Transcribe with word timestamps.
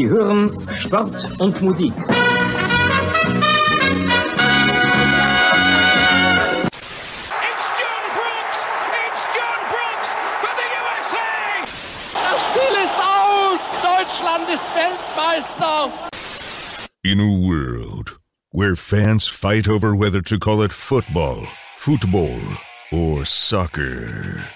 Sie 0.00 0.08
hören 0.08 0.50
Sport 0.78 1.14
und 1.42 1.60
Musik. 1.60 1.92
It's 1.92 2.06
John 7.76 8.04
Brooks! 8.16 8.60
It's 9.04 9.24
John 9.36 9.60
Brooks 9.68 10.10
for 10.40 10.52
the 10.56 10.68
USA! 10.80 11.28
Das 12.14 12.40
Spiel 12.48 12.74
ist 12.80 12.96
aus! 12.96 13.60
Deutschland 13.82 14.48
ist 14.48 14.64
Weltmeister! 14.74 15.92
In 17.04 17.20
a 17.20 17.30
world 17.30 18.16
where 18.52 18.76
fans 18.76 19.28
fight 19.28 19.68
over 19.68 19.94
whether 19.94 20.22
to 20.22 20.38
call 20.38 20.62
it 20.62 20.72
football, 20.72 21.46
football, 21.76 22.40
or 22.90 23.26
soccer, 23.26 24.46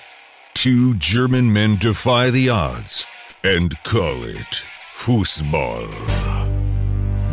two 0.55 0.95
German 0.95 1.53
men 1.53 1.77
defy 1.77 2.31
the 2.31 2.48
odds 2.48 3.06
and 3.42 3.75
call 3.83 4.25
it 4.25 4.67
Fußball. 5.05 5.87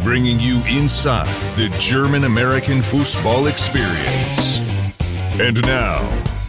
Bringing 0.03 0.41
you 0.41 0.61
inside 0.65 1.25
the 1.55 1.69
German 1.79 2.25
American 2.25 2.81
football 2.81 3.47
experience. 3.47 4.59
And 5.39 5.65
now, 5.65 6.01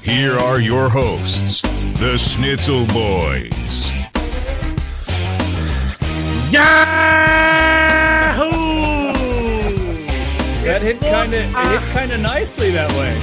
here 0.02 0.36
are 0.36 0.60
your 0.60 0.88
hosts, 0.88 1.60
the 2.00 2.18
Schnitzel 2.18 2.86
Boys. 2.86 3.92
Yahoo! 6.50 6.82
That 10.64 10.82
hit 10.82 10.98
kind 10.98 11.32
of 11.32 11.40
it 11.40 11.46
hit 11.46 11.54
ah. 11.54 11.90
kind 11.92 12.10
of 12.10 12.18
nicely 12.18 12.72
that 12.72 12.90
way. 12.90 13.14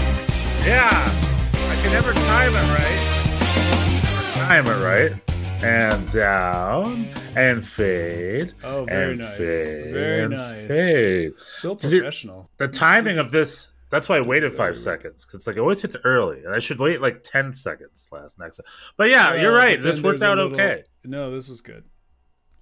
Yeah, 0.66 0.88
I 0.90 1.76
can 1.82 1.92
never 1.92 2.14
time 2.14 2.56
it 2.56 2.70
right. 2.80 4.48
Time 4.48 4.68
it 4.68 4.82
right. 4.82 5.29
And 5.62 6.10
down 6.12 7.10
and 7.36 7.68
fade. 7.68 8.54
Oh, 8.64 8.86
very 8.86 9.18
nice. 9.18 9.38
Fade, 9.38 9.94
Very 9.94 10.28
nice. 10.30 10.68
Fade. 10.68 11.32
So 11.50 11.76
professional. 11.76 12.50
The 12.58 12.68
timing 12.70 13.18
of 13.18 13.30
this. 13.32 13.74
That's 13.90 14.08
why 14.08 14.18
I 14.18 14.22
waited 14.22 14.54
five 14.56 14.78
seconds. 14.78 15.26
'cause 15.26 15.34
it's 15.36 15.48
like 15.48 15.58
it 15.58 15.60
always 15.60 15.82
hits 15.82 15.98
early, 16.06 16.44
and 16.46 16.56
I 16.56 16.60
should 16.60 16.80
wait 16.80 17.02
like 17.02 17.24
ten 17.24 17.52
seconds 17.52 18.08
last 18.12 18.40
next. 18.40 18.62
But 18.96 19.10
yeah, 19.10 19.36
you're 19.36 19.52
right. 19.54 19.82
This 19.82 20.00
worked 20.00 20.22
out 20.22 20.38
little- 20.38 20.54
okay. 20.54 20.84
No, 21.04 21.30
this 21.32 21.50
was 21.50 21.60
good. 21.60 21.84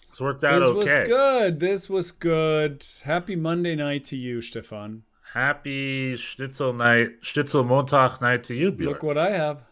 This 0.09 0.19
worked 0.21 0.43
out 0.43 0.59
This 0.59 0.69
okay. 0.69 0.77
was 0.77 1.07
good. 1.07 1.59
This 1.59 1.89
was 1.89 2.11
good. 2.11 2.83
Happy 3.03 3.35
Monday 3.35 3.75
night 3.75 4.05
to 4.05 4.15
you, 4.17 4.41
Stefan. 4.41 5.03
Happy 5.33 6.15
Schnitzel 6.15 6.73
night, 6.73 7.09
Schnitzel 7.21 7.63
Montag 7.63 8.21
night 8.21 8.43
to 8.45 8.55
you, 8.55 8.71
Bjorn. 8.71 8.93
Look 8.93 9.03
what 9.03 9.17
I 9.19 9.29
have. 9.31 9.63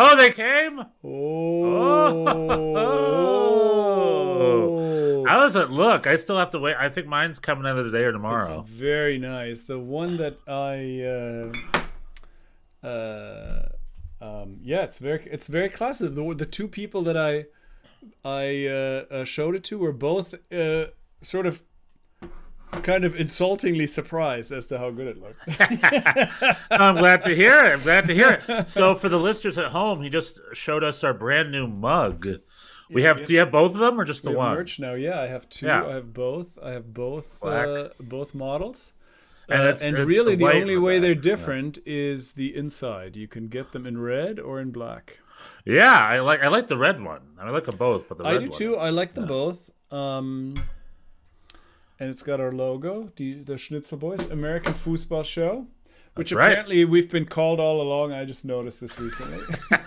Oh, 0.00 0.16
they 0.16 0.30
came. 0.30 0.84
Oh. 1.04 2.24
How 5.26 5.40
does 5.40 5.56
it 5.56 5.70
look? 5.70 6.06
I 6.06 6.16
still 6.16 6.38
have 6.38 6.50
to 6.52 6.58
wait. 6.58 6.76
I 6.78 6.88
think 6.88 7.06
mine's 7.06 7.38
coming 7.38 7.66
either 7.66 7.82
today 7.84 8.04
or 8.04 8.12
tomorrow. 8.12 8.60
It's 8.60 8.70
very 8.70 9.18
nice. 9.18 9.64
The 9.64 9.78
one 9.78 10.16
that 10.16 10.38
I, 10.48 11.02
uh, 12.82 12.86
uh, 12.86 13.68
um, 14.20 14.60
yeah, 14.62 14.84
it's 14.84 14.98
very, 14.98 15.28
it's 15.30 15.48
very 15.48 15.68
classic. 15.68 16.14
The, 16.14 16.34
the 16.34 16.46
two 16.46 16.68
people 16.68 17.02
that 17.02 17.16
I, 17.16 17.44
I 18.24 18.66
uh, 18.66 19.04
uh, 19.10 19.24
showed 19.24 19.54
it 19.54 19.64
to 19.64 19.78
were 19.78 19.92
both 19.92 20.34
uh, 20.52 20.86
sort 21.20 21.46
of, 21.46 21.62
kind 22.82 23.04
of 23.04 23.14
insultingly 23.18 23.86
surprised 23.86 24.52
as 24.52 24.66
to 24.68 24.78
how 24.78 24.90
good 24.90 25.06
it 25.08 25.20
looked. 25.20 25.38
I'm 26.70 26.96
glad 26.96 27.22
to 27.24 27.34
hear 27.34 27.64
it. 27.64 27.72
I'm 27.72 27.80
glad 27.80 28.06
to 28.06 28.14
hear 28.14 28.42
it. 28.48 28.70
So, 28.70 28.94
for 29.00 29.08
the 29.08 29.18
listeners 29.18 29.58
at 29.58 29.66
home, 29.66 30.02
he 30.02 30.10
just 30.10 30.40
showed 30.54 30.84
us 30.84 31.02
our 31.04 31.14
brand 31.14 31.50
new 31.52 31.66
mug. 31.66 32.26
We 32.90 33.02
have. 33.02 33.24
Do 33.24 33.32
you 33.32 33.40
have 33.40 33.50
both 33.52 33.72
of 33.74 33.78
them 33.80 34.00
or 34.00 34.04
just 34.04 34.22
the 34.22 34.30
We 34.30 34.36
have 34.36 34.46
one? 34.46 34.54
merch 34.56 34.80
now. 34.80 34.94
Yeah, 34.94 35.20
I 35.20 35.26
have 35.26 35.48
two. 35.48 35.66
Yeah. 35.66 35.84
I 35.84 35.94
have 35.94 36.12
both. 36.14 36.58
I 36.62 36.70
have 36.72 36.92
both. 36.94 37.44
Uh, 37.44 37.88
both 38.00 38.34
models. 38.34 38.92
And 39.50 39.60
Uh, 39.62 39.76
and 39.82 39.98
really, 39.98 40.36
the 40.36 40.44
the, 40.44 40.52
only 40.52 40.60
on 40.60 40.66
the 40.66 40.76
way 40.78 40.98
they're. 40.98 41.12
Yeah. 41.12 41.20
different 41.22 41.78
is 41.86 42.32
the 42.32 42.54
inside. 42.54 43.16
You 43.16 43.28
can 43.28 43.48
get 43.48 43.72
them 43.72 43.86
in 43.86 43.98
red 43.98 44.38
or 44.38 44.60
in 44.60 44.70
black. 44.70 45.18
Yeah, 45.64 45.98
I 45.98 46.20
like. 46.20 46.42
I 46.42 46.48
like 46.48 46.68
the 46.68 46.78
red 46.78 47.02
one. 47.02 47.20
I 47.38 47.50
like 47.50 47.64
them 47.64 47.76
both, 47.76 48.08
but 48.08 48.18
the 48.18 48.24
I 48.24 48.38
do 48.38 48.48
too. 48.48 48.74
is- 48.74 48.80
I 48.80 48.90
like 48.90 49.14
them 49.14 49.26
both. 49.26 49.70
Um, 49.90 50.54
and 51.98 52.10
it's 52.10 52.22
got 52.22 52.40
our 52.40 52.52
logo, 52.52 53.12
the 53.16 53.34
the 53.34 53.58
Schnitzel 53.58 53.98
Boys 53.98 54.24
American 54.26 54.74
Football 54.74 55.22
Show, 55.22 55.66
which 56.14 56.32
right. 56.32 56.46
apparently 56.50 56.84
we've 56.84 57.10
been 57.10 57.26
called 57.26 57.60
all 57.60 57.80
along. 57.80 58.12
I 58.12 58.24
just 58.24 58.44
noticed 58.44 58.80
this 58.80 58.98
recently. 58.98 59.40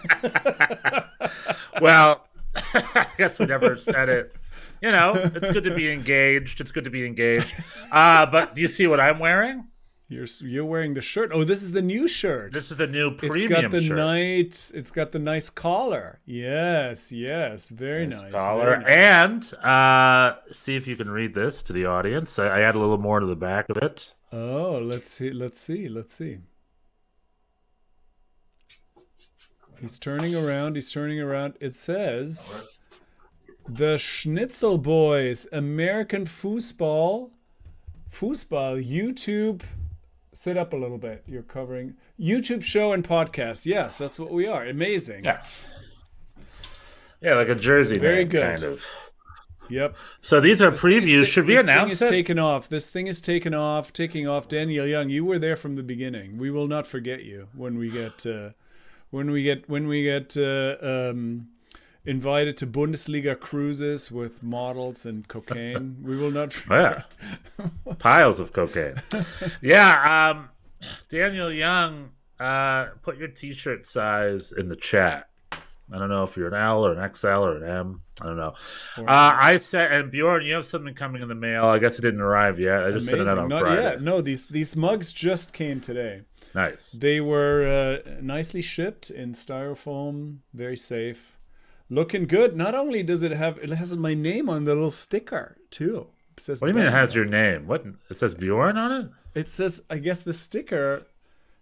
Well, 1.81 2.27
I 2.55 3.07
guess 3.17 3.39
we 3.39 3.47
never 3.47 3.75
said 3.75 4.07
it. 4.07 4.35
You 4.81 4.91
know, 4.91 5.13
it's 5.15 5.51
good 5.51 5.63
to 5.63 5.73
be 5.73 5.91
engaged. 5.91 6.61
It's 6.61 6.71
good 6.71 6.83
to 6.83 6.89
be 6.89 7.05
engaged. 7.05 7.53
Uh, 7.91 8.25
but 8.25 8.55
do 8.55 8.61
you 8.61 8.67
see 8.67 8.87
what 8.87 8.99
I'm 8.99 9.19
wearing? 9.19 9.67
You're 10.11 10.27
you're 10.41 10.65
wearing 10.65 10.93
the 10.93 11.01
shirt. 11.01 11.31
Oh, 11.33 11.45
this 11.45 11.63
is 11.63 11.71
the 11.71 11.81
new 11.81 12.05
shirt. 12.05 12.51
This 12.51 12.69
is 12.69 12.75
the 12.75 12.85
new 12.85 13.11
It's 13.11 13.25
premium 13.25 13.61
got 13.61 13.71
the 13.71 13.81
shirt. 13.81 13.95
nice. 13.97 14.69
It's 14.71 14.91
got 14.91 15.13
the 15.13 15.19
nice 15.19 15.49
collar. 15.49 16.19
Yes, 16.25 17.13
yes, 17.13 17.69
very 17.69 18.07
nice. 18.07 18.19
very 18.19 18.31
collar. 18.33 18.77
nice. 18.79 19.53
And 19.53 19.53
uh, 19.63 20.35
see 20.51 20.75
if 20.75 20.85
you 20.85 20.97
can 20.97 21.09
read 21.09 21.33
this 21.33 21.63
to 21.63 21.71
the 21.73 21.85
audience. 21.85 22.37
I, 22.37 22.47
I 22.47 22.59
add 22.61 22.75
a 22.75 22.79
little 22.79 22.97
more 22.97 23.21
to 23.21 23.25
the 23.25 23.37
back 23.37 23.69
of 23.69 23.77
it. 23.77 24.13
Oh, 24.33 24.79
let's 24.83 25.09
see. 25.09 25.31
Let's 25.31 25.61
see. 25.61 25.87
Let's 25.87 26.13
see. 26.13 26.39
He's 29.79 29.97
turning 29.97 30.35
around. 30.35 30.75
He's 30.75 30.91
turning 30.91 31.21
around. 31.21 31.53
It 31.61 31.73
says, 31.73 32.61
"The 33.67 33.97
Schnitzel 33.97 34.77
Boys, 34.77 35.47
American 35.53 36.25
Foosball, 36.25 37.31
Foosball 38.09 38.85
YouTube." 38.85 39.61
Sit 40.33 40.57
up 40.57 40.71
a 40.73 40.77
little 40.77 40.97
bit. 40.97 41.23
You're 41.27 41.41
covering 41.43 41.95
YouTube 42.19 42.63
show 42.63 42.93
and 42.93 43.03
podcast. 43.03 43.65
Yes, 43.65 43.97
that's 43.97 44.17
what 44.17 44.31
we 44.31 44.47
are. 44.47 44.65
Amazing. 44.65 45.25
Yeah. 45.25 45.41
Yeah, 47.21 47.35
like 47.35 47.49
a 47.49 47.55
jersey. 47.55 47.97
Very 47.99 48.19
name, 48.19 48.29
good. 48.29 48.59
Kind 48.59 48.63
of. 48.63 48.85
Yep. 49.69 49.95
So 50.21 50.39
these 50.41 50.61
are 50.61 50.71
This 50.71 50.83
is 50.83 50.85
previews. 50.85 51.25
Should 51.27 51.45
we 51.45 51.55
this 51.55 51.65
thing 51.65 51.89
is 51.89 52.01
it? 52.01 52.09
taken 52.09 52.39
off. 52.39 52.67
This 52.67 52.89
thing 52.89 53.07
is 53.07 53.21
taken 53.21 53.53
off, 53.53 53.93
taking 53.93 54.27
off. 54.27 54.47
Daniel 54.47 54.85
Young, 54.85 55.09
you 55.09 55.23
were 55.23 55.39
there 55.39 55.55
from 55.55 55.75
the 55.75 55.83
beginning. 55.83 56.37
We 56.37 56.51
will 56.51 56.65
not 56.65 56.85
forget 56.87 57.23
you 57.23 57.47
when 57.55 57.77
we 57.77 57.89
get 57.89 58.25
uh, 58.25 58.49
when 59.11 59.31
we 59.31 59.43
get 59.43 59.69
when 59.69 59.87
we 59.87 60.03
get 60.03 60.35
uh, 60.35 60.75
um, 60.81 61.49
invited 62.05 62.57
to 62.57 62.67
Bundesliga 62.67 63.39
cruises 63.39 64.11
with 64.11 64.41
models 64.41 65.05
and 65.05 65.27
cocaine. 65.27 65.97
we 66.03 66.15
will 66.17 66.31
not 66.31 66.53
forget. 66.53 67.05
yeah. 67.59 67.93
Piles 67.99 68.39
of 68.39 68.53
cocaine. 68.53 68.95
yeah. 69.61 70.31
Um, 70.33 70.49
Daniel 71.09 71.51
Young, 71.51 72.11
uh, 72.39 72.85
put 73.01 73.17
your 73.17 73.27
T-shirt 73.27 73.85
size 73.85 74.51
in 74.51 74.69
the 74.69 74.75
chat. 74.75 75.27
I 75.93 75.97
don't 75.99 76.09
know 76.09 76.23
if 76.23 76.37
you're 76.37 76.47
an 76.47 76.53
L 76.53 76.85
or 76.85 76.93
an 76.93 77.13
XL 77.13 77.27
or 77.27 77.57
an 77.57 77.69
M. 77.69 78.01
I 78.21 78.25
don't 78.25 78.37
know. 78.37 78.53
Uh, 78.97 79.03
I 79.07 79.57
said, 79.57 79.91
and 79.91 80.09
Bjorn, 80.09 80.45
you 80.45 80.53
have 80.53 80.65
something 80.65 80.93
coming 80.93 81.21
in 81.21 81.27
the 81.27 81.35
mail. 81.35 81.65
I 81.65 81.79
guess 81.79 81.99
it 81.99 82.01
didn't 82.01 82.21
arrive 82.21 82.59
yet. 82.59 82.85
I 82.85 82.91
just 82.91 83.07
sent 83.07 83.19
it 83.21 83.27
out 83.27 83.37
on 83.37 83.49
Not 83.49 83.63
Friday. 83.63 83.81
yet. 83.81 84.01
No, 84.01 84.21
these 84.21 84.47
these 84.47 84.75
mugs 84.75 85.11
just 85.11 85.51
came 85.51 85.81
today. 85.81 86.21
Nice. 86.55 86.93
They 86.93 87.19
were 87.19 88.01
uh, 88.05 88.11
nicely 88.21 88.61
shipped 88.61 89.09
in 89.09 89.33
styrofoam, 89.33 90.37
very 90.53 90.77
safe, 90.77 91.37
looking 91.91 92.25
good. 92.25 92.55
Not 92.57 92.73
only 92.73 93.03
does 93.03 93.21
it 93.21 93.31
have, 93.33 93.59
it 93.59 93.69
has 93.69 93.95
my 93.95 94.15
name 94.15 94.49
on 94.49 94.63
the 94.63 94.73
little 94.73 94.89
sticker 94.89 95.57
too. 95.69 96.07
It 96.37 96.41
says 96.41 96.61
What 96.61 96.69
do 96.69 96.73
you 96.73 96.79
mean 96.79 96.87
it 96.87 96.93
has 96.93 97.13
your 97.13 97.25
name? 97.25 97.67
What 97.67 97.85
it 98.09 98.17
says 98.17 98.33
Bjorn 98.33 98.77
on 98.77 98.91
it? 98.91 99.11
It 99.39 99.49
says, 99.49 99.83
I 99.89 99.97
guess 99.99 100.21
the 100.21 100.33
sticker 100.33 101.05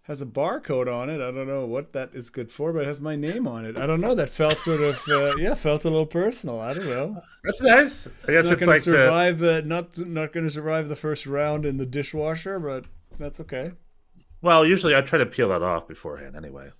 has 0.04 0.22
a 0.22 0.26
barcode 0.26 0.92
on 0.92 1.10
it. 1.10 1.16
I 1.22 1.32
don't 1.32 1.48
know 1.48 1.66
what 1.66 1.94
that 1.94 2.12
is 2.14 2.30
good 2.31 2.50
for, 2.52 2.74
but 2.74 2.84
it 2.84 2.88
has 2.88 3.00
my 3.02 3.16
name 3.16 3.48
on 3.48 3.66
it. 3.66 3.78
I 3.78 3.86
don't 3.86 4.02
know. 4.02 4.16
That 4.16 4.30
felt 4.30 4.58
sort 4.60 4.81
of, 4.81 5.00
uh, 5.08 5.36
yeah, 5.38 5.54
felt 5.54 5.86
a 5.86 5.90
little 5.90 6.06
personal. 6.08 6.60
I 6.60 6.74
don't 6.74 6.88
know. 6.88 7.22
That's 7.44 7.62
nice. 7.62 8.08
I 8.28 8.32
guess 8.32 8.40
It's 8.40 8.46
not 8.46 8.54
it's, 8.54 8.60
going 8.60 8.70
like 8.70 8.84
to 8.84 8.90
the, 8.90 8.96
survive, 8.98 9.44
uh, 9.44 9.62
not 9.62 10.00
not 10.00 10.34
going 10.34 10.48
to 10.48 10.52
survive 10.52 10.88
the 10.88 10.96
first 10.96 11.28
round 11.28 11.66
in 11.66 11.78
the 11.78 11.86
dishwasher, 11.86 12.60
but 12.60 12.86
that's 13.18 13.40
okay. 13.42 13.72
well, 14.42 14.66
usually 14.66 14.96
I 14.96 15.02
try 15.02 15.20
to 15.20 15.25
peel 15.25 15.50
that 15.50 15.62
off 15.62 15.88
beforehand 15.88 16.36
anyway. 16.36 16.72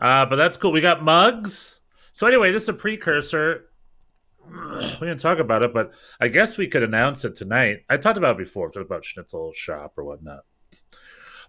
Uh, 0.00 0.24
but 0.26 0.36
that's 0.36 0.56
cool. 0.56 0.72
We 0.72 0.80
got 0.80 1.02
mugs. 1.02 1.80
So 2.14 2.28
anyway, 2.28 2.52
this 2.52 2.62
is 2.62 2.68
a 2.68 2.74
precursor. 2.74 3.66
We 4.48 5.06
didn't 5.06 5.18
talk 5.18 5.38
about 5.38 5.62
it, 5.62 5.74
but 5.74 5.92
I 6.20 6.28
guess 6.28 6.56
we 6.56 6.68
could 6.68 6.82
announce 6.82 7.24
it 7.24 7.34
tonight. 7.34 7.80
I 7.90 7.96
talked 7.96 8.18
about 8.18 8.36
it 8.36 8.44
before, 8.44 8.70
talked 8.70 8.86
about 8.86 9.04
Schnitzel 9.04 9.52
Shop 9.54 9.94
or 9.96 10.04
whatnot. 10.04 10.44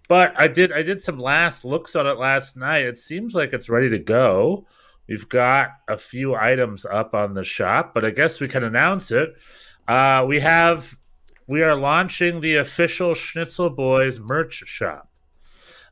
But 0.07 0.33
I 0.35 0.47
did 0.47 0.71
I 0.71 0.81
did 0.81 1.01
some 1.01 1.19
last 1.19 1.65
looks 1.65 1.95
on 1.95 2.07
it 2.07 2.17
last 2.17 2.57
night. 2.57 2.85
It 2.85 2.99
seems 2.99 3.35
like 3.35 3.53
it's 3.53 3.69
ready 3.69 3.89
to 3.89 3.99
go. 3.99 4.65
We've 5.07 5.29
got 5.29 5.69
a 5.87 5.97
few 5.97 6.35
items 6.35 6.83
up 6.83 7.13
on 7.13 7.35
the 7.35 7.43
shop, 7.43 7.93
but 7.93 8.03
I 8.03 8.09
guess 8.09 8.39
we 8.39 8.47
can 8.47 8.63
announce 8.63 9.11
it. 9.11 9.35
Uh, 9.87 10.25
we 10.27 10.39
have 10.39 10.97
we 11.47 11.61
are 11.61 11.75
launching 11.75 12.41
the 12.41 12.55
official 12.55 13.13
Schnitzel 13.13 13.69
Boys 13.69 14.19
merch 14.19 14.63
shop. 14.65 15.11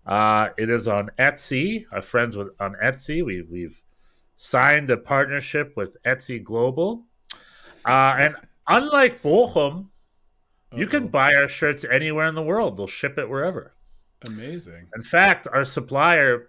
Uh, 0.05 0.49
it 0.57 0.69
is 0.69 0.87
on 0.87 1.11
Etsy. 1.19 1.85
Our 1.91 2.01
friends 2.01 2.35
with 2.35 2.49
on 2.59 2.75
Etsy. 2.83 3.23
We 3.23 3.43
we've 3.43 3.82
signed 4.35 4.89
a 4.89 4.97
partnership 4.97 5.73
with 5.75 5.97
Etsy 6.05 6.41
Global, 6.43 7.05
Uh, 7.85 8.15
and 8.17 8.35
unlike 8.67 9.21
Bochum, 9.21 9.87
you 10.75 10.87
can 10.87 11.07
buy 11.07 11.33
our 11.35 11.47
shirts 11.49 11.83
anywhere 11.83 12.27
in 12.27 12.35
the 12.35 12.41
world. 12.43 12.77
They'll 12.77 12.87
ship 12.87 13.17
it 13.17 13.29
wherever. 13.29 13.75
Amazing. 14.25 14.87
In 14.95 15.03
fact, 15.03 15.47
our 15.51 15.65
supplier 15.65 16.47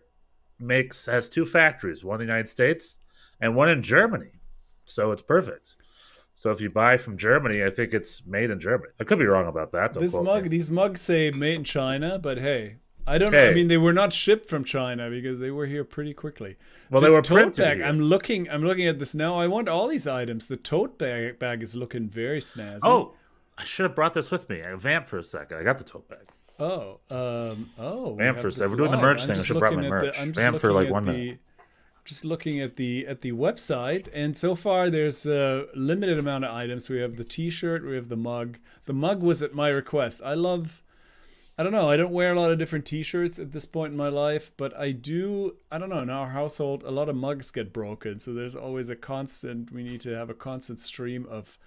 makes 0.58 1.06
has 1.06 1.28
two 1.28 1.44
factories, 1.44 2.04
one 2.04 2.20
in 2.20 2.26
the 2.26 2.32
United 2.32 2.48
States 2.48 3.00
and 3.40 3.56
one 3.56 3.68
in 3.68 3.82
Germany. 3.82 4.30
So 4.86 5.10
it's 5.10 5.22
perfect. 5.22 5.74
So 6.34 6.50
if 6.52 6.60
you 6.60 6.70
buy 6.70 6.96
from 6.96 7.16
Germany, 7.18 7.62
I 7.64 7.70
think 7.70 7.92
it's 7.92 8.24
made 8.24 8.50
in 8.50 8.60
Germany. 8.60 8.92
I 9.00 9.04
could 9.04 9.18
be 9.18 9.26
wrong 9.26 9.46
about 9.48 9.72
that. 9.72 9.92
Don't 9.94 10.02
This 10.02 10.14
mug, 10.14 10.44
me. 10.44 10.48
these 10.48 10.70
mugs 10.70 11.00
say 11.00 11.30
made 11.32 11.54
in 11.56 11.64
China, 11.64 12.18
but 12.18 12.38
hey, 12.38 12.76
I 13.06 13.18
don't 13.18 13.32
know. 13.32 13.48
I 13.50 13.52
mean, 13.54 13.68
they 13.68 13.76
were 13.76 13.92
not 13.92 14.12
shipped 14.12 14.48
from 14.48 14.64
China 14.64 15.10
because 15.10 15.38
they 15.38 15.50
were 15.50 15.66
here 15.66 15.84
pretty 15.84 16.14
quickly. 16.14 16.56
Well, 16.90 17.00
this 17.00 17.10
they 17.10 17.16
were 17.16 17.22
tote 17.22 17.36
printed 17.36 17.56
bag. 17.64 17.76
here. 17.78 17.86
I'm 17.86 18.00
looking. 18.00 18.48
I'm 18.48 18.62
looking 18.64 18.86
at 18.86 18.98
this 18.98 19.14
now. 19.14 19.38
I 19.38 19.46
want 19.46 19.68
all 19.68 19.88
these 19.88 20.06
items. 20.06 20.46
The 20.46 20.56
tote 20.56 20.98
bag 20.98 21.38
bag 21.38 21.62
is 21.62 21.76
looking 21.76 22.08
very 22.08 22.40
snazzy. 22.40 22.80
Oh, 22.84 23.14
I 23.58 23.64
should 23.64 23.84
have 23.84 23.94
brought 23.94 24.14
this 24.14 24.30
with 24.30 24.48
me. 24.48 24.62
I 24.62 24.74
vamp 24.74 25.06
for 25.06 25.18
a 25.18 25.24
second. 25.24 25.58
I 25.58 25.62
got 25.62 25.78
the 25.78 25.84
tote 25.84 26.08
bag. 26.08 26.28
Oh, 26.58 27.00
um, 27.10 27.70
oh. 27.78 28.12
we 28.12 28.22
Vamp 28.22 28.36
have 28.36 28.42
for 28.42 28.48
a 28.48 28.50
this 28.50 28.58
sec. 28.58 28.70
We're 28.70 28.76
doing 28.76 28.92
the 28.92 28.96
merch 28.96 29.22
I'm 29.22 29.26
thing. 29.28 29.36
I 29.38 29.42
should 29.42 29.56
have 29.56 29.60
brought 29.60 29.74
my 29.74 29.82
looking 29.82 29.90
the- 29.90 30.06
merch. 30.06 30.14
I'm 30.18 30.32
just 30.32 30.44
Vamp 30.44 30.60
for, 30.60 30.72
like, 30.72 30.88
one 30.90 31.04
the- 31.04 31.12
minute. 31.12 31.38
Just 32.04 32.24
looking 32.24 32.60
at 32.60 32.76
the 32.76 33.06
at 33.06 33.22
the 33.22 33.32
website, 33.32 34.08
and 34.12 34.36
so 34.36 34.54
far 34.54 34.90
there's 34.90 35.26
a 35.26 35.64
limited 35.74 36.18
amount 36.18 36.44
of 36.44 36.54
items. 36.54 36.90
We 36.90 36.98
have 37.00 37.16
the 37.16 37.24
T-shirt, 37.24 37.82
we 37.82 37.94
have 37.96 38.10
the 38.10 38.16
mug. 38.16 38.58
The 38.84 38.92
mug 38.92 39.22
was 39.22 39.42
at 39.42 39.54
my 39.54 39.70
request. 39.70 40.20
I 40.22 40.34
love. 40.34 40.82
I 41.56 41.62
don't 41.62 41.72
know. 41.72 41.88
I 41.88 41.96
don't 41.96 42.12
wear 42.12 42.32
a 42.32 42.40
lot 42.40 42.50
of 42.50 42.58
different 42.58 42.84
T-shirts 42.84 43.38
at 43.38 43.52
this 43.52 43.64
point 43.64 43.92
in 43.92 43.96
my 43.96 44.08
life, 44.08 44.50
but 44.56 44.76
I 44.76 44.90
do. 44.90 45.56
I 45.70 45.78
don't 45.78 45.88
know. 45.88 46.00
In 46.00 46.10
our 46.10 46.30
household, 46.30 46.82
a 46.82 46.90
lot 46.90 47.08
of 47.08 47.14
mugs 47.14 47.52
get 47.52 47.72
broken, 47.72 48.18
so 48.18 48.34
there's 48.34 48.56
always 48.56 48.90
a 48.90 48.96
constant. 48.96 49.70
We 49.70 49.84
need 49.84 50.00
to 50.00 50.16
have 50.16 50.30
a 50.30 50.34
constant 50.34 50.80
stream 50.80 51.26
of 51.30 51.58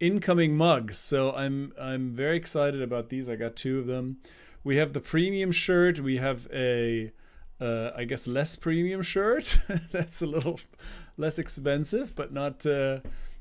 incoming 0.00 0.56
mugs. 0.56 0.98
So 0.98 1.32
I'm 1.32 1.72
I'm 1.80 2.10
very 2.10 2.36
excited 2.36 2.82
about 2.82 3.08
these. 3.08 3.28
I 3.28 3.36
got 3.36 3.54
two 3.54 3.78
of 3.78 3.86
them. 3.86 4.18
We 4.64 4.76
have 4.78 4.92
the 4.92 5.00
premium 5.00 5.52
shirt. 5.52 6.00
We 6.00 6.16
have 6.16 6.48
a 6.52 7.12
uh, 7.60 7.90
I 7.96 8.04
guess 8.04 8.26
less 8.26 8.56
premium 8.56 9.02
shirt. 9.02 9.58
That's 9.92 10.22
a 10.22 10.26
little 10.26 10.58
less 11.16 11.38
expensive, 11.38 12.16
but 12.16 12.32
not 12.32 12.66
uh, 12.66 12.98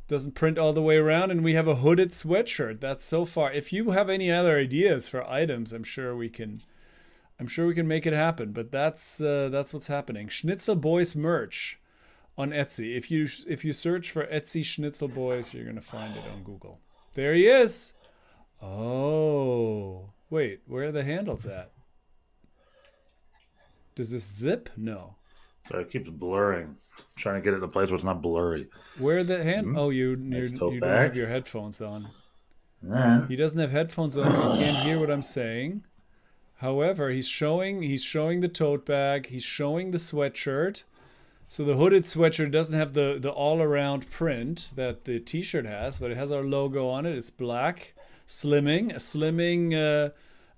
doesn't 0.08 0.36
print 0.36 0.58
all 0.58 0.74
the 0.74 0.82
way 0.82 0.98
around. 0.98 1.32
And 1.32 1.44
we 1.44 1.54
have 1.54 1.68
a 1.68 1.76
hooded 1.76 2.12
sweatshirt. 2.12 2.80
That's 2.80 3.04
so 3.04 3.26
far. 3.26 3.52
If 3.52 3.74
you 3.74 3.92
have 3.92 4.10
any 4.10 4.32
other 4.32 4.58
ideas 4.58 5.10
for 5.10 5.30
items, 5.30 5.74
I'm 5.74 5.84
sure 5.84 6.16
we 6.16 6.30
can. 6.30 6.62
I'm 7.40 7.48
sure 7.48 7.68
we 7.68 7.76
can 7.76 7.88
make 7.88 8.06
it 8.06 8.14
happen. 8.14 8.52
But 8.52 8.72
that's 8.72 9.22
uh, 9.22 9.50
that's 9.50 9.74
what's 9.74 9.88
happening. 9.88 10.28
Schnitzel 10.28 10.76
Boys 10.76 11.16
merch 11.16 11.80
on 12.38 12.52
Etsy. 12.52 12.96
If 12.96 13.10
you 13.10 13.28
if 13.48 13.66
you 13.66 13.74
search 13.74 14.12
for 14.12 14.26
Etsy 14.28 14.64
Schnitzel 14.64 15.08
Boys, 15.08 15.54
you're 15.54 15.66
gonna 15.66 15.82
find 15.82 16.16
it 16.16 16.24
on 16.32 16.44
Google. 16.44 16.80
There 17.14 17.34
he 17.34 17.48
is. 17.48 17.94
Oh, 18.62 20.12
wait, 20.30 20.62
where 20.66 20.86
are 20.86 20.92
the 20.92 21.04
handles 21.04 21.46
at? 21.46 21.72
Does 23.96 24.12
this 24.12 24.36
zip? 24.36 24.70
No. 24.76 25.16
It 25.72 25.90
keeps 25.90 26.10
blurring. 26.10 26.78
I'm 26.98 27.04
trying 27.16 27.36
to 27.36 27.42
get 27.42 27.54
it 27.54 27.60
to 27.60 27.66
a 27.66 27.68
place 27.68 27.90
where 27.90 27.96
it's 27.96 28.04
not 28.04 28.22
blurry. 28.22 28.68
Where 28.98 29.24
the 29.24 29.44
hand? 29.44 29.68
Hmm? 29.68 29.78
Oh, 29.78 29.90
you 29.90 30.16
Nice 30.16 30.52
you, 30.52 30.72
you 30.74 30.80
don't 30.80 30.90
have 30.90 31.16
your 31.16 31.28
headphones 31.28 31.82
on. 31.82 32.10
Yeah. 32.88 33.28
He 33.28 33.36
doesn't 33.36 33.60
have 33.60 33.72
headphones 33.72 34.18
on, 34.18 34.30
so 34.32 34.52
he 34.52 34.60
can't 34.60 34.86
hear 34.86 35.00
what 35.00 35.10
I'm 35.10 35.22
saying. 35.22 35.84
However, 36.58 37.10
he's 37.10 37.28
showing 37.28 37.82
he's 37.82 38.04
showing 38.04 38.40
the 38.40 38.48
tote 38.48 38.86
bag. 38.86 39.28
He's 39.28 39.44
showing 39.44 39.92
the 39.92 39.98
sweatshirt. 39.98 40.84
So 41.48 41.64
the 41.64 41.76
hooded 41.76 42.04
sweatshirt 42.04 42.52
doesn't 42.52 42.78
have 42.78 42.94
the 42.94 43.18
the 43.20 43.32
all 43.32 43.62
around 43.62 44.10
print 44.10 44.72
that 44.76 45.06
the 45.06 45.20
T-shirt 45.20 45.66
has, 45.66 46.00
but 46.00 46.12
it 46.12 46.18
has 46.18 46.32
our 46.32 46.44
logo 46.44 46.88
on 46.88 47.06
it. 47.06 47.16
It's 47.16 47.30
black, 47.30 47.94
slimming, 48.28 48.92
a 48.92 48.96
slimming 48.96 49.74
uh, 49.74 50.12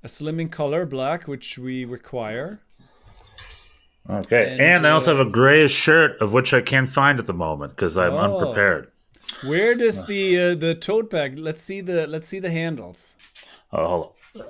a 0.03 0.07
slimming 0.07 0.51
color, 0.51 0.85
black, 0.85 1.27
which 1.27 1.57
we 1.57 1.83
require. 1.85 2.61
Okay. 4.09 4.51
And, 4.53 4.61
And, 4.61 4.87
I 4.87 4.91
also 4.91 5.13
uh, 5.13 5.17
have 5.17 5.27
a 5.27 5.29
grayish 5.29 5.73
shirt, 5.73 6.19
of 6.21 6.31
which 6.33 6.53
I 6.53 6.61
can't 6.61 6.87
find 6.89 7.19
at 7.19 7.27
the 7.27 7.33
moment 7.33 7.75
because 7.75 7.97
I'm 7.97 8.13
Oh. 8.13 8.17
unprepared. 8.39 8.91
Where 9.45 9.75
does 9.75 10.05
the 10.05 10.39
uh, 10.39 10.55
the 10.55 10.73
tote 10.73 11.09
bag? 11.09 11.37
Let's 11.37 11.61
see 11.61 11.81
the 11.81 12.07
let's 12.07 12.27
see 12.27 12.39
the 12.39 12.49
handles. 12.51 13.17
Oh, 13.73 13.85
hold 13.87 14.13
on. 14.35 14.43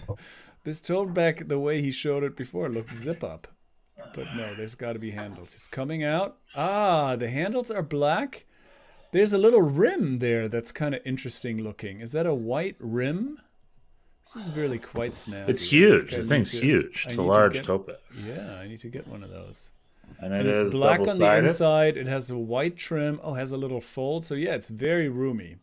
This 0.62 0.80
tote 0.80 1.14
bag, 1.14 1.48
the 1.48 1.58
way 1.58 1.80
he 1.80 1.90
showed 1.90 2.22
it 2.22 2.36
before, 2.36 2.68
looked 2.68 2.94
zip 2.94 3.24
up. 3.24 3.48
But 4.14 4.34
no, 4.36 4.54
there's 4.54 4.74
got 4.74 4.92
to 4.92 4.98
be 4.98 5.12
handles. 5.12 5.54
It's 5.54 5.66
coming 5.66 6.04
out. 6.04 6.36
Ah, 6.54 7.16
the 7.16 7.30
handles 7.30 7.70
are 7.70 7.82
black. 7.82 8.44
There's 9.12 9.32
a 9.32 9.38
little 9.38 9.62
rim 9.62 10.18
there 10.18 10.48
that's 10.48 10.70
kind 10.70 10.94
of 10.94 11.00
interesting 11.06 11.58
looking. 11.62 12.00
Is 12.00 12.12
that 12.12 12.26
a 12.26 12.34
white 12.34 12.76
rim? 12.78 13.38
This 14.34 14.46
is 14.46 14.52
really 14.52 14.78
quite 14.78 15.12
snazzy. 15.14 15.48
It's 15.48 15.72
huge. 15.72 16.12
The 16.12 16.22
thing's 16.22 16.52
to- 16.52 16.60
huge. 16.60 17.06
It's 17.06 17.16
a 17.16 17.22
large 17.22 17.54
get- 17.54 17.64
tote 17.64 17.86
bag. 17.88 17.96
Yeah, 18.24 18.58
I 18.62 18.68
need 18.68 18.80
to 18.80 18.88
get 18.88 19.08
one 19.08 19.24
of 19.24 19.30
those. 19.30 19.72
And, 20.20 20.32
And 20.32 20.48
it's 20.48 20.62
black 20.62 21.00
on 21.00 21.18
the 21.18 21.36
inside. 21.36 21.96
It 21.96 22.06
has 22.06 22.30
a 22.30 22.36
white 22.38 22.76
trim. 22.76 23.20
Oh, 23.22 23.34
has 23.34 23.52
a 23.52 23.56
little 23.56 23.80
fold. 23.80 24.24
So 24.24 24.34
yeah, 24.34 24.54
it's 24.54 24.68
very 24.68 25.08
roomy. 25.08 25.56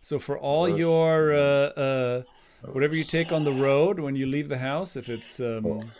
So 0.00 0.18
for 0.18 0.38
all 0.38 0.68
your 0.68 1.34
uh, 1.34 1.68
uh, 1.86 2.22
whatever 2.72 2.94
you 2.94 3.04
take 3.04 3.32
on 3.32 3.44
the 3.44 3.52
road 3.52 3.98
when 3.98 4.14
you 4.16 4.26
leave 4.26 4.48
the 4.48 4.58
house, 4.58 4.96
if 4.96 5.08
it's 5.08 5.40
um, 5.40 5.90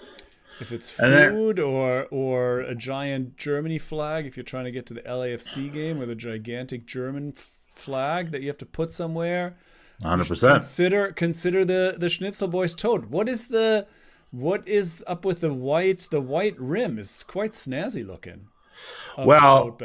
if 0.60 0.72
it's 0.72 0.90
food 0.90 1.58
or 1.58 2.06
or 2.10 2.60
a 2.60 2.74
giant 2.74 3.36
Germany 3.36 3.78
flag, 3.78 4.26
if 4.26 4.36
you're 4.36 4.44
trying 4.44 4.64
to 4.64 4.70
get 4.70 4.86
to 4.86 4.94
the 4.94 5.02
LAFC 5.02 5.72
game 5.72 5.98
with 5.98 6.10
a 6.10 6.14
gigantic 6.14 6.86
German 6.86 7.32
flag 7.32 8.30
that 8.30 8.40
you 8.42 8.48
have 8.48 8.58
to 8.58 8.66
put 8.66 8.92
somewhere, 8.92 9.56
100%. 10.02 10.48
consider 10.52 11.12
consider 11.12 11.64
the 11.64 11.94
the 11.98 12.08
Schnitzel 12.08 12.48
Boys 12.48 12.74
toad 12.74 13.06
What 13.06 13.28
is 13.28 13.48
the 13.48 13.86
what 14.30 14.66
is 14.68 15.02
up 15.06 15.24
with 15.24 15.40
the 15.40 15.52
white 15.52 16.08
the 16.10 16.20
white 16.20 16.58
rim 16.60 16.98
is 16.98 17.22
quite 17.22 17.52
snazzy 17.52 18.06
looking. 18.06 18.48
Well. 19.16 19.76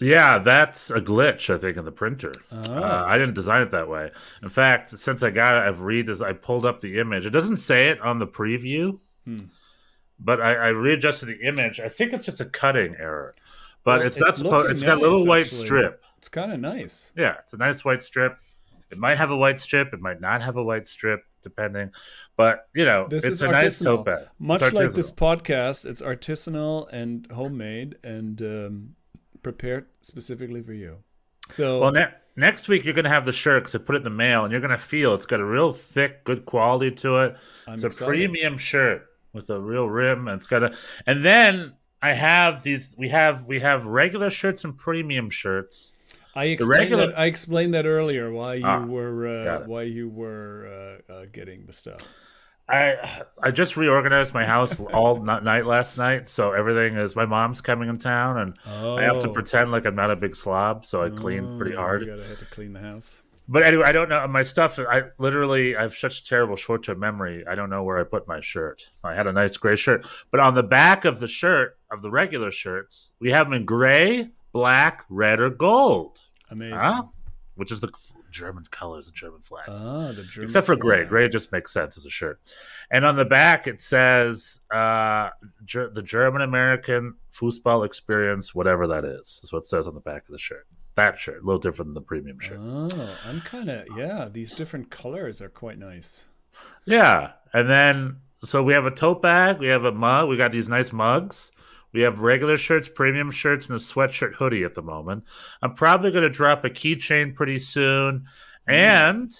Yeah, 0.00 0.38
that's 0.38 0.90
a 0.90 1.00
glitch, 1.00 1.52
I 1.52 1.58
think, 1.58 1.76
in 1.76 1.84
the 1.84 1.90
printer. 1.90 2.32
Oh. 2.52 2.72
Uh, 2.72 3.04
I 3.04 3.18
didn't 3.18 3.34
design 3.34 3.62
it 3.62 3.72
that 3.72 3.88
way. 3.88 4.12
In 4.44 4.48
fact, 4.48 4.96
since 4.96 5.24
I 5.24 5.30
got 5.30 5.56
it, 5.56 5.66
I've 5.68 5.80
redes- 5.80 6.22
I 6.22 6.34
pulled 6.34 6.64
up 6.64 6.80
the 6.80 7.00
image. 7.00 7.26
It 7.26 7.30
doesn't 7.30 7.56
say 7.56 7.88
it 7.88 8.00
on 8.00 8.20
the 8.20 8.26
preview, 8.28 9.00
Hmm. 9.24 9.46
but 10.20 10.40
I, 10.40 10.54
I 10.54 10.68
readjusted 10.68 11.28
the 11.28 11.40
image. 11.44 11.80
I 11.80 11.88
think 11.88 12.12
it's 12.12 12.24
just 12.24 12.38
a 12.40 12.44
cutting 12.44 12.94
error, 12.96 13.34
but 13.82 13.98
Well, 13.98 14.06
it's 14.06 14.20
not 14.20 14.34
supposed. 14.34 14.70
It's 14.70 14.82
got 14.82 14.98
a 14.98 15.00
little 15.00 15.26
white 15.26 15.46
strip. 15.48 16.00
It's 16.18 16.28
kind 16.28 16.52
of 16.52 16.60
nice. 16.60 17.10
Yeah, 17.16 17.34
it's 17.40 17.52
a 17.52 17.56
nice 17.56 17.84
white 17.84 18.04
strip. 18.04 18.38
It 18.90 18.98
might 18.98 19.18
have 19.18 19.30
a 19.30 19.36
white 19.36 19.60
strip. 19.60 19.92
It 19.92 20.00
might 20.00 20.20
not 20.20 20.42
have 20.42 20.56
a 20.56 20.62
white 20.62 20.88
strip, 20.88 21.24
depending. 21.42 21.90
But 22.36 22.68
you 22.74 22.84
know, 22.84 23.06
This 23.08 23.24
it's 23.24 23.36
is 23.36 23.42
a 23.42 23.48
nice 23.50 23.80
artisanal. 23.82 24.04
bag. 24.04 24.28
Much 24.38 24.60
like 24.72 24.92
this 24.92 25.10
podcast, 25.10 25.84
it's 25.86 26.02
artisanal 26.02 26.88
and 26.92 27.30
homemade 27.30 27.96
and 28.02 28.40
um, 28.42 28.94
prepared 29.42 29.86
specifically 30.00 30.62
for 30.62 30.72
you. 30.72 30.96
So 31.50 31.80
Well, 31.80 31.92
ne- 31.92 32.12
next 32.36 32.68
week 32.68 32.84
you're 32.84 32.94
gonna 32.94 33.08
have 33.08 33.24
the 33.26 33.32
shirt 33.32 33.74
I 33.74 33.78
put 33.78 33.94
it 33.94 33.98
in 33.98 34.04
the 34.04 34.10
mail, 34.10 34.44
and 34.44 34.52
you're 34.52 34.60
gonna 34.60 34.76
feel 34.78 35.14
it's 35.14 35.26
got 35.26 35.40
a 35.40 35.44
real 35.44 35.72
thick, 35.72 36.24
good 36.24 36.44
quality 36.44 36.90
to 36.92 37.18
it. 37.18 37.36
I'm 37.66 37.74
it's 37.74 37.84
a 37.84 37.86
excited. 37.88 38.08
premium 38.08 38.58
shirt 38.58 39.06
with 39.32 39.50
a 39.50 39.60
real 39.60 39.88
rim, 39.88 40.28
and 40.28 40.36
it's 40.38 40.46
got 40.46 40.62
a. 40.62 40.74
And 41.06 41.24
then 41.24 41.74
I 42.02 42.12
have 42.12 42.62
these. 42.62 42.94
We 42.98 43.08
have 43.10 43.44
we 43.44 43.60
have 43.60 43.86
regular 43.86 44.30
shirts 44.30 44.64
and 44.64 44.76
premium 44.76 45.30
shirts. 45.30 45.92
I 46.38 46.44
explained 46.46 46.80
regular- 46.80 47.06
that. 47.08 47.18
I 47.18 47.26
explained 47.26 47.74
that 47.74 47.86
earlier. 47.86 48.30
Why 48.32 48.54
you 48.54 48.64
Ah, 48.66 48.84
were 48.84 49.26
uh, 49.26 49.66
why 49.66 49.82
you 49.82 50.08
were 50.08 51.00
uh, 51.08 51.12
uh, 51.12 51.24
getting 51.32 51.66
the 51.66 51.72
stuff. 51.72 52.00
I 52.68 53.24
I 53.42 53.50
just 53.50 53.76
reorganized 53.78 54.34
my 54.34 54.44
house 54.44 54.78
all 54.92 55.22
night 55.22 55.64
last 55.64 55.96
night, 55.96 56.28
so 56.28 56.52
everything 56.52 56.96
is. 56.96 57.16
My 57.16 57.24
mom's 57.26 57.60
coming 57.62 57.88
in 57.88 57.98
town, 57.98 58.38
and 58.38 58.54
I 58.66 59.02
have 59.02 59.20
to 59.20 59.28
Oh. 59.30 59.32
pretend 59.32 59.72
like 59.72 59.86
I'm 59.86 59.94
not 59.94 60.10
a 60.10 60.16
big 60.16 60.36
slob, 60.36 60.84
so 60.84 61.02
I 61.02 61.08
clean 61.10 61.56
pretty 61.58 61.74
Oh, 61.74 61.78
hard. 61.80 62.02
You 62.02 62.08
gotta 62.14 62.28
have 62.28 62.38
to 62.40 62.44
clean 62.46 62.72
the 62.74 62.80
house. 62.80 63.22
But 63.50 63.62
anyway, 63.62 63.84
I 63.86 63.92
don't 63.92 64.10
know 64.10 64.26
my 64.28 64.42
stuff. 64.42 64.78
I 64.78 65.04
literally 65.16 65.74
I 65.78 65.80
have 65.82 65.94
such 65.94 66.28
terrible 66.28 66.56
short 66.56 66.82
term 66.84 66.98
memory. 66.98 67.42
I 67.46 67.54
don't 67.54 67.70
know 67.70 67.82
where 67.84 67.98
I 67.98 68.04
put 68.04 68.28
my 68.28 68.40
shirt. 68.42 68.82
I 69.02 69.14
had 69.14 69.26
a 69.26 69.32
nice 69.32 69.56
gray 69.56 69.76
shirt, 69.76 70.06
but 70.30 70.38
on 70.38 70.54
the 70.54 70.62
back 70.62 71.06
of 71.06 71.18
the 71.20 71.28
shirt 71.28 71.78
of 71.90 72.02
the 72.02 72.10
regular 72.10 72.50
shirts, 72.50 73.12
we 73.18 73.30
have 73.30 73.46
them 73.46 73.54
in 73.54 73.64
gray, 73.64 74.28
black, 74.52 75.06
red, 75.08 75.40
or 75.40 75.48
gold. 75.48 76.20
Amazing. 76.50 76.78
Huh? 76.78 77.02
Which 77.56 77.72
is 77.72 77.80
the 77.80 77.90
German 78.30 78.64
colors 78.70 79.08
and 79.08 79.16
German 79.16 79.40
flags. 79.40 79.68
Ah, 79.68 80.12
the 80.12 80.22
German 80.22 80.44
Except 80.44 80.66
for 80.66 80.76
gray. 80.76 80.98
flag. 80.98 81.08
Gray 81.08 81.28
just 81.28 81.50
makes 81.50 81.72
sense 81.72 81.96
as 81.96 82.04
a 82.06 82.10
shirt. 82.10 82.40
And 82.90 83.04
on 83.04 83.16
the 83.16 83.24
back, 83.24 83.66
it 83.66 83.80
says 83.80 84.60
uh, 84.72 85.30
Ger- 85.64 85.90
the 85.90 86.02
German 86.02 86.42
American 86.42 87.14
football 87.30 87.82
experience, 87.82 88.54
whatever 88.54 88.86
that 88.86 89.04
is, 89.04 89.40
is 89.42 89.52
what 89.52 89.60
it 89.60 89.66
says 89.66 89.86
on 89.86 89.94
the 89.94 90.00
back 90.00 90.28
of 90.28 90.32
the 90.32 90.38
shirt. 90.38 90.66
That 90.94 91.18
shirt, 91.18 91.42
a 91.42 91.46
little 91.46 91.60
different 91.60 91.88
than 91.88 91.94
the 91.94 92.00
premium 92.00 92.38
shirt. 92.40 92.58
Oh, 92.60 92.88
I'm 93.26 93.40
kind 93.40 93.68
of 93.70 93.86
yeah. 93.96 94.28
These 94.30 94.52
different 94.52 94.90
colors 94.90 95.40
are 95.40 95.48
quite 95.48 95.78
nice. 95.78 96.28
Yeah. 96.86 97.32
And 97.52 97.68
then, 97.68 98.16
so 98.42 98.62
we 98.62 98.72
have 98.72 98.86
a 98.86 98.90
tote 98.90 99.22
bag, 99.22 99.58
we 99.58 99.68
have 99.68 99.84
a 99.84 99.92
mug, 99.92 100.28
we 100.28 100.36
got 100.36 100.52
these 100.52 100.68
nice 100.68 100.92
mugs. 100.92 101.50
We 101.92 102.02
have 102.02 102.20
regular 102.20 102.56
shirts, 102.56 102.88
premium 102.88 103.30
shirts, 103.30 103.66
and 103.66 103.76
a 103.76 103.78
sweatshirt 103.78 104.34
hoodie 104.34 104.64
at 104.64 104.74
the 104.74 104.82
moment. 104.82 105.24
I'm 105.62 105.74
probably 105.74 106.10
going 106.10 106.24
to 106.24 106.30
drop 106.30 106.64
a 106.64 106.70
keychain 106.70 107.34
pretty 107.34 107.58
soon. 107.58 108.26
And 108.66 109.32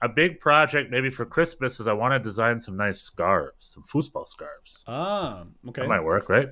a 0.00 0.08
big 0.08 0.40
project 0.40 0.90
maybe 0.90 1.10
for 1.10 1.24
Christmas 1.24 1.80
is 1.80 1.86
I 1.86 1.92
want 1.92 2.12
to 2.12 2.18
design 2.18 2.60
some 2.60 2.76
nice 2.76 3.00
scarves, 3.00 3.66
some 3.66 3.82
foosball 3.82 4.26
scarves. 4.26 4.84
Ah, 4.86 5.44
okay. 5.68 5.82
That 5.82 5.88
might 5.88 6.02
work, 6.02 6.28
right? 6.28 6.48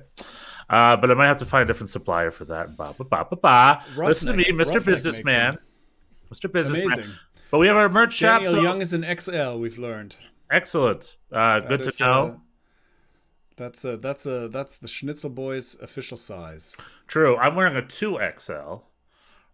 Uh, 0.69 0.97
but 0.97 1.11
I 1.11 1.13
might 1.13 1.27
have 1.27 1.37
to 1.37 1.45
find 1.45 1.63
a 1.63 1.65
different 1.65 1.89
supplier 1.89 2.31
for 2.31 2.45
that. 2.45 2.75
Ba, 2.77 2.95
ba, 2.97 3.03
ba, 3.03 3.27
ba, 3.29 3.35
ba. 3.35 3.83
Listen 3.95 4.27
to 4.27 4.33
me, 4.33 4.45
Mr. 4.45 4.67
Roughneck 4.67 4.85
Businessman. 4.85 5.57
Mr. 6.33 6.51
Businessman. 6.51 6.93
Amazing. 6.93 7.13
But 7.51 7.59
we 7.59 7.67
have 7.67 7.75
our 7.75 7.89
merch 7.89 8.13
shop. 8.13 8.41
Daniel 8.41 8.55
so- 8.55 8.61
Young 8.61 8.81
is 8.81 8.93
an 8.93 9.03
XL. 9.19 9.59
We've 9.59 9.77
learned. 9.77 10.15
Excellent. 10.49 11.17
Uh, 11.31 11.59
good 11.59 11.83
to 11.83 12.03
know. 12.03 12.41
That's 13.55 13.85
a 13.85 13.97
that's 13.97 14.25
a 14.25 14.47
that's 14.49 14.77
the 14.77 14.87
Schnitzel 14.87 15.29
Boys 15.29 15.77
official 15.81 16.17
size. 16.17 16.75
True. 17.07 17.37
I'm 17.37 17.55
wearing 17.55 17.77
a 17.77 17.81
2XL 17.81 18.81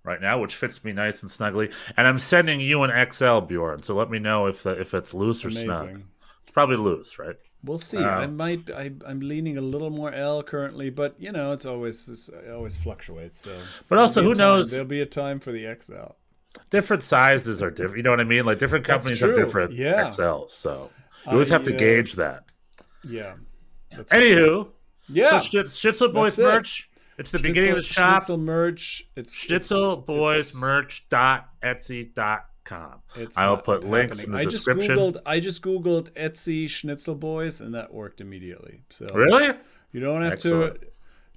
right 0.04 0.22
now, 0.22 0.40
which 0.40 0.56
fits 0.56 0.84
me 0.84 0.92
nice 0.94 1.22
and 1.22 1.30
snugly. 1.32 1.70
And 1.98 2.08
I'm 2.08 2.20
sending 2.20 2.60
you 2.60 2.84
an 2.84 3.12
XL, 3.12 3.40
Bjorn. 3.42 3.84
So 3.84 3.96
let 3.96 4.10
me 4.10 4.20
know 4.20 4.46
if 4.48 4.64
the, 4.64 4.80
if 4.80 4.94
it's 4.94 5.14
loose 5.14 5.44
or 5.46 5.52
snug. 5.52 6.02
It's 6.44 6.52
probably 6.52 6.78
loose, 6.78 7.20
right? 7.20 7.36
We'll 7.64 7.78
see. 7.78 7.98
Uh, 7.98 8.10
I 8.10 8.28
might. 8.28 8.70
I, 8.72 8.92
I'm 9.06 9.20
leaning 9.20 9.58
a 9.58 9.62
little 9.62 9.90
more 9.90 10.14
L 10.14 10.42
currently, 10.44 10.90
but 10.90 11.16
you 11.20 11.32
know, 11.32 11.52
it's 11.52 11.66
always 11.66 12.08
it's, 12.08 12.30
it 12.30 12.50
always 12.52 12.78
fluctuates. 12.78 13.42
So, 13.42 13.56
But 13.90 14.00
also, 14.00 14.24
who 14.24 14.34
time- 14.34 14.38
knows? 14.40 14.72
There'll 14.72 14.86
be 14.86 15.02
a 15.02 15.06
time 15.06 15.40
for 15.42 15.52
the 15.52 15.76
XL. 15.82 16.14
Different 16.70 17.04
sizes 17.04 17.62
are 17.62 17.70
different. 17.70 17.98
You 17.98 18.04
know 18.04 18.10
what 18.12 18.20
I 18.22 18.24
mean? 18.24 18.46
Like 18.46 18.60
different 18.60 18.86
companies 18.86 19.20
have 19.20 19.36
different 19.36 19.74
Yeah. 19.74 20.10
XLs. 20.10 20.52
So 20.52 20.90
you 21.26 21.34
always 21.34 21.50
have 21.50 21.64
to 21.64 21.74
uh, 21.74 21.78
gauge 21.78 22.14
that. 22.14 22.46
Yeah. 23.08 23.34
That's 23.96 24.12
Anywho, 24.14 24.68
yeah. 25.08 25.40
so 25.40 25.50
Schnitz- 25.50 25.76
Schnitzel 25.78 26.10
Boys 26.10 26.36
That's 26.36 26.48
it. 26.48 26.56
merch. 26.56 26.90
It's 27.18 27.32
the 27.32 27.40
beginning 27.40 27.72
of 27.72 27.76
the 27.78 27.84
Schnitzel- 27.84 28.04
shop. 28.04 28.22
Schnitzel 28.22 28.38
merch. 28.38 29.08
It's 29.16 29.36
Schnitzel 29.36 29.92
it's- 29.94 30.06
Boys 30.06 30.40
it's- 30.56 30.62
merch 30.62 31.06
dot 31.10 31.50
etsy 31.64 32.14
dot 32.14 32.46
com. 32.64 33.02
I'll 33.36 33.56
not 33.56 33.66
put 33.66 33.84
links 33.84 34.24
in 34.24 34.32
the 34.32 34.38
I 34.38 34.44
just 34.44 34.66
description. 34.66 34.96
googled. 34.96 35.18
I 35.26 35.40
just 35.40 35.62
googled 35.64 36.12
Etsy 36.12 36.70
Schnitzel 36.70 37.16
Boys, 37.16 37.60
and 37.62 37.74
that 37.74 37.94
worked 37.94 38.22
immediately. 38.22 38.82
So 38.90 39.08
Really? 39.14 39.58
you 39.92 40.00
don't 40.00 40.22
have 40.22 40.34
Excellent. 40.34 40.82
to 40.82 40.88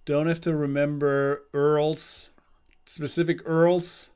don't 0.05 0.27
have 0.27 0.41
to 0.43 0.55
remember 0.55 1.45
URLs, 1.55 2.29
specific 2.85 3.43
URLs. 3.47 4.11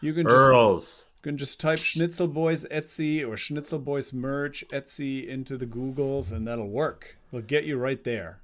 You 0.00 0.12
can 0.14 0.24
just 0.28 0.36
URLs. 0.36 1.04
you 1.16 1.22
can 1.22 1.36
just 1.38 1.58
type 1.60 1.78
Schnitzel 1.80 2.28
Boys 2.28 2.64
Etsy 2.66 3.26
or 3.26 3.36
Schnitzel 3.36 3.78
Boys 3.80 4.12
merch 4.12 4.62
Etsy 4.68 5.26
into 5.26 5.56
the 5.56 5.66
Googles, 5.66 6.32
and 6.32 6.46
that'll 6.46 6.68
work. 6.68 7.16
It'll 7.36 7.46
get 7.46 7.64
you 7.64 7.76
right 7.76 8.02
there. 8.02 8.40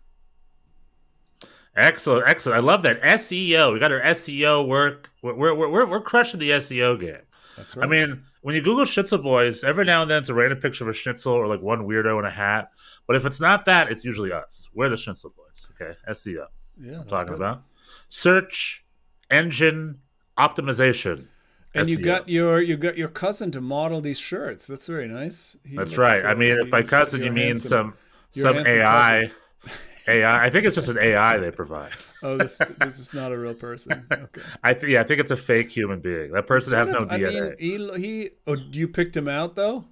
Excellent, 1.75 2.29
excellent. 2.29 2.59
I 2.59 2.61
love 2.61 2.83
that 2.83 3.01
SEO. 3.01 3.73
We 3.73 3.79
got 3.79 3.91
our 3.91 4.01
SEO 4.01 4.69
work. 4.69 5.11
We're 5.23 5.35
we're 5.55 5.55
we're, 5.55 5.87
we're 5.87 6.01
crushing 6.03 6.39
the 6.39 6.51
SEO 6.51 7.01
game. 7.01 7.17
That's 7.57 7.75
right. 7.75 7.87
I 7.87 7.89
mean, 7.89 8.23
when 8.43 8.55
you 8.55 8.61
Google 8.61 8.85
Schnitzel 8.85 9.19
Boys, 9.19 9.65
every 9.65 9.87
now 9.87 10.03
and 10.03 10.11
then 10.11 10.19
it's 10.19 10.29
a 10.29 10.35
random 10.35 10.61
picture 10.61 10.85
of 10.85 10.91
a 10.91 10.93
schnitzel 10.93 11.33
or 11.33 11.47
like 11.47 11.63
one 11.63 11.87
weirdo 11.87 12.19
in 12.19 12.27
a 12.27 12.31
hat. 12.31 12.71
But 13.07 13.17
if 13.17 13.25
it's 13.25 13.41
not 13.41 13.65
that, 13.65 13.91
it's 13.91 14.05
usually 14.05 14.33
us. 14.33 14.69
We're 14.75 14.91
the 14.91 14.97
Schnitzel 14.99 15.33
Boys. 15.35 15.67
Okay, 15.81 15.97
SEO. 16.11 16.47
yeah, 16.79 16.99
that's 16.99 17.09
talking 17.09 17.29
good. 17.29 17.37
about 17.37 17.63
search 18.11 18.85
engine 19.31 19.99
optimization. 20.39 21.27
And 21.75 21.89
you 21.89 21.99
SEO. 21.99 22.05
got 22.05 22.29
your 22.29 22.61
you 22.61 22.77
got 22.77 22.99
your 22.99 23.09
cousin 23.09 23.51
to 23.53 23.63
model 23.63 24.03
these 24.03 24.21
shirts. 24.21 24.67
That's 24.67 24.87
very 24.87 25.09
nice. 25.09 25.57
He 25.65 25.75
That's 25.75 25.97
right. 25.97 26.23
I 26.23 26.35
mean, 26.35 26.69
by 26.69 26.83
cousin 26.83 27.23
you 27.23 27.33
mean 27.33 27.47
handsome. 27.47 27.69
some 27.69 27.95
Some 28.33 28.59
AI. 28.67 29.31
AI. 30.09 30.45
I 30.47 30.51
think 30.51 30.65
it's 30.67 30.75
just 30.75 30.89
an 30.89 30.99
AI 30.99 31.39
they 31.39 31.51
provide. 31.51 31.93
Oh, 32.25 32.37
this 32.37 32.59
this 32.79 33.01
is 33.01 33.13
not 33.15 33.33
a 33.33 33.37
real 33.37 33.53
person. 33.53 34.07
Okay. 34.13 34.43
I 34.63 34.75
think. 34.75 34.93
Yeah, 34.93 35.01
I 35.01 35.03
think 35.03 35.19
it's 35.19 35.33
a 35.33 35.37
fake 35.37 35.73
human 35.73 35.99
being. 35.99 36.31
That 36.31 36.47
person 36.47 36.79
has 36.79 36.89
no 36.89 37.01
Sort 37.01 37.09
DNA. 37.11 37.27
I 37.37 37.41
mean, 37.41 37.55
he 37.59 38.01
he. 38.01 38.31
Oh, 38.47 38.55
you 38.55 38.87
picked 38.87 39.17
him 39.17 39.27
out 39.27 39.57
though. 39.57 39.87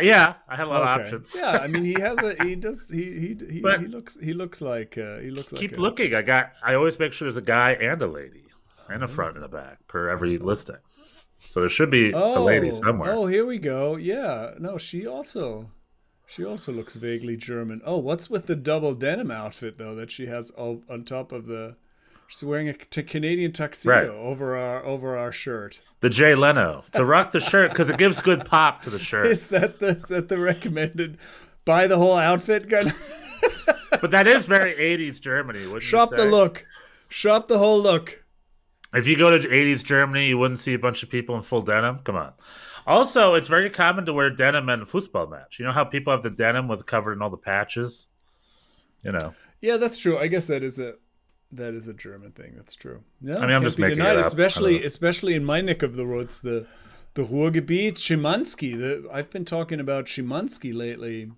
Yeah, 0.00 0.36
I 0.48 0.56
had 0.56 0.66
a 0.66 0.70
lot 0.70 0.80
of 0.82 0.88
Okay. 0.88 1.02
options. 1.16 1.34
Yeah, 1.36 1.58
I 1.60 1.66
mean, 1.66 1.84
he 1.84 1.92
has 2.00 2.16
a 2.16 2.34
he 2.42 2.54
does 2.56 2.88
he 2.88 3.04
he 3.20 3.36
he, 3.50 3.60
But- 3.60 3.80
he 3.82 3.86
looks 3.88 4.18
he 4.18 4.32
looks 4.32 4.62
like 4.62 4.96
uh, 4.96 5.18
he 5.18 5.30
looks 5.30 5.52
like 5.52 5.60
Keep 5.60 5.76
a- 5.76 5.80
looking. 5.82 6.14
I 6.14 6.22
got. 6.22 6.52
I 6.64 6.76
always 6.76 6.98
make 6.98 7.12
sure 7.12 7.26
there's 7.26 7.36
a 7.36 7.42
guy 7.42 7.72
and 7.72 8.00
a 8.00 8.06
lady, 8.06 8.44
and 8.88 9.02
a 9.04 9.08
front 9.08 9.36
and 9.36 9.44
a 9.44 9.48
back 9.48 9.86
per 9.86 10.08
every 10.08 10.38
listing. 10.38 10.76
So 11.50 11.60
there 11.60 11.68
should 11.68 11.90
be 11.90 12.14
Oh, 12.14 12.42
a 12.42 12.42
lady 12.42 12.72
somewhere. 12.72 13.12
oh, 13.12 13.26
here 13.26 13.44
we 13.44 13.58
go. 13.58 13.96
Yeah, 13.96 14.54
no, 14.58 14.78
she 14.78 15.06
also 15.06 15.68
she 16.26 16.44
also 16.44 16.72
looks 16.72 16.94
vaguely 16.94 17.36
German. 17.36 17.80
Oh, 17.84 17.98
what's 17.98 18.28
with 18.30 18.46
the 18.46 18.56
double 18.56 18.94
denim 18.94 19.30
outfit 19.30 19.78
though 19.78 19.94
that 19.94 20.10
she 20.10 20.26
has 20.26 20.50
on 20.56 21.04
top 21.04 21.32
of 21.32 21.46
the? 21.46 21.76
She's 22.26 22.42
wearing 22.42 22.68
a 22.68 22.72
t- 22.72 23.02
Canadian 23.02 23.52
tuxedo 23.52 23.92
Right. 23.94 24.08
over 24.08 24.56
our 24.56 24.84
over 24.84 25.16
our 25.16 25.30
shirt. 25.32 25.80
The 26.00 26.08
Jay 26.10 26.34
Leno 26.34 26.84
to 26.92 27.04
rock 27.04 27.32
the 27.32 27.40
shirt 27.40 27.70
because 27.70 27.90
it 27.90 27.98
gives 27.98 28.20
good 28.20 28.44
pop 28.46 28.82
to 28.82 28.90
the 28.90 28.98
shirt. 29.10 29.26
Is 29.26 29.48
that 29.48 29.78
the 29.80 29.88
is 29.88 30.08
that 30.08 30.28
the 30.28 30.38
recommended? 30.38 31.18
Buy 31.66 31.86
the 31.86 31.98
whole 31.98 32.16
outfit, 32.16 32.68
kind 32.70 32.88
of. 32.88 34.00
But 34.00 34.10
that 34.10 34.26
is 34.26 34.46
very 34.46 34.74
80s 34.74 35.20
Germany. 35.20 35.60
Wouldn't 35.60 35.74
you 35.82 35.88
Shop 35.88 36.10
the 36.10 36.24
look. 36.24 36.66
Shop 37.08 37.46
the 37.48 37.58
whole 37.58 37.80
look. 37.80 38.24
If 38.92 39.06
you 39.06 39.16
go 39.16 39.36
to 39.36 39.48
80s 39.48 39.82
Germany, 39.84 40.28
you 40.28 40.38
wouldn't 40.38 40.60
see 40.60 40.74
a 40.74 40.78
bunch 40.78 41.02
of 41.02 41.10
people 41.10 41.36
in 41.36 41.42
full 41.42 41.62
denim. 41.62 41.98
Come 42.04 42.16
on. 42.16 42.32
Also, 42.86 43.34
it's 43.34 43.48
very 43.48 43.70
common 43.70 44.04
to 44.06 44.12
wear 44.12 44.30
denim 44.30 44.68
at 44.68 44.80
a 44.80 44.86
football 44.86 45.26
match. 45.26 45.58
You 45.58 45.64
know 45.64 45.72
how 45.72 45.84
people 45.84 46.12
have 46.12 46.22
the 46.22 46.30
denim 46.30 46.68
with 46.68 46.84
covered 46.86 47.12
in 47.14 47.22
all 47.22 47.30
the 47.30 47.36
patches? 47.36 48.08
You 49.02 49.12
know. 49.12 49.34
Yeah, 49.60 49.76
that's 49.78 49.98
true. 49.98 50.18
I 50.18 50.26
guess 50.26 50.46
that 50.48 50.62
is 50.62 50.78
a 50.78 50.94
that 51.52 51.72
is 51.74 51.88
a 51.88 51.94
German 51.94 52.32
thing. 52.32 52.52
That's 52.56 52.74
true. 52.74 53.02
Yeah, 53.22 53.36
I 53.38 53.42
mean, 53.42 53.52
I'm 53.52 53.62
just 53.62 53.78
making 53.78 54.00
it 54.00 54.06
up. 54.06 54.24
Especially 54.24 54.84
especially 54.84 55.34
in 55.34 55.44
my 55.44 55.60
neck 55.60 55.82
of 55.82 55.96
the 55.96 56.04
woods, 56.04 56.40
the 56.40 56.66
the 57.14 57.22
Ruhrgebiet, 57.22 57.94
Schimanski. 57.94 58.76
The 58.78 59.08
I've 59.12 59.30
been 59.30 59.44
talking 59.44 59.80
about 59.80 60.06
Schimanski 60.06 60.74
lately. 60.74 61.30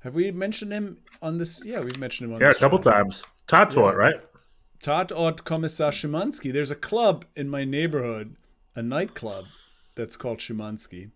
Have 0.00 0.14
we 0.14 0.30
mentioned 0.30 0.72
him 0.72 0.98
on 1.20 1.38
this? 1.38 1.62
Yeah, 1.64 1.80
we've 1.80 1.98
mentioned 1.98 2.28
him 2.28 2.34
on 2.34 2.40
this. 2.40 2.54
Yeah, 2.54 2.58
a 2.58 2.60
couple 2.70 2.80
show. 2.80 2.90
times. 2.90 3.22
Tatort, 3.48 3.92
Yeah. 3.92 3.98
right? 3.98 4.14
Tatort 4.80 5.38
Kommissar 5.44 5.90
Schimanski. 5.90 6.52
There's 6.52 6.70
a 6.70 6.76
club 6.76 7.24
in 7.36 7.48
my 7.50 7.64
neighborhood, 7.64 8.36
a 8.74 8.82
nightclub 8.82 9.46
that's 10.00 10.16
called 10.16 10.38
Schimanski. 10.38 11.10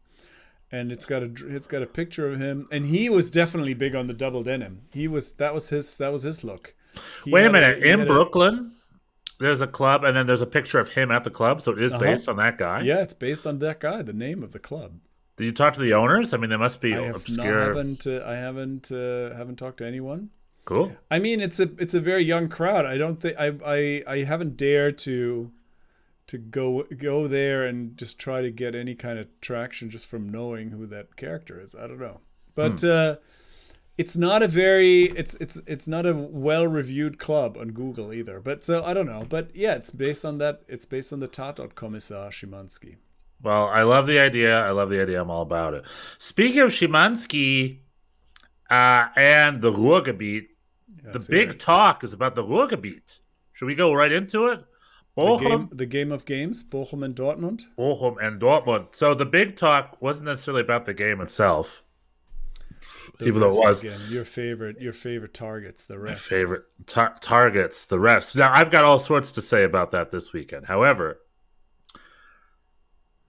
And 0.72 0.90
it's 0.90 1.06
got 1.06 1.22
a 1.22 1.30
it's 1.56 1.66
got 1.66 1.82
a 1.82 1.86
picture 1.86 2.26
of 2.32 2.40
him, 2.40 2.66
and 2.72 2.86
he 2.86 3.08
was 3.08 3.30
definitely 3.30 3.74
big 3.74 3.94
on 3.94 4.06
the 4.08 4.14
double 4.14 4.42
denim. 4.42 4.82
He 4.92 5.06
was 5.08 5.32
that 5.34 5.54
was 5.54 5.68
his 5.68 5.96
that 5.98 6.10
was 6.12 6.22
his 6.22 6.42
look. 6.44 6.74
He 7.24 7.30
Wait 7.30 7.46
a 7.46 7.50
minute. 7.52 7.82
he 7.82 7.88
In 7.90 8.00
had 8.00 8.08
a- 8.08 8.12
Brooklyn, 8.12 8.72
there's 9.38 9.60
a 9.60 9.66
club, 9.66 10.02
and 10.04 10.16
then 10.16 10.26
there's 10.26 10.40
a 10.40 10.46
picture 10.46 10.80
of 10.80 10.88
him 10.90 11.10
at 11.12 11.22
the 11.24 11.30
club. 11.30 11.62
So 11.62 11.72
it 11.72 11.80
is 11.82 11.92
Uh-huh. 11.92 12.02
based 12.02 12.28
on 12.28 12.36
that 12.38 12.58
guy. 12.58 12.82
Yeah, 12.82 13.02
it's 13.02 13.12
based 13.12 13.46
on 13.46 13.58
that 13.60 13.78
guy. 13.80 14.02
The 14.02 14.12
name 14.12 14.42
of 14.42 14.50
the 14.52 14.58
club. 14.58 14.98
Did 15.36 15.44
you 15.44 15.52
talk 15.52 15.74
to 15.74 15.80
the 15.80 15.92
owners? 15.94 16.32
I 16.32 16.36
mean, 16.38 16.50
they 16.50 16.56
must 16.56 16.80
be 16.80 16.94
I 16.94 17.02
have 17.06 17.28
not 17.28 17.46
haven't 17.46 18.06
uh, 18.06 18.22
I 18.26 18.34
haven't 18.34 18.90
uh, 18.90 19.34
haven't 19.36 19.56
talked 19.56 19.78
to 19.78 19.86
anyone. 19.86 20.30
Cool. 20.64 20.96
I 21.10 21.18
mean, 21.18 21.40
it's 21.40 21.60
a 21.60 21.68
it's 21.78 21.94
a 21.94 22.00
very 22.00 22.24
young 22.24 22.48
crowd. 22.48 22.84
I 22.86 22.96
don't 22.98 23.20
think 23.20 23.36
I 23.38 23.48
I 23.64 24.02
I 24.14 24.18
haven't 24.24 24.56
dared 24.56 24.96
to 25.06 25.52
to 26.26 26.38
go 26.38 26.84
go 26.96 27.28
there 27.28 27.64
and 27.66 27.96
just 27.96 28.18
try 28.18 28.40
to 28.42 28.50
get 28.50 28.74
any 28.74 28.94
kind 28.94 29.18
of 29.18 29.28
traction 29.40 29.90
just 29.90 30.06
from 30.06 30.28
knowing 30.28 30.70
who 30.70 30.86
that 30.86 31.16
character 31.16 31.60
is. 31.60 31.74
I 31.74 31.86
don't 31.86 32.00
know, 32.00 32.20
but 32.54 32.80
Hmm. 32.80 32.86
uh, 32.90 33.14
it's 33.96 34.16
not 34.16 34.42
a 34.42 34.48
very 34.48 35.04
it's 35.16 35.34
it's 35.36 35.56
it's 35.66 35.86
not 35.86 36.04
a 36.06 36.14
well 36.14 36.66
reviewed 36.66 37.18
club 37.18 37.56
on 37.56 37.68
Google 37.68 38.12
either. 38.12 38.40
But 38.40 38.64
so 38.64 38.82
I 38.84 38.94
don't 38.94 39.06
know. 39.06 39.24
But 39.28 39.54
yeah, 39.54 39.74
it's 39.74 39.90
based 39.90 40.24
on 40.24 40.38
that. 40.38 40.62
It's 40.66 40.84
based 40.84 41.12
on 41.12 41.20
the 41.20 41.28
Tatort 41.28 41.74
Kommissar 41.74 42.30
Schimanski. 42.30 42.96
Well, 43.42 43.66
I 43.68 43.82
love 43.82 44.06
the 44.06 44.18
idea. 44.18 44.58
I 44.58 44.70
love 44.70 44.88
the 44.90 45.00
idea. 45.02 45.20
I'm 45.20 45.30
all 45.30 45.42
about 45.42 45.74
it. 45.74 45.84
Speaking 46.18 46.60
of 46.60 46.70
Schimanski 46.70 47.80
uh, 48.70 49.08
and 49.16 49.60
the 49.60 49.70
Ruhrgebiet, 49.70 50.46
the 51.12 51.26
big 51.28 51.50
it. 51.50 51.60
talk 51.60 52.02
is 52.02 52.12
about 52.14 52.34
the 52.34 52.42
Ruhrgebiet. 52.42 53.18
Should 53.52 53.66
we 53.66 53.74
go 53.74 53.92
right 53.92 54.10
into 54.10 54.46
it? 54.48 54.64
The 55.16 55.36
game 55.38 55.68
the 55.72 55.86
game 55.86 56.10
of 56.12 56.24
games 56.24 56.62
Bochum 56.64 57.04
and 57.04 57.14
Dortmund. 57.14 57.62
Bochum, 57.78 58.16
and 58.20 58.40
Dortmund. 58.40 58.94
So 58.94 59.14
the 59.14 59.24
big 59.26 59.56
talk 59.56 59.96
wasn't 60.00 60.26
necessarily 60.26 60.62
about 60.62 60.86
the 60.86 60.94
game 60.94 61.20
itself, 61.20 61.82
The 63.18 63.26
even 63.26 63.40
though 63.40 63.50
it 63.52 63.68
was 63.68 63.80
again, 63.80 64.00
your 64.08 64.24
favorite 64.24 64.80
your 64.80 64.92
favorite 64.92 65.32
targets 65.34 65.86
the 65.86 65.94
refs. 65.94 66.18
favorite 66.18 66.64
tar- 66.86 67.16
targets, 67.20 67.86
the 67.86 67.98
refs. 67.98 68.34
Now, 68.34 68.52
I've 68.52 68.70
got 68.72 68.84
all 68.84 68.98
sorts 68.98 69.30
to 69.32 69.40
say 69.42 69.62
about 69.62 69.92
that 69.92 70.10
this 70.10 70.32
weekend. 70.32 70.66
However, 70.66 71.20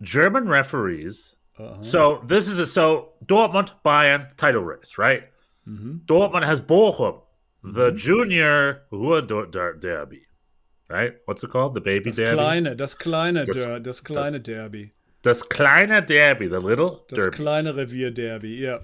German 0.01 0.47
referees. 0.47 1.35
Uh-huh. 1.57 1.81
So 1.81 2.23
this 2.25 2.47
is 2.47 2.59
a 2.59 2.67
so 2.67 3.13
Dortmund 3.25 3.71
Bayern 3.85 4.35
title 4.35 4.61
race, 4.63 4.97
right? 4.97 5.23
Mm-hmm. 5.67 5.97
Dortmund 6.05 6.43
has 6.45 6.59
Bochum, 6.61 7.21
the 7.63 7.91
junior 7.91 8.81
Ruhr 8.91 9.21
der- 9.21 9.45
der- 9.47 9.73
Derby, 9.73 10.23
right? 10.89 11.13
What's 11.25 11.43
it 11.43 11.49
called? 11.49 11.73
The 11.73 11.81
baby 11.81 12.11
Das 12.11 12.17
derby. 12.17 12.37
kleine, 12.37 12.75
das 12.75 12.95
kleine, 12.95 13.43
Das- 13.45 13.63
Der, 13.65 13.79
das 13.79 14.01
kleine 14.03 14.39
Derby. 14.39 14.91
Das 15.23 15.41
kleine 15.43 16.01
Derby, 16.05 16.47
the 16.47 16.59
little 16.59 17.03
Das 17.09 17.17
derby 17.19 17.37
kleine 17.37 17.75
Revier 17.75 18.11
Derby, 18.11 18.49
yeah. 18.61 18.79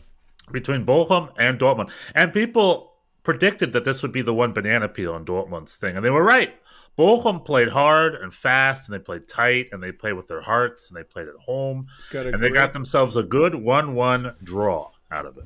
between 0.52 0.86
Bochum 0.86 1.30
and 1.38 1.60
Dortmund. 1.60 1.92
And 2.16 2.34
people 2.34 2.94
predicted 3.24 3.74
that 3.74 3.86
this 3.86 4.02
would 4.02 4.12
be 4.12 4.24
the 4.24 4.34
one 4.34 4.52
banana 4.52 4.88
peel 4.88 5.14
on 5.14 5.24
Dortmund's 5.26 5.76
thing, 5.78 5.96
and 5.96 6.04
they 6.04 6.10
were 6.10 6.24
right. 6.24 6.54
Bochum 6.98 7.46
played 7.46 7.70
hard 7.70 8.16
and 8.16 8.34
fast, 8.34 8.90
and 8.90 8.94
they 8.96 9.02
played 9.04 9.28
tight, 9.28 9.70
and 9.72 9.82
they 9.82 9.92
played 9.92 10.14
with 10.14 10.28
their 10.28 10.42
hearts, 10.42 10.90
and 10.90 10.98
they 10.98 11.04
played 11.04 11.28
at 11.28 11.36
home, 11.46 11.88
and 12.12 12.42
they 12.42 12.50
got 12.50 12.74
themselves 12.74 13.16
a 13.16 13.24
good 13.24 13.54
one-one 13.56 14.34
draw 14.44 14.90
out 15.12 15.26
of 15.28 15.38
it. 15.38 15.46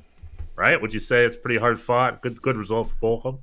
Right? 0.56 0.80
Would 0.80 0.94
you 0.94 1.00
say 1.00 1.24
it's 1.26 1.36
pretty 1.36 1.58
hard 1.60 1.78
fought? 1.78 2.22
Good, 2.22 2.40
good 2.40 2.56
result 2.56 2.90
for 2.90 2.96
Bochum. 2.96 3.38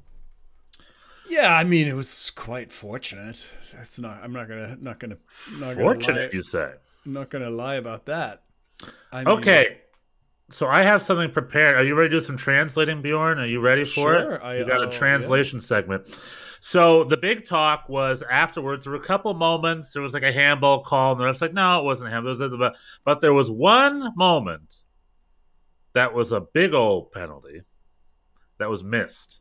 Yeah, 1.33 1.53
I 1.55 1.63
mean 1.63 1.87
it 1.87 1.95
was 1.95 2.29
quite 2.31 2.71
fortunate. 2.71 3.49
It's 3.81 3.97
not. 3.99 4.19
I'm 4.23 4.33
not 4.33 4.47
gonna. 4.47 4.77
Not 4.79 4.99
gonna. 4.99 5.17
Not 5.53 5.59
gonna 5.59 5.75
Fortunate, 5.75 6.31
lie, 6.31 6.37
you 6.37 6.43
say. 6.43 6.73
not 7.05 7.29
gonna 7.31 7.49
lie 7.49 7.75
about 7.75 8.05
that. 8.05 8.43
I 9.11 9.23
mean, 9.23 9.27
Okay. 9.39 9.79
So 10.51 10.67
I 10.67 10.83
have 10.83 11.01
something 11.01 11.31
prepared. 11.31 11.75
Are 11.75 11.83
you 11.83 11.95
ready 11.95 12.09
to 12.11 12.17
do 12.17 12.21
some 12.21 12.37
translating, 12.37 13.01
Bjorn? 13.01 13.39
Are 13.39 13.45
you 13.47 13.59
ready 13.61 13.83
for 13.83 13.89
Sure, 14.13 14.33
it? 14.35 14.41
I- 14.43 14.57
you 14.57 14.65
got 14.65 14.83
a 14.83 14.87
uh, 14.87 14.91
translation 14.91 15.59
segment. 15.59 16.15
So 16.59 17.03
the 17.03 17.17
big 17.17 17.45
talk 17.45 17.89
was 17.89 18.21
afterwards. 18.29 18.85
There 18.85 18.91
were 18.91 18.99
a 18.99 19.03
couple 19.03 19.33
moments. 19.33 19.91
There 19.91 20.01
was 20.03 20.13
like 20.13 20.23
a 20.23 20.31
handball 20.31 20.83
call, 20.83 21.13
and 21.13 21.19
the 21.21 21.25
ref's 21.25 21.41
like, 21.41 21.53
"No, 21.53 21.79
it 21.79 21.83
wasn't 21.83 22.11
handball." 22.11 22.33
It 22.39 22.39
was 22.51 22.57
but, 22.59 22.75
but 23.03 23.19
there 23.21 23.33
was 23.33 23.49
one 23.49 24.11
moment 24.15 24.77
that 25.93 26.13
was 26.13 26.31
a 26.31 26.41
big 26.41 26.73
old 26.73 27.11
penalty 27.11 27.63
that 28.59 28.69
was 28.69 28.83
missed. 28.83 29.39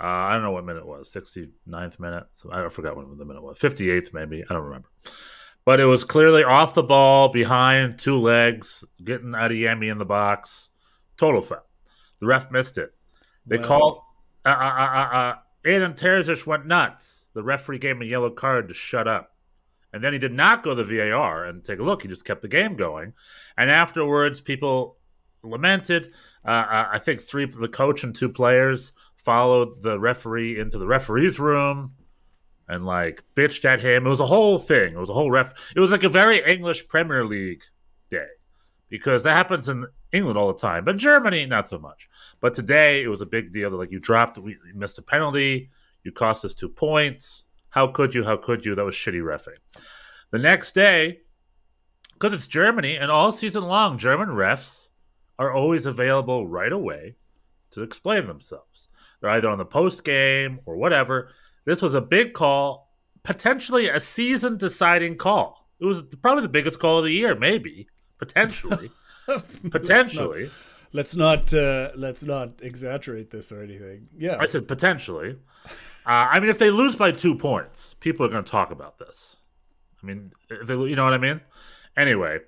Uh, 0.00 0.04
I 0.04 0.32
don't 0.34 0.42
know 0.42 0.50
what 0.50 0.64
minute 0.64 0.80
it 0.80 0.86
was. 0.86 1.10
69th 1.12 1.98
minute. 1.98 2.24
So 2.34 2.52
I 2.52 2.68
forgot 2.68 2.96
what 2.96 3.16
the 3.16 3.24
minute 3.24 3.42
was. 3.42 3.58
58th 3.58 4.12
maybe. 4.12 4.44
I 4.48 4.52
don't 4.52 4.64
remember. 4.64 4.88
But 5.64 5.80
it 5.80 5.86
was 5.86 6.04
clearly 6.04 6.44
off 6.44 6.74
the 6.74 6.82
ball, 6.82 7.28
behind 7.30 7.98
two 7.98 8.20
legs, 8.20 8.84
getting 9.02 9.32
Adeyemi 9.32 9.90
in 9.90 9.98
the 9.98 10.04
box. 10.04 10.70
Total 11.16 11.42
foul. 11.42 11.66
The 12.20 12.26
ref 12.26 12.50
missed 12.50 12.78
it. 12.78 12.94
They 13.46 13.58
Well- 13.58 13.66
called. 13.66 14.02
Uh, 14.44 14.50
uh, 14.50 14.52
uh, 14.52 14.56
uh, 15.12 15.16
uh, 15.16 15.34
Edin 15.64 15.94
Terzic 15.94 16.46
went 16.46 16.66
nuts. 16.66 17.26
The 17.34 17.42
referee 17.42 17.78
gave 17.78 17.96
him 17.96 18.02
a 18.02 18.06
yellow 18.06 18.30
card 18.30 18.68
to 18.68 18.74
shut 18.74 19.08
up. 19.08 19.34
And 19.92 20.04
then 20.04 20.12
he 20.12 20.18
did 20.18 20.32
not 20.32 20.62
go 20.62 20.74
to 20.74 20.84
the 20.84 20.98
VAR 20.98 21.44
and 21.44 21.64
take 21.64 21.78
a 21.80 21.82
look. 21.82 22.02
He 22.02 22.08
just 22.08 22.24
kept 22.24 22.42
the 22.42 22.48
game 22.48 22.76
going. 22.76 23.14
And 23.56 23.70
afterwards, 23.70 24.40
people 24.40 24.98
lamented. 25.42 26.12
Uh, 26.44 26.50
uh, 26.50 26.88
I 26.92 26.98
think 26.98 27.20
three, 27.20 27.46
the 27.46 27.66
coach 27.68 28.04
and 28.04 28.14
two 28.14 28.28
players 28.28 28.92
followed 29.26 29.82
the 29.82 29.98
referee 29.98 30.56
into 30.56 30.78
the 30.78 30.86
referee's 30.86 31.40
room 31.40 31.92
and 32.68 32.86
like 32.86 33.24
bitched 33.34 33.64
at 33.64 33.80
him. 33.80 34.06
It 34.06 34.08
was 34.08 34.20
a 34.20 34.26
whole 34.26 34.60
thing. 34.60 34.94
It 34.94 34.98
was 34.98 35.10
a 35.10 35.14
whole 35.14 35.32
ref. 35.32 35.52
It 35.74 35.80
was 35.80 35.90
like 35.90 36.04
a 36.04 36.08
very 36.08 36.40
English 36.48 36.86
Premier 36.86 37.24
League 37.24 37.64
day 38.08 38.28
because 38.88 39.24
that 39.24 39.34
happens 39.34 39.68
in 39.68 39.84
England 40.12 40.38
all 40.38 40.46
the 40.46 40.58
time, 40.58 40.84
but 40.84 40.96
Germany 40.96 41.44
not 41.44 41.68
so 41.68 41.76
much. 41.76 42.08
But 42.40 42.54
today 42.54 43.02
it 43.02 43.08
was 43.08 43.20
a 43.20 43.26
big 43.26 43.52
deal. 43.52 43.68
That 43.68 43.76
like 43.76 43.90
you 43.90 43.98
dropped, 43.98 44.38
we 44.38 44.56
missed 44.76 44.98
a 44.98 45.02
penalty, 45.02 45.70
you 46.04 46.12
cost 46.12 46.44
us 46.44 46.54
two 46.54 46.68
points. 46.68 47.46
How 47.70 47.88
could 47.88 48.14
you? 48.14 48.22
How 48.22 48.36
could 48.36 48.64
you? 48.64 48.76
That 48.76 48.84
was 48.84 48.94
shitty 48.94 49.22
refing. 49.22 49.58
The 50.30 50.38
next 50.38 50.72
day, 50.72 51.22
because 52.12 52.32
it's 52.32 52.46
Germany 52.46 52.96
and 52.96 53.10
all 53.10 53.32
season 53.32 53.64
long, 53.64 53.98
German 53.98 54.28
refs 54.28 54.86
are 55.36 55.52
always 55.52 55.84
available 55.84 56.46
right 56.46 56.72
away 56.72 57.16
to 57.72 57.82
explain 57.82 58.28
themselves. 58.28 58.88
They're 59.20 59.30
either 59.30 59.48
on 59.48 59.58
the 59.58 59.64
post 59.64 60.04
game 60.04 60.60
or 60.66 60.76
whatever. 60.76 61.30
This 61.64 61.82
was 61.82 61.94
a 61.94 62.00
big 62.00 62.32
call, 62.32 62.92
potentially 63.22 63.88
a 63.88 64.00
season 64.00 64.56
deciding 64.56 65.16
call. 65.16 65.68
It 65.80 65.84
was 65.84 66.02
probably 66.22 66.42
the 66.42 66.48
biggest 66.48 66.78
call 66.78 66.98
of 66.98 67.04
the 67.04 67.12
year, 67.12 67.34
maybe, 67.34 67.88
potentially. 68.18 68.90
potentially. 69.70 70.50
Let's 70.92 71.16
not. 71.16 71.52
Uh, 71.52 71.90
let's 71.96 72.22
not 72.22 72.62
exaggerate 72.62 73.30
this 73.30 73.52
or 73.52 73.62
anything. 73.62 74.08
Yeah. 74.16 74.36
I 74.38 74.46
said 74.46 74.68
potentially. 74.68 75.36
Uh, 76.06 76.28
I 76.30 76.38
mean, 76.38 76.48
if 76.48 76.58
they 76.58 76.70
lose 76.70 76.94
by 76.94 77.10
two 77.10 77.34
points, 77.34 77.94
people 77.94 78.24
are 78.24 78.28
going 78.28 78.44
to 78.44 78.50
talk 78.50 78.70
about 78.70 78.98
this. 78.98 79.36
I 80.02 80.06
mean, 80.06 80.32
if 80.48 80.68
they, 80.68 80.74
you 80.74 80.94
know 80.94 81.04
what 81.04 81.14
I 81.14 81.18
mean? 81.18 81.40
Anyway, 81.96 82.38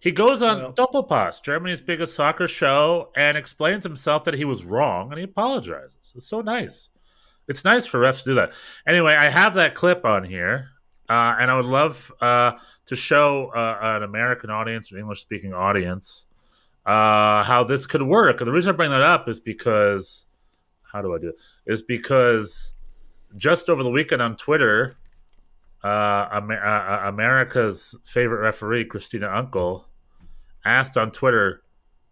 he 0.00 0.12
goes 0.12 0.42
on 0.42 0.58
Well- 0.58 0.72
Doppelpass, 0.72 1.42
Germany's 1.42 1.80
biggest 1.82 2.14
soccer 2.14 2.48
show, 2.48 3.10
and 3.16 3.36
explains 3.36 3.84
himself 3.84 4.24
that 4.24 4.34
he 4.34 4.44
was 4.44 4.64
wrong, 4.64 5.10
and 5.10 5.18
he 5.18 5.24
apologizes. 5.24 6.12
It's 6.16 6.26
so 6.26 6.40
nice. 6.40 6.90
It's 7.48 7.64
nice 7.64 7.86
for 7.86 8.00
refs 8.00 8.22
to 8.24 8.30
do 8.30 8.34
that. 8.36 8.52
Anyway, 8.86 9.14
I 9.14 9.28
have 9.28 9.54
that 9.54 9.74
clip 9.74 10.04
on 10.04 10.24
here, 10.24 10.68
uh, 11.08 11.36
and 11.38 11.50
I 11.50 11.56
would 11.56 11.66
love 11.66 12.12
uh, 12.20 12.52
to 12.86 12.96
show 12.96 13.46
uh, 13.54 13.78
an 13.82 14.02
American 14.02 14.50
audience 14.50 14.92
or 14.92 14.98
English 14.98 15.20
speaking 15.20 15.52
audience 15.52 16.26
uh, 16.86 17.42
how 17.42 17.64
this 17.64 17.86
could 17.86 18.02
work. 18.02 18.40
And 18.40 18.48
the 18.48 18.52
reason 18.52 18.72
I 18.72 18.76
bring 18.76 18.90
that 18.90 19.02
up 19.02 19.28
is 19.28 19.40
because, 19.40 20.26
how 20.82 21.02
do 21.02 21.14
I 21.14 21.18
do 21.18 21.28
it? 21.28 21.36
Is 21.66 21.82
because 21.82 22.74
just 23.36 23.68
over 23.68 23.82
the 23.82 23.90
weekend 23.90 24.22
on 24.22 24.36
Twitter, 24.36 24.96
uh, 25.82 26.28
Amer- 26.32 26.64
uh, 26.64 27.08
America's 27.08 27.96
favorite 28.04 28.40
referee, 28.40 28.84
Cristina 28.84 29.28
Unkel, 29.28 29.84
asked 30.64 30.96
on 30.96 31.10
Twitter, 31.10 31.62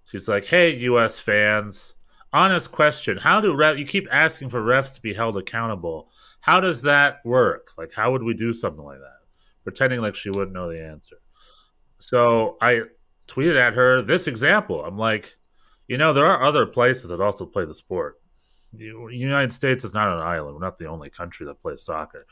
she's 0.05 0.29
like, 0.29 0.47
"Hey, 0.47 0.77
U.S. 0.77 1.19
fans, 1.19 1.95
honest 2.33 2.73
question: 2.73 3.19
How 3.19 3.41
do 3.41 3.55
ref? 3.55 3.79
You 3.79 3.85
keep 3.85 4.09
asking 4.11 4.51
for 4.51 4.63
refs 4.63 4.95
to 4.95 5.03
be 5.03 5.15
held 5.15 5.37
accountable. 5.37 6.11
How 6.41 6.61
does 6.61 6.83
that 6.83 7.19
work? 7.25 7.73
Like, 7.77 7.93
how 7.93 8.13
would 8.13 8.23
we 8.23 8.35
do 8.35 8.53
something 8.53 8.85
like 8.85 8.99
that? 8.99 9.19
Pretending 9.65 10.01
like 10.01 10.15
she 10.15 10.31
wouldn't 10.31 10.53
know 10.53 10.71
the 10.71 10.83
answer." 10.83 11.17
So 11.99 12.57
I 12.61 12.83
tweeted 13.27 13.61
at 13.61 13.75
her 13.75 14.03
this 14.03 14.27
example. 14.27 14.85
I'm 14.85 14.97
like, 14.97 15.37
you 15.87 15.99
know, 15.99 16.13
there 16.13 16.27
are 16.27 16.43
other 16.43 16.67
places 16.67 17.11
that 17.11 17.21
also 17.21 17.47
play 17.47 17.65
the 17.65 17.75
sport. 17.75 18.21
The 18.73 18.93
United 19.11 19.53
States 19.53 19.85
is 19.85 19.95
not 19.95 20.09
an 20.09 20.19
island. 20.19 20.55
We're 20.55 20.65
not 20.65 20.79
the 20.79 20.87
only 20.87 21.09
country 21.09 21.47
that 21.47 21.61
plays 21.63 21.83
soccer. 21.83 22.27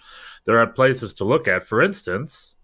There 0.44 0.58
are 0.58 0.66
places 0.66 1.14
to 1.14 1.24
look 1.24 1.48
at. 1.48 1.62
For 1.62 1.80
instance, 1.80 2.56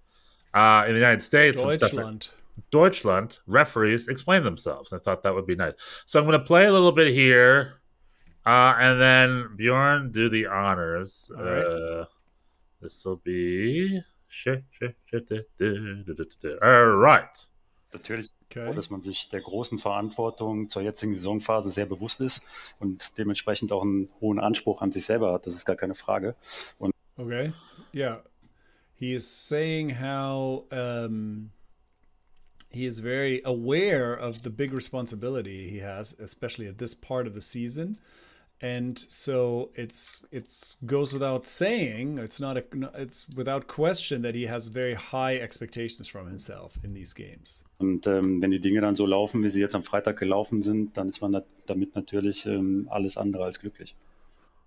uh, 0.52 0.84
in 0.86 0.92
the 0.92 1.00
United 1.00 1.22
States, 1.22 1.56
Deutschland. 1.56 2.28
Deutschland 2.70 3.40
referees 3.46 4.08
explain 4.08 4.44
themselves. 4.44 4.92
I 4.92 4.98
thought 4.98 5.22
that 5.22 5.34
would 5.34 5.46
be 5.46 5.56
nice. 5.56 5.74
So 6.06 6.18
I'm 6.18 6.26
going 6.26 6.38
to 6.38 6.44
play 6.44 6.66
a 6.66 6.72
little 6.72 6.92
bit 6.92 7.12
here, 7.12 7.80
uh, 8.46 8.74
and 8.78 9.00
then 9.00 9.56
Bjorn 9.56 10.10
do 10.12 10.28
the 10.28 10.46
honors. 10.46 11.30
All 11.36 11.42
right. 11.44 11.64
Uh, 11.64 12.04
this 12.80 13.04
will 13.04 13.16
be. 13.24 14.00
All 16.62 16.86
right. 16.86 17.48
Natürlich, 17.92 18.30
Okay. 18.54 18.74
dass 18.74 18.90
man 18.90 19.00
sich 19.02 19.28
der 19.30 19.40
großen 19.40 19.78
Verantwortung 19.78 20.68
zur 20.68 20.82
jetzigen 20.82 21.14
Saisonphase 21.14 21.70
sehr 21.70 21.86
bewusst 21.86 22.20
ist 22.20 22.42
und 22.80 23.16
dementsprechend 23.18 23.72
auch 23.72 23.82
einen 23.82 24.10
hohen 24.20 24.38
Anspruch 24.38 24.82
an 24.82 24.92
sich 24.92 25.06
selber 25.06 25.32
hat. 25.32 25.46
Das 25.46 25.54
ist 25.54 25.64
gar 25.64 25.76
keine 25.76 25.94
Frage. 25.94 26.34
Und 26.78 26.92
Okay. 27.16 27.52
Yeah. 27.94 28.22
He 28.94 29.14
is 29.14 29.26
saying 29.26 29.90
how 30.00 30.64
um, 30.70 31.50
he 32.72 32.86
is 32.86 32.98
very 33.00 33.42
aware 33.44 34.14
of 34.14 34.42
the 34.42 34.50
big 34.50 34.72
responsibility 34.72 35.68
he 35.70 35.78
has, 35.78 36.16
especially 36.18 36.68
at 36.68 36.78
this 36.78 36.94
part 36.94 37.26
of 37.26 37.34
the 37.34 37.40
season. 37.40 37.98
And 38.62 38.96
so 38.96 39.70
it's 39.74 40.24
it's 40.30 40.76
goes 40.86 41.12
without 41.12 41.48
saying, 41.48 42.18
it's 42.18 42.38
not 42.38 42.56
a 42.56 42.64
it's 42.94 43.26
without 43.36 43.66
question 43.66 44.22
that 44.22 44.36
he 44.36 44.46
has 44.46 44.68
very 44.68 44.94
high 44.94 45.34
expectations 45.36 46.06
from 46.08 46.28
himself 46.28 46.78
in 46.84 46.94
these 46.94 47.12
games. 47.12 47.64
Und 47.78 48.06
ähm, 48.06 48.40
wenn 48.40 48.52
die 48.52 48.60
Dinge 48.60 48.80
dann 48.80 48.94
so 48.94 49.04
laufen, 49.04 49.42
wie 49.42 49.48
sie 49.48 49.58
jetzt 49.58 49.74
am 49.74 49.82
Freitag 49.82 50.16
gelaufen 50.16 50.62
sind, 50.62 50.96
dann 50.96 51.08
ist 51.08 51.20
man 51.20 51.32
da, 51.32 51.42
damit 51.66 51.96
natürlich 51.96 52.46
ähm, 52.46 52.86
alles 52.88 53.16
andere 53.16 53.44
als 53.44 53.58
glücklich. 53.58 53.96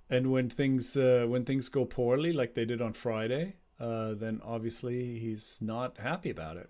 And 0.10 0.30
when 0.30 0.50
things 0.50 0.98
uh, 0.98 1.26
when 1.26 1.46
things 1.46 1.72
go 1.72 1.86
poorly, 1.86 2.34
like 2.34 2.54
they 2.54 2.66
did 2.66 2.82
on 2.82 2.94
Friday, 2.94 3.54
uh, 3.80 4.14
then 4.14 4.42
obviously 4.44 5.18
he's 5.20 5.62
not 5.62 5.98
happy 6.00 6.30
about 6.30 6.58
it. 6.60 6.68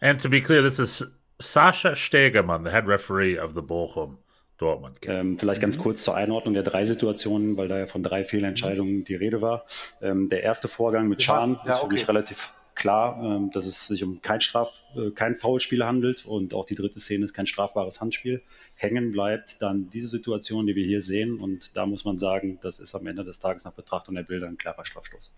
And 0.00 0.20
to 0.20 0.28
be 0.28 0.40
clear, 0.40 0.62
this 0.62 0.78
is 0.78 1.04
Sascha 1.40 1.94
Stegemann, 1.94 2.64
the 2.64 2.70
head 2.70 2.86
referee 2.86 3.38
of 3.38 3.54
the 3.54 3.62
Bochum 3.62 4.18
Dortmund. 4.58 4.98
Ähm, 5.02 5.38
vielleicht 5.38 5.60
ganz 5.60 5.76
kurz 5.78 6.04
zur 6.04 6.14
Einordnung 6.14 6.54
der 6.54 6.62
drei 6.62 6.84
Situationen, 6.84 7.56
weil 7.56 7.68
da 7.68 7.78
ja 7.78 7.86
von 7.86 8.02
drei 8.02 8.24
Fehlentscheidungen 8.24 9.04
die 9.04 9.14
Rede 9.14 9.40
war. 9.40 9.64
Ähm, 10.00 10.28
der 10.28 10.42
erste 10.42 10.68
Vorgang 10.68 11.08
mit 11.08 11.22
Schahn 11.22 11.58
Ja, 11.64 11.72
ist 11.72 11.78
für 11.80 11.86
okay. 11.86 11.94
mich 11.94 12.08
relativ 12.08 12.52
klar, 12.74 13.20
ähm, 13.22 13.50
dass 13.50 13.66
es 13.66 13.86
sich 13.86 14.02
um 14.02 14.22
kein 14.22 14.40
Straf, 14.40 14.70
äh, 14.96 15.10
kein 15.10 15.34
Foulspiel 15.34 15.84
handelt 15.84 16.24
und 16.24 16.54
auch 16.54 16.64
die 16.64 16.74
dritte 16.74 17.00
Szene 17.00 17.24
ist 17.24 17.34
kein 17.34 17.46
strafbares 17.46 18.00
Handspiel. 18.00 18.42
Hängen 18.76 19.12
bleibt 19.12 19.60
dann 19.60 19.90
diese 19.90 20.08
Situation, 20.08 20.66
die 20.66 20.74
wir 20.74 20.86
hier 20.86 21.00
sehen 21.00 21.40
und 21.40 21.76
da 21.76 21.86
muss 21.86 22.04
man 22.04 22.16
sagen, 22.16 22.58
das 22.62 22.78
ist 22.78 22.94
am 22.94 23.06
Ende 23.06 23.24
des 23.24 23.38
Tages 23.40 23.64
nach 23.64 23.72
Betrachtung 23.72 24.14
der 24.14 24.22
Bilder 24.22 24.46
ein 24.46 24.56
klarer 24.56 24.84
Strafstoß. 24.84 25.32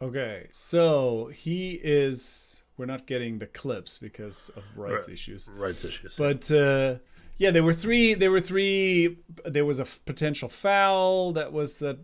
Okay, 0.00 0.48
so 0.52 1.28
he 1.32 1.74
is. 1.74 2.57
We're 2.78 2.86
not 2.86 3.06
getting 3.06 3.38
the 3.40 3.46
clips 3.46 3.98
because 3.98 4.50
of 4.56 4.62
rights 4.76 5.08
Right. 5.08 5.14
issues. 5.14 5.50
Rights 5.54 5.84
issues. 5.84 6.16
But 6.16 6.50
uh, 6.50 6.98
yeah, 7.36 7.50
there 7.50 7.62
were 7.64 7.72
three. 7.74 8.14
There 8.14 8.30
were 8.30 8.40
three. 8.40 9.18
There 9.44 9.64
was 9.66 9.78
a 9.80 9.82
f- 9.82 10.00
potential 10.06 10.48
foul 10.48 11.32
that 11.32 11.52
was 11.52 11.80
that 11.80 11.98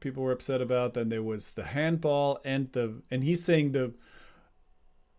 people 0.00 0.22
were 0.24 0.32
upset 0.32 0.60
about. 0.60 0.94
Then 0.94 1.08
there 1.08 1.22
was 1.22 1.52
the 1.52 1.64
handball 1.64 2.40
and 2.44 2.70
the 2.72 3.02
and 3.10 3.22
he's 3.24 3.42
saying 3.44 3.72
the 3.72 3.94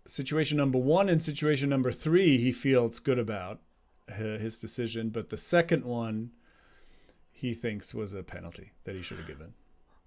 situation 0.05 0.57
number 0.57 0.77
one 0.77 1.07
and 1.09 1.23
situation 1.23 1.69
number 1.69 1.91
three 1.91 2.37
he 2.37 2.51
feels 2.51 2.99
good 2.99 3.17
about 3.19 3.61
uh, 4.11 4.37
his 4.37 4.59
decision, 4.59 5.09
but 5.09 5.29
the 5.29 5.37
second 5.37 5.85
one 5.85 6.31
he 7.31 7.53
thinks 7.53 7.93
was 7.93 8.13
a 8.13 8.21
penalty 8.23 8.71
that 8.83 8.95
he 8.95 9.01
should 9.01 9.17
have 9.17 9.27
given. 9.27 9.53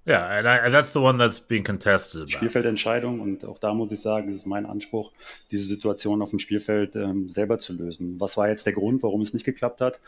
Yeah, 0.07 0.25
and, 0.38 0.47
I, 0.47 0.64
and 0.64 0.73
that's 0.73 0.92
the 0.92 1.01
one 1.01 1.19
that's 1.19 1.40
being 1.40 1.64
contested. 1.64 2.31
Spielfeldentscheidung 2.31 3.19
und 3.19 3.45
auch 3.45 3.59
da 3.59 3.75
muss 3.75 3.90
ich 3.90 4.01
sagen, 4.01 4.29
es 4.29 4.37
ist 4.37 4.47
mein 4.47 4.64
Anspruch, 4.64 5.11
diese 5.51 5.64
Situation 5.64 6.23
auf 6.23 6.31
dem 6.31 6.38
Spielfeld 6.38 6.95
ähm, 6.95 7.29
selber 7.29 7.59
zu 7.59 7.73
lösen. 7.73 8.21
Was 8.21 8.37
war 8.37 8.49
jetzt 8.49 8.66
der 8.66 8.73
Grund, 8.73 9.03
warum 9.03 9.21
es 9.23 9.35
nicht 9.35 9.45
geklappt 9.45 9.81
hat? 9.81 9.99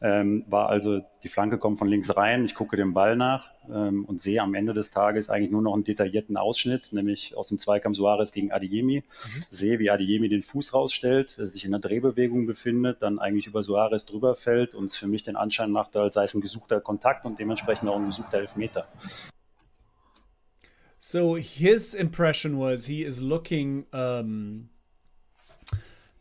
Ähm, 0.00 0.44
war 0.48 0.68
also, 0.68 1.00
die 1.24 1.28
Flanke 1.28 1.58
kommt 1.58 1.78
von 1.78 1.88
links 1.88 2.16
rein, 2.16 2.44
ich 2.44 2.54
gucke 2.54 2.76
dem 2.76 2.94
Ball 2.94 3.16
nach 3.16 3.50
ähm, 3.68 4.04
und 4.04 4.22
sehe 4.22 4.40
am 4.42 4.54
Ende 4.54 4.74
des 4.74 4.92
Tages 4.92 5.28
eigentlich 5.28 5.50
nur 5.50 5.62
noch 5.62 5.74
einen 5.74 5.82
detaillierten 5.82 6.36
Ausschnitt, 6.36 6.92
nämlich 6.92 7.36
aus 7.36 7.48
dem 7.48 7.58
Zweikampf 7.58 7.96
Suarez 7.96 8.30
gegen 8.30 8.52
Adiemi. 8.52 9.02
Mhm. 9.02 9.44
Sehe, 9.50 9.80
wie 9.80 9.90
Adiemi 9.90 10.28
den 10.28 10.42
Fuß 10.42 10.72
rausstellt, 10.72 11.30
sich 11.30 11.64
in 11.64 11.74
einer 11.74 11.80
Drehbewegung 11.80 12.46
befindet, 12.46 13.02
dann 13.02 13.18
eigentlich 13.18 13.48
über 13.48 13.64
Suarez 13.64 14.06
drüber 14.06 14.36
fällt 14.36 14.76
und 14.76 14.84
es 14.84 14.96
für 14.96 15.08
mich 15.08 15.24
den 15.24 15.34
Anschein 15.34 15.72
macht, 15.72 15.96
als 15.96 16.14
sei 16.14 16.22
es 16.22 16.34
ein 16.34 16.40
gesuchter 16.40 16.80
Kontakt 16.80 17.24
und 17.24 17.40
dementsprechend 17.40 17.88
auch 17.88 17.96
ein 17.96 18.06
gesuchter 18.06 18.38
Elfmeter. 18.38 18.86
So 21.08 21.36
his 21.36 21.94
impression 21.94 22.58
was 22.58 22.84
he 22.84 23.02
is 23.02 23.22
looking. 23.22 23.86
Um, 23.94 24.68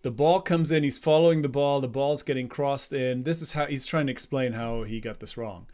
the 0.02 0.12
ball 0.12 0.40
comes 0.40 0.72
in. 0.72 0.84
He's 0.84 0.98
following 0.98 1.42
the 1.42 1.50
ball. 1.50 1.82
The 1.82 1.90
ball's 1.90 2.24
getting 2.24 2.48
crossed 2.48 2.94
in. 2.94 3.24
This 3.24 3.42
is 3.42 3.52
how 3.52 3.66
he's 3.66 3.86
trying 3.86 4.06
to 4.06 4.14
explain 4.14 4.54
how 4.54 4.84
he 4.84 5.02
got 5.02 5.20
this 5.20 5.36
wrong, 5.36 5.68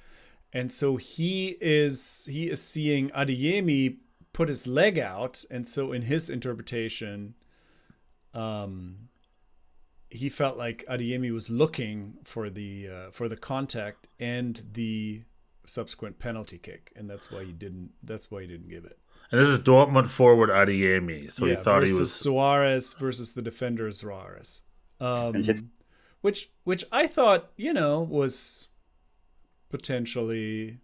and 0.52 0.74
so 0.74 0.96
he 0.96 1.58
is 1.62 2.28
he 2.32 2.50
is 2.50 2.60
seeing 2.60 3.12
Adeyemi 3.12 3.98
put 4.34 4.50
his 4.50 4.66
leg 4.66 4.98
out, 4.98 5.46
and 5.52 5.68
so 5.68 5.92
in 5.92 6.02
his 6.02 6.28
interpretation, 6.28 7.36
um, 8.34 9.10
he 10.10 10.28
felt 10.28 10.58
like 10.58 10.84
Adeyemi 10.90 11.32
was 11.32 11.52
looking 11.52 12.16
for 12.24 12.50
the 12.50 12.90
uh, 12.90 13.12
for 13.12 13.30
the 13.30 13.38
contact 13.38 14.08
and 14.20 14.64
the 14.74 15.22
subsequent 15.68 16.18
penalty 16.18 16.58
kick, 16.58 16.92
and 16.96 17.08
that's 17.08 17.32
why 17.32 17.44
he 17.44 17.52
didn't. 17.52 17.92
That's 18.02 18.32
why 18.32 18.42
he 18.42 18.48
didn't 18.48 18.70
give 18.70 18.86
it. 18.86 18.98
And 19.34 19.42
this 19.42 19.50
is 19.50 19.62
Dortmund 19.62 20.10
forward 20.10 20.52
Adeyemi. 20.52 21.32
so 21.32 21.48
yeah, 21.48 21.56
he 21.56 21.60
thought 21.60 21.88
he 21.88 21.92
was 21.92 22.14
Suarez 22.14 22.94
versus 22.94 23.34
the 23.34 23.42
defender 23.42 23.92
Suarez, 23.92 24.62
um, 25.00 25.44
which 26.22 26.52
which 26.66 26.86
I 26.92 27.08
thought 27.08 27.50
you 27.58 27.74
know 27.74 28.02
was 28.02 28.68
potentially 29.72 30.78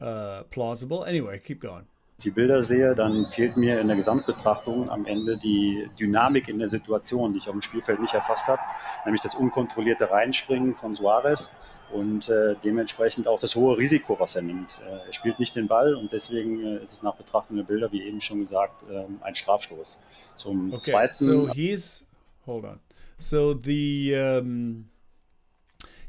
uh, 0.00 0.44
plausible. 0.52 1.04
Anyway, 1.04 1.40
keep 1.44 1.60
going. 1.60 1.86
Die 2.20 2.30
Bilder 2.30 2.62
sehe, 2.62 2.94
dann 2.94 3.26
fehlt 3.26 3.56
mir 3.56 3.78
in 3.78 3.88
der 3.88 3.96
Gesamtbetrachtung 3.96 4.88
am 4.88 5.04
Ende 5.04 5.36
die 5.36 5.86
Dynamik 6.00 6.48
in 6.48 6.58
der 6.58 6.68
Situation, 6.68 7.32
die 7.32 7.38
ich 7.38 7.46
auf 7.46 7.52
dem 7.52 7.60
Spielfeld 7.60 8.00
nicht 8.00 8.14
erfasst 8.14 8.46
habe, 8.46 8.60
nämlich 9.04 9.20
das 9.20 9.34
unkontrollierte 9.34 10.10
Reinspringen 10.10 10.74
von 10.74 10.94
Suarez 10.94 11.50
und 11.92 12.28
äh, 12.30 12.56
dementsprechend 12.64 13.28
auch 13.28 13.38
das 13.38 13.54
hohe 13.54 13.76
Risiko, 13.76 14.18
was 14.18 14.34
er 14.34 14.42
nimmt. 14.42 14.78
Äh, 14.86 15.06
er 15.06 15.12
spielt 15.12 15.38
nicht 15.38 15.54
den 15.56 15.68
Ball 15.68 15.94
und 15.94 16.10
deswegen 16.10 16.64
äh, 16.64 16.82
ist 16.82 16.92
es 16.92 17.02
nach 17.02 17.16
Betrachtung 17.16 17.56
der 17.56 17.64
Bilder, 17.64 17.92
wie 17.92 18.02
eben 18.02 18.22
schon 18.22 18.40
gesagt, 18.40 18.82
ähm, 18.90 19.18
ein 19.20 19.34
Strafstoß. 19.34 20.00
Zum 20.36 20.72
okay, 20.72 20.92
zweiten. 20.92 21.24
So 21.24 21.48
he's 21.52 22.06
hold 22.46 22.64
on. 22.64 22.80
So 23.18 23.54
the 23.54 24.14
um, 24.16 24.88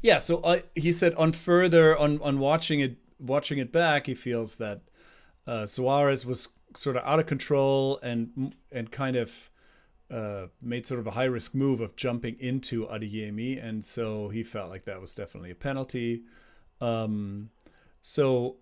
yeah. 0.02 0.18
So 0.18 0.42
uh, 0.42 0.60
he 0.74 0.90
said 0.90 1.14
on 1.16 1.32
further 1.32 1.98
on 1.98 2.20
on 2.22 2.38
watching 2.38 2.80
it 2.80 2.96
watching 3.18 3.58
it 3.58 3.72
back, 3.72 4.06
he 4.06 4.14
feels 4.14 4.56
that. 4.56 4.80
Uh, 5.48 5.64
Suarez 5.64 6.26
was 6.26 6.50
sort 6.76 6.96
of 6.96 7.02
out 7.04 7.18
of 7.18 7.26
control 7.26 7.98
and 8.02 8.54
and 8.70 8.92
kind 8.92 9.16
of 9.16 9.50
uh, 10.10 10.46
made 10.60 10.86
sort 10.86 11.00
of 11.00 11.06
a 11.06 11.12
high 11.12 11.24
risk 11.24 11.54
move 11.54 11.80
of 11.80 11.96
jumping 11.96 12.36
into 12.38 12.86
Adeyemi, 12.86 13.62
and 13.62 13.84
so 13.84 14.28
he 14.28 14.42
felt 14.42 14.68
like 14.70 14.84
that 14.84 15.00
was 15.00 15.14
definitely 15.14 15.50
a 15.50 15.54
penalty. 15.54 16.22
Um, 16.80 17.50
so 18.00 18.56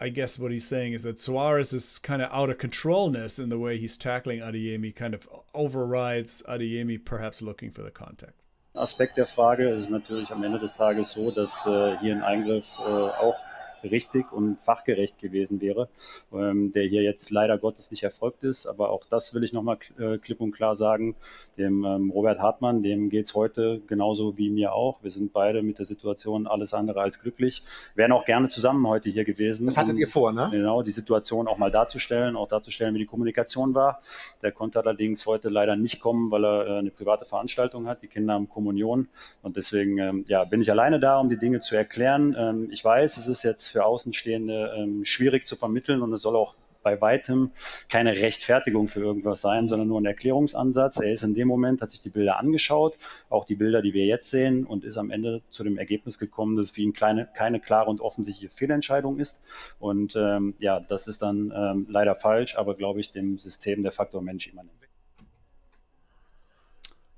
I 0.00 0.08
guess 0.08 0.38
what 0.38 0.50
he's 0.50 0.66
saying 0.66 0.92
is 0.92 1.04
that 1.04 1.20
Suarez's 1.20 1.98
kind 1.98 2.22
of 2.22 2.30
out 2.32 2.50
of 2.50 2.58
controlness 2.58 3.38
in 3.38 3.48
the 3.48 3.58
way 3.58 3.78
he's 3.78 3.96
tackling 3.96 4.40
Adeyemi 4.40 4.94
kind 4.94 5.14
of 5.14 5.28
overrides 5.54 6.42
Adeyemi 6.48 7.02
perhaps 7.04 7.42
looking 7.42 7.70
for 7.70 7.82
the 7.82 7.90
contact. 7.90 8.42
Aspekt 8.74 9.16
der 9.16 9.26
Frage 9.26 9.68
ist 9.68 9.90
natürlich 9.90 10.30
am 10.30 10.42
Ende 10.42 10.58
des 10.58 10.74
Tages 10.74 11.12
so, 11.12 11.30
dass 11.30 11.66
äh, 11.66 11.98
hier 11.98 12.14
ein 12.14 12.22
Eingriff 12.22 12.78
äh, 12.78 12.82
auch 12.82 13.36
richtig 13.84 14.32
und 14.32 14.60
fachgerecht 14.60 15.18
gewesen 15.18 15.60
wäre, 15.60 15.88
ähm, 16.32 16.72
der 16.72 16.84
hier 16.84 17.02
jetzt 17.02 17.30
leider 17.30 17.58
Gottes 17.58 17.90
nicht 17.90 18.02
erfolgt 18.02 18.44
ist. 18.44 18.66
Aber 18.66 18.90
auch 18.90 19.04
das 19.08 19.34
will 19.34 19.44
ich 19.44 19.52
nochmal 19.52 19.78
äh, 19.98 20.18
klipp 20.18 20.40
und 20.40 20.52
klar 20.52 20.74
sagen. 20.74 21.14
Dem 21.58 21.84
ähm, 21.84 22.10
Robert 22.10 22.40
Hartmann, 22.40 22.82
dem 22.82 23.10
geht 23.10 23.26
es 23.26 23.34
heute 23.34 23.80
genauso 23.86 24.38
wie 24.38 24.50
mir 24.50 24.72
auch. 24.72 25.02
Wir 25.02 25.10
sind 25.10 25.32
beide 25.32 25.62
mit 25.62 25.78
der 25.78 25.86
Situation 25.86 26.46
alles 26.46 26.74
andere 26.74 27.00
als 27.00 27.20
glücklich. 27.20 27.62
Wären 27.94 28.12
auch 28.12 28.24
gerne 28.24 28.48
zusammen 28.48 28.86
heute 28.86 29.10
hier 29.10 29.24
gewesen. 29.24 29.66
Das 29.66 29.76
hattet 29.76 29.94
um, 29.94 29.98
ihr 29.98 30.08
vor, 30.08 30.32
ne? 30.32 30.48
Genau, 30.50 30.82
die 30.82 30.90
Situation 30.90 31.48
auch 31.48 31.58
mal 31.58 31.70
darzustellen, 31.70 32.36
auch 32.36 32.48
darzustellen, 32.48 32.94
wie 32.94 33.00
die 33.00 33.06
Kommunikation 33.06 33.74
war. 33.74 34.00
Der 34.42 34.52
konnte 34.52 34.80
allerdings 34.80 35.26
heute 35.26 35.48
leider 35.48 35.76
nicht 35.76 36.00
kommen, 36.00 36.30
weil 36.30 36.44
er 36.44 36.66
äh, 36.66 36.78
eine 36.78 36.90
private 36.90 37.24
Veranstaltung 37.24 37.86
hat. 37.86 38.02
Die 38.02 38.08
Kinder 38.08 38.34
haben 38.34 38.48
Kommunion. 38.48 39.08
Und 39.42 39.56
deswegen 39.56 39.98
ähm, 39.98 40.24
ja, 40.28 40.44
bin 40.44 40.60
ich 40.60 40.70
alleine 40.70 41.00
da, 41.00 41.18
um 41.18 41.28
die 41.28 41.38
Dinge 41.38 41.60
zu 41.60 41.76
erklären. 41.76 42.34
Ähm, 42.38 42.68
ich 42.70 42.84
weiß, 42.84 43.16
es 43.16 43.26
ist 43.26 43.42
jetzt 43.42 43.68
für 43.72 43.84
Außenstehende 43.84 44.74
ähm, 44.76 45.04
schwierig 45.04 45.46
zu 45.46 45.56
vermitteln 45.56 46.02
und 46.02 46.12
es 46.12 46.22
soll 46.22 46.36
auch 46.36 46.54
bei 46.82 47.00
weitem 47.00 47.52
keine 47.88 48.12
Rechtfertigung 48.12 48.88
für 48.88 49.00
irgendwas 49.00 49.40
sein, 49.40 49.68
sondern 49.68 49.88
nur 49.88 50.00
ein 50.00 50.06
Erklärungsansatz. 50.06 50.98
Er 50.98 51.12
ist 51.12 51.22
in 51.22 51.34
dem 51.34 51.48
Moment, 51.48 51.80
hat 51.80 51.90
sich 51.90 52.00
die 52.00 52.10
Bilder 52.10 52.38
angeschaut, 52.38 52.96
auch 53.30 53.44
die 53.44 53.54
Bilder, 53.54 53.82
die 53.82 53.94
wir 53.94 54.04
jetzt 54.04 54.30
sehen, 54.30 54.66
und 54.66 54.84
ist 54.84 54.96
am 54.96 55.10
Ende 55.10 55.42
zu 55.50 55.64
dem 55.64 55.78
Ergebnis 55.78 56.18
gekommen, 56.18 56.56
dass 56.56 56.66
es 56.66 56.70
für 56.72 56.80
ihn 56.80 56.92
kleine, 56.92 57.28
keine 57.34 57.60
klare 57.60 57.88
und 57.88 58.00
offensichtliche 58.00 58.52
Fehlentscheidung 58.52 59.18
ist. 59.18 59.40
Und 59.78 60.16
ähm, 60.16 60.54
ja, 60.58 60.80
das 60.80 61.06
ist 61.06 61.22
dann 61.22 61.52
ähm, 61.54 61.86
leider 61.88 62.14
falsch, 62.14 62.56
aber 62.56 62.74
glaube 62.74 63.00
ich 63.00 63.12
dem 63.12 63.38
System 63.38 63.82
der 63.82 63.92
Faktor 63.92 64.22
Mensch 64.22 64.48
immanent. 64.48 64.72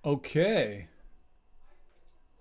Okay. 0.02 0.88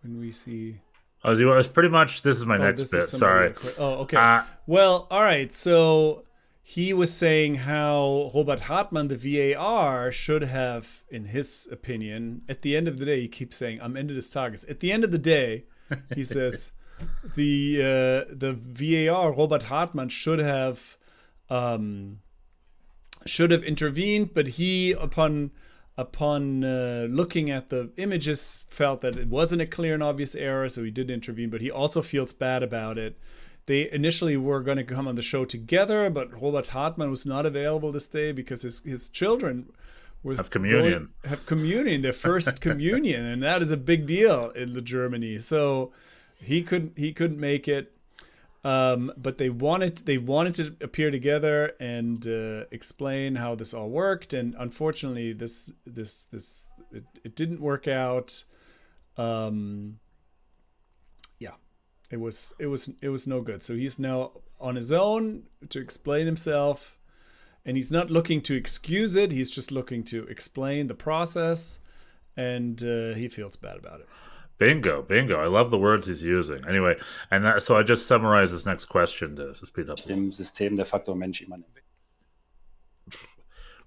When 0.02 0.22
we 0.22 0.34
see 0.34 0.82
Oh, 1.24 1.32
it's 1.32 1.68
pretty 1.70 1.90
much. 1.90 2.22
This 2.22 2.38
is 2.38 2.46
my 2.46 2.58
oh, 2.58 2.64
next 2.64 2.92
bit. 2.92 3.04
Sorry. 3.04 3.54
Oh, 3.78 3.94
okay. 4.02 4.18
Uh, 4.18 4.44
well, 4.68 5.08
all 5.10 5.22
right. 5.22 5.54
So 5.54 6.24
he 6.62 6.94
was 6.94 7.14
saying 7.14 7.56
how 7.56 8.32
Robert 8.36 8.62
Hartmann, 8.62 9.08
the 9.08 9.16
VAR, 9.16 10.12
should 10.12 10.42
have, 10.42 11.04
in 11.10 11.26
his 11.26 11.68
opinion, 11.72 12.42
at 12.50 12.62
the 12.62 12.76
end 12.76 12.88
of 12.88 13.00
the 13.00 13.06
day, 13.06 13.22
he 13.22 13.28
keeps 13.28 13.56
saying, 13.56 13.80
"I'm 13.82 13.96
into 13.96 14.14
this 14.14 14.30
Tages." 14.34 14.70
At 14.70 14.82
the 14.82 14.92
end 14.92 15.04
of 15.04 15.12
the 15.12 15.18
day, 15.18 15.66
he 16.14 16.24
says, 16.36 16.74
the 17.36 17.80
uh, 17.80 18.34
the 18.34 18.54
VAR, 18.54 19.34
Robert 19.34 19.64
Hartmann, 19.64 20.10
should 20.10 20.40
have 20.40 20.98
um, 21.50 22.20
should 23.26 23.52
have 23.52 23.64
intervened, 23.64 24.34
but 24.34 24.48
he, 24.48 24.92
upon 24.92 25.52
upon 25.98 26.64
uh, 26.64 27.08
looking 27.10 27.50
at 27.50 27.70
the 27.70 27.92
images, 27.98 28.64
felt 28.68 29.02
that 29.02 29.16
it 29.16 29.28
wasn't 29.28 29.62
a 29.62 29.66
clear 29.66 29.94
and 29.94 30.04
obvious 30.04 30.36
error, 30.36 30.70
so 30.70 30.84
he 30.84 30.92
did 30.92 31.10
intervene. 31.10 31.50
But 31.50 31.62
he 31.62 31.72
also 31.72 32.02
feels 32.02 32.34
bad 32.34 32.64
about 32.64 32.98
it. 32.98 33.18
They 33.66 33.90
initially 33.92 34.36
were 34.36 34.62
going 34.62 34.78
to 34.78 34.84
come 34.84 35.08
on 35.08 35.16
the 35.16 35.22
show 35.22 35.46
together, 35.46 36.10
but 36.10 36.34
Robert 36.34 36.70
Hartmann 36.70 37.10
was 37.10 37.26
not 37.26 37.46
available 37.46 37.92
this 37.92 38.08
day 38.08 38.32
because 38.32 38.64
his 38.64 38.82
his 38.82 39.08
children 39.08 39.72
were 40.22 40.36
have 40.36 40.50
communion, 40.50 40.92
going, 40.92 41.10
have 41.26 41.46
communion, 41.46 42.02
their 42.02 42.14
first 42.14 42.60
communion, 42.68 43.26
and 43.26 43.42
that 43.44 43.62
is 43.62 43.72
a 43.72 43.78
big 43.78 44.06
deal 44.06 44.50
in 44.52 44.74
the 44.74 44.82
Germany. 44.82 45.40
So 45.40 45.94
he 46.42 46.62
couldn't 46.62 46.98
he 46.98 47.14
couldn't 47.14 47.40
make 47.40 47.68
it. 47.68 47.96
Um, 48.66 49.12
but 49.18 49.38
they 49.38 49.50
wanted 49.50 49.98
they 49.98 50.18
wanted 50.18 50.56
to 50.56 50.86
appear 50.86 51.12
together 51.12 51.74
and 51.82 52.26
uh, 52.26 52.64
explain 52.72 53.36
how 53.36 53.56
this 53.56 53.74
all 53.74 53.90
worked, 53.90 54.34
and 54.34 54.56
unfortunately, 54.58 55.34
this 55.34 55.70
this 55.86 56.26
this 56.26 56.70
it, 56.94 57.04
it 57.26 57.36
didn't 57.36 57.60
work 57.60 57.90
out. 57.90 58.46
Um, 59.18 60.00
yeah, 61.40 61.56
it 62.10 62.22
was 62.22 62.54
it 62.58 62.68
was 62.68 62.90
it 63.02 63.10
was 63.10 63.28
no 63.28 63.42
good. 63.42 63.64
So 63.64 63.76
he's 63.76 64.00
now 64.00 64.32
on 64.62 64.78
his 64.78 64.94
own 64.94 65.44
to 65.68 65.82
explain 65.82 66.26
himself, 66.26 66.98
and 67.66 67.76
he's 67.76 67.92
not 67.92 68.10
looking 68.10 68.42
to 68.44 68.56
excuse 68.56 69.18
it. 69.18 69.34
He's 69.34 69.52
just 69.52 69.74
looking 69.74 70.06
to 70.06 70.24
explain 70.28 70.88
the 70.88 70.96
process, 70.96 71.80
and 72.38 72.82
uh, 72.82 73.14
he 73.14 73.28
feels 73.28 73.58
bad 73.58 73.76
about 73.76 74.00
it. 74.00 74.08
Bingo, 74.64 75.02
bingo. 75.02 75.42
I 75.42 75.48
love 75.48 75.72
the 75.72 75.78
words 75.78 76.08
he's 76.08 76.24
using. 76.24 76.66
Anyway, 76.66 76.96
and 77.32 77.44
that, 77.44 77.64
so 77.64 77.76
I 77.76 77.84
just 77.84 78.08
summarize 78.08 78.54
this 78.54 78.66
next 78.66 78.86
question 78.86 79.36
to, 79.36 79.54
speed 79.54 79.90
up. 79.90 80.02
Dem 80.06 80.32
System 80.32 80.78
der 80.78 80.86
Faktor 80.86 81.18
Mensch 81.18 81.44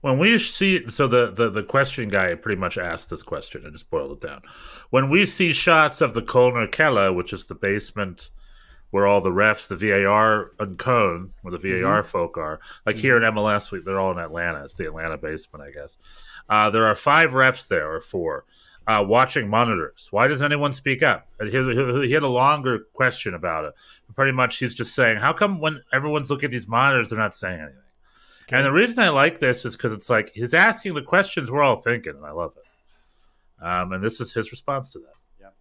When 0.02 0.18
we 0.18 0.38
see, 0.38 0.86
so 0.90 1.08
the, 1.08 1.30
the, 1.30 1.48
the 1.48 1.62
question 1.62 2.10
guy 2.10 2.34
pretty 2.34 2.60
much 2.60 2.76
asked 2.76 3.08
this 3.08 3.22
question 3.22 3.64
and 3.64 3.72
just 3.72 3.88
boiled 3.88 4.22
it 4.22 4.28
down. 4.28 4.42
When 4.90 5.08
we 5.08 5.24
see 5.24 5.54
shots 5.54 6.02
of 6.02 6.12
the 6.12 6.20
Kölner 6.20 6.70
Keller, 6.70 7.10
which 7.10 7.32
is 7.32 7.46
the 7.46 7.54
basement 7.54 8.28
where 8.90 9.06
all 9.06 9.22
the 9.22 9.30
refs, 9.30 9.68
the 9.68 9.76
VAR 9.76 10.52
and 10.60 10.76
Köln, 10.76 11.30
where 11.40 11.56
the 11.56 11.58
VAR 11.58 12.02
mm-hmm. 12.02 12.06
folk 12.06 12.36
are, 12.36 12.60
like 12.84 12.96
mm-hmm. 12.96 13.00
here 13.00 13.16
in 13.16 13.22
MLS, 13.34 13.70
we, 13.70 13.80
they're 13.80 13.98
all 13.98 14.12
in 14.12 14.18
Atlanta. 14.18 14.62
It's 14.64 14.74
the 14.74 14.88
Atlanta 14.88 15.16
basement, 15.16 15.64
I 15.64 15.70
guess. 15.70 15.96
Uh, 16.50 16.68
there 16.68 16.84
are 16.84 16.94
five 16.94 17.30
refs 17.30 17.66
there, 17.66 17.90
or 17.90 18.02
four. 18.02 18.44
Uh, 18.86 19.04
watching 19.06 19.48
monitors? 19.48 20.08
Why 20.10 20.26
does 20.26 20.42
anyone 20.42 20.72
speak 20.72 21.02
up? 21.02 21.26
He, 21.40 21.50
he, 21.50 22.06
he 22.06 22.12
had 22.12 22.22
a 22.22 22.28
longer 22.28 22.86
question 22.92 23.34
about 23.34 23.64
it. 23.64 23.74
Pretty 24.14 24.32
much, 24.32 24.58
he's 24.58 24.74
just 24.74 24.94
saying, 24.94 25.18
"How 25.18 25.32
come 25.32 25.60
when 25.60 25.82
everyone's 25.92 26.30
looking 26.30 26.46
at 26.46 26.52
these 26.52 26.68
monitors, 26.68 27.10
they're 27.10 27.18
not 27.18 27.34
saying 27.34 27.60
anything?" 27.60 27.80
And 28.50 28.64
the 28.64 28.72
reason 28.72 29.00
I 29.00 29.08
like 29.08 29.40
this 29.40 29.64
is 29.64 29.76
because 29.76 29.92
it's 29.92 30.08
like 30.08 30.30
he's 30.32 30.54
asking 30.54 30.94
the 30.94 31.02
questions 31.02 31.50
we're 31.50 31.62
all 31.62 31.76
thinking, 31.76 32.14
and 32.14 32.24
I 32.24 32.30
love 32.30 32.52
it. 32.56 33.64
Um, 33.64 33.92
and 33.92 34.02
this 34.02 34.20
is 34.20 34.32
his 34.32 34.52
response 34.52 34.90
to 34.90 35.00
that. 35.00 35.14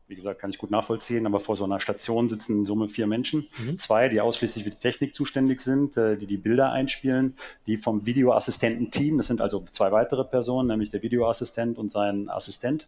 Wie 0.07 0.15
gesagt, 0.15 0.39
kann 0.39 0.51
ich 0.51 0.59
gut 0.59 0.69
nachvollziehen, 0.69 1.25
aber 1.25 1.39
vor 1.39 1.55
so 1.55 1.63
einer 1.63 1.79
Station 1.79 2.29
sitzen 2.29 2.59
in 2.59 2.65
Summe 2.65 2.87
vier 2.87 3.07
Menschen. 3.07 3.47
Zwei, 3.77 4.07
die 4.07 4.21
ausschließlich 4.21 4.63
für 4.63 4.69
die 4.69 4.77
Technik 4.77 5.15
zuständig 5.15 5.61
sind, 5.61 5.97
äh, 5.97 6.15
die 6.15 6.27
die 6.27 6.37
Bilder 6.37 6.71
einspielen, 6.71 7.33
die 7.65 7.77
vom 7.77 8.05
Videoassistenten-Team, 8.05 9.17
das 9.17 9.27
sind 9.27 9.41
also 9.41 9.63
zwei 9.71 9.91
weitere 9.91 10.23
Personen, 10.23 10.67
nämlich 10.67 10.91
der 10.91 11.01
Videoassistent 11.01 11.79
und 11.79 11.91
sein 11.91 12.29
Assistent, 12.29 12.87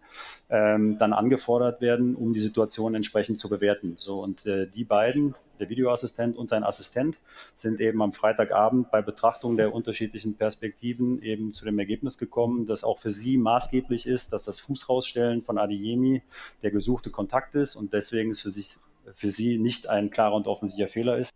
ähm, 0.49 0.97
dann 0.99 1.12
angefordert 1.12 1.82
werden, 1.82 2.15
um 2.15 2.34
die 2.34 2.39
Situation 2.39 2.93
entsprechend 2.93 3.39
zu 3.39 3.49
bewerten. 3.49 3.95
So, 3.97 4.21
und 4.21 4.45
äh, 4.45 4.67
die 4.67 4.84
beiden, 4.84 5.34
der 5.60 5.70
Videoassistent 5.70 6.38
und 6.38 6.48
sein 6.48 6.63
Assistent, 6.63 7.20
sind 7.56 7.80
eben 7.80 8.02
am 8.02 8.13
Freitagabend 8.13 8.91
bei 8.91 9.02
Betrachtung 9.02 9.58
der 9.58 9.74
unterschiedlichen 9.74 10.36
Perspektiven 10.36 11.22
eben 11.22 11.54
zu 11.54 11.65
dem 11.65 11.78
Ergebnis 11.80 12.17
gekommen, 12.17 12.65
dass 12.65 12.84
auch 12.84 13.00
für 13.00 13.12
sie 13.12 13.38
maßgeblich 13.38 14.08
ist, 14.08 14.34
dass 14.34 14.43
das 14.43 14.60
Fußrausstellen 14.60 15.41
von 15.41 15.58
Adeyemi 15.58 16.22
der 16.63 16.72
gesuchte 16.72 17.10
Kontakt 17.10 17.56
ist 17.56 17.76
und 17.76 17.93
deswegen 17.93 18.32
es 18.32 18.41
für, 18.41 18.52
sich, 18.52 18.78
für 19.13 19.32
sie 19.32 19.58
nicht 19.58 19.88
ein 19.88 20.10
klarer 20.10 20.36
und 20.36 20.48
offensichtlicher 20.48 20.89
Fehler 20.89 21.17
ist. 21.17 21.32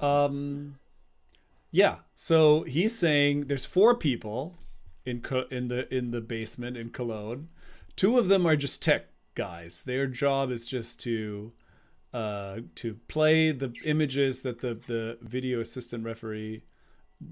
Um, 0.00 0.78
yeah. 1.72 1.98
So 2.14 2.64
he's 2.64 2.98
saying 2.98 3.46
there's 3.46 3.66
four 3.66 3.98
people 3.98 4.56
in 5.04 5.22
in 5.50 5.68
the 5.68 5.86
in 5.94 6.10
the 6.10 6.20
basement 6.20 6.76
in 6.76 6.90
Cologne. 6.90 7.48
Two 7.96 8.18
of 8.18 8.28
them 8.28 8.46
are 8.46 8.56
just 8.56 8.82
tech 8.82 9.08
guys. 9.34 9.82
Their 9.82 10.06
job 10.06 10.50
is 10.50 10.66
just 10.66 11.00
to 11.00 11.50
uh, 12.12 12.60
to 12.76 12.94
play 13.08 13.52
the 13.52 13.72
images 13.84 14.42
that 14.42 14.60
the 14.60 14.74
the 14.86 15.18
video 15.22 15.60
assistant 15.60 16.04
referee 16.04 16.64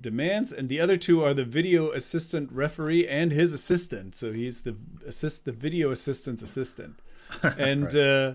demands, 0.01 0.53
and 0.53 0.69
the 0.69 0.81
other 0.81 0.97
two 0.97 1.25
are 1.25 1.35
the 1.35 1.45
video 1.45 1.91
assistant 1.91 2.53
referee 2.53 3.09
and 3.09 3.33
his 3.33 3.53
assistant. 3.53 4.15
So 4.15 4.33
he's 4.33 4.63
the 4.63 4.77
assist 5.07 5.45
the 5.45 5.53
video 5.53 5.91
assistant's 5.91 6.43
assistant, 6.43 7.01
and. 7.43 7.95
uh, 7.95 8.35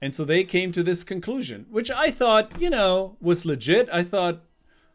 and 0.00 0.14
so 0.14 0.24
they 0.24 0.44
came 0.44 0.70
to 0.72 0.82
this 0.82 1.02
conclusion, 1.02 1.66
which 1.70 1.90
I 1.90 2.10
thought, 2.10 2.60
you 2.60 2.70
know, 2.70 3.16
was 3.20 3.44
legit. 3.44 3.88
I 3.92 4.04
thought, 4.04 4.42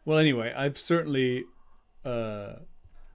well, 0.04 0.18
anyway, 0.18 0.52
I've 0.56 0.78
certainly, 0.78 1.44
uh, 2.04 2.54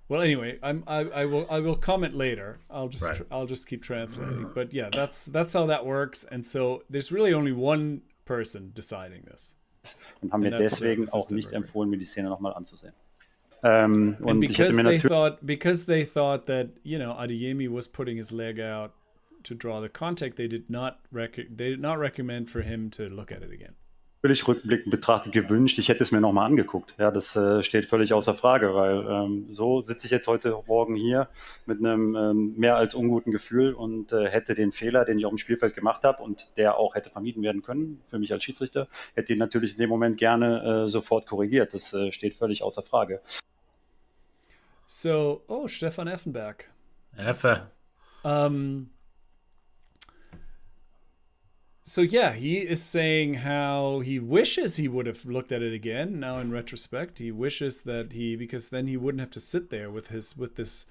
well, 0.09 0.21
anyway, 0.21 0.59
I'm, 0.61 0.83
I, 0.87 0.99
I 1.21 1.25
will, 1.25 1.45
I 1.49 1.59
will 1.61 1.75
comment 1.77 2.15
later. 2.15 2.59
I'll 2.69 2.89
just, 2.89 3.05
Right. 3.07 3.15
tr- 3.17 3.23
I'll 3.31 3.45
just 3.45 3.67
keep 3.67 3.81
translating. 3.81 4.51
But 4.53 4.73
yeah, 4.73 4.89
that's 4.91 5.25
that's 5.27 5.53
how 5.53 5.67
that 5.67 5.85
works. 5.85 6.25
And 6.29 6.45
so 6.45 6.83
there's 6.89 7.11
really 7.11 7.33
only 7.33 7.51
one 7.53 8.01
person 8.25 8.71
deciding 8.73 9.23
this. 9.25 9.55
und 10.21 10.31
haben 10.31 10.41
mir 10.41 10.51
And 10.53 10.59
deswegen 10.59 11.07
auch 11.13 11.29
nicht 11.31 11.47
referee. 11.51 11.55
empfohlen, 11.57 11.89
mir 11.89 11.97
die 11.97 12.05
Szene 12.05 12.27
nochmal 12.29 12.53
anzusehen. 12.53 12.93
Ähm, 13.63 14.15
And 14.19 14.21
und 14.21 14.43
ich 14.43 14.49
because 14.49 14.75
mir 14.75 14.83
they 14.83 14.99
thought, 14.99 15.45
because 15.45 15.85
they 15.85 16.03
thought 16.05 16.45
that 16.47 16.67
you 16.83 16.97
know 16.97 17.13
Adeyemi 17.13 17.67
was 17.69 17.87
putting 17.87 18.17
his 18.17 18.31
leg 18.31 18.59
out 18.59 18.91
to 19.43 19.53
draw 19.55 19.79
the 19.81 19.89
contact, 19.89 20.35
they 20.37 20.47
did 20.47 20.69
not 20.69 20.99
rec- 21.11 21.35
they 21.55 21.69
did 21.69 21.79
not 21.79 21.97
recommend 21.99 22.49
for 22.49 22.61
him 22.61 22.89
to 22.91 23.09
look 23.09 23.31
at 23.31 23.41
it 23.41 23.51
again. 23.53 23.75
Natürlich 24.21 24.45
rückblickend 24.47 24.91
betrachtet 24.91 25.31
gewünscht, 25.31 25.79
ich 25.79 25.87
hätte 25.87 26.03
es 26.03 26.11
mir 26.11 26.19
nochmal 26.19 26.45
angeguckt. 26.45 26.93
Ja, 26.97 27.09
das 27.09 27.37
äh, 27.37 27.63
steht 27.63 27.85
völlig 27.85 28.11
außer 28.11 28.35
Frage, 28.35 28.75
weil 28.75 29.05
ähm, 29.07 29.47
so 29.49 29.79
sitze 29.79 30.07
ich 30.07 30.11
jetzt 30.11 30.27
heute 30.27 30.61
Morgen 30.67 30.95
hier 30.95 31.29
mit 31.65 31.79
einem 31.79 32.15
ähm, 32.17 32.53
mehr 32.57 32.75
als 32.75 32.95
unguten 32.95 33.31
Gefühl 33.31 33.73
und 33.73 34.11
äh, 34.11 34.27
hätte 34.27 34.55
den 34.55 34.73
Fehler, 34.73 35.05
den 35.05 35.19
ich 35.19 35.25
auf 35.25 35.31
dem 35.31 35.37
Spielfeld 35.37 35.73
gemacht 35.73 36.03
habe 36.03 36.21
und 36.21 36.57
der 36.57 36.77
auch 36.77 36.95
hätte 36.95 37.09
vermieden 37.09 37.43
werden 37.43 37.61
können 37.61 38.01
für 38.03 38.19
mich 38.19 38.33
als 38.33 38.43
Schiedsrichter, 38.43 38.89
hätte 39.15 39.31
ihn 39.31 39.39
natürlich 39.39 39.73
in 39.73 39.79
dem 39.79 39.89
Moment 39.89 40.17
gerne 40.17 40.83
äh, 40.83 40.89
sofort 40.89 41.25
korrigiert. 41.25 41.73
Das 41.73 41.93
äh, 41.93 42.11
steht 42.11 42.35
völlig 42.35 42.61
außer 42.61 42.81
Frage. 42.81 43.21
So, 44.85 45.43
oh, 45.47 45.69
Stefan 45.69 46.07
Effenberg. 46.07 46.69
Effe. 47.15 47.71
Um, 48.23 48.89
so 51.89 52.01
yeah, 52.01 52.33
he 52.33 52.59
is 52.59 52.83
saying 52.83 53.33
how 53.35 54.01
he 54.01 54.19
wishes 54.19 54.75
he 54.75 54.87
would 54.87 55.07
have 55.07 55.25
looked 55.25 55.51
at 55.51 55.63
it 55.63 55.73
again. 55.73 56.19
Now 56.19 56.37
in 56.37 56.51
retrospect, 56.51 57.17
he 57.17 57.31
wishes 57.31 57.81
that 57.81 58.11
he 58.11 58.35
because 58.35 58.69
then 58.69 58.85
he 58.85 58.95
wouldn't 58.95 59.21
have 59.21 59.31
to 59.31 59.39
sit 59.39 59.71
there 59.71 59.89
with 59.89 60.09
his 60.09 60.37
with 60.37 60.55
this 60.55 60.85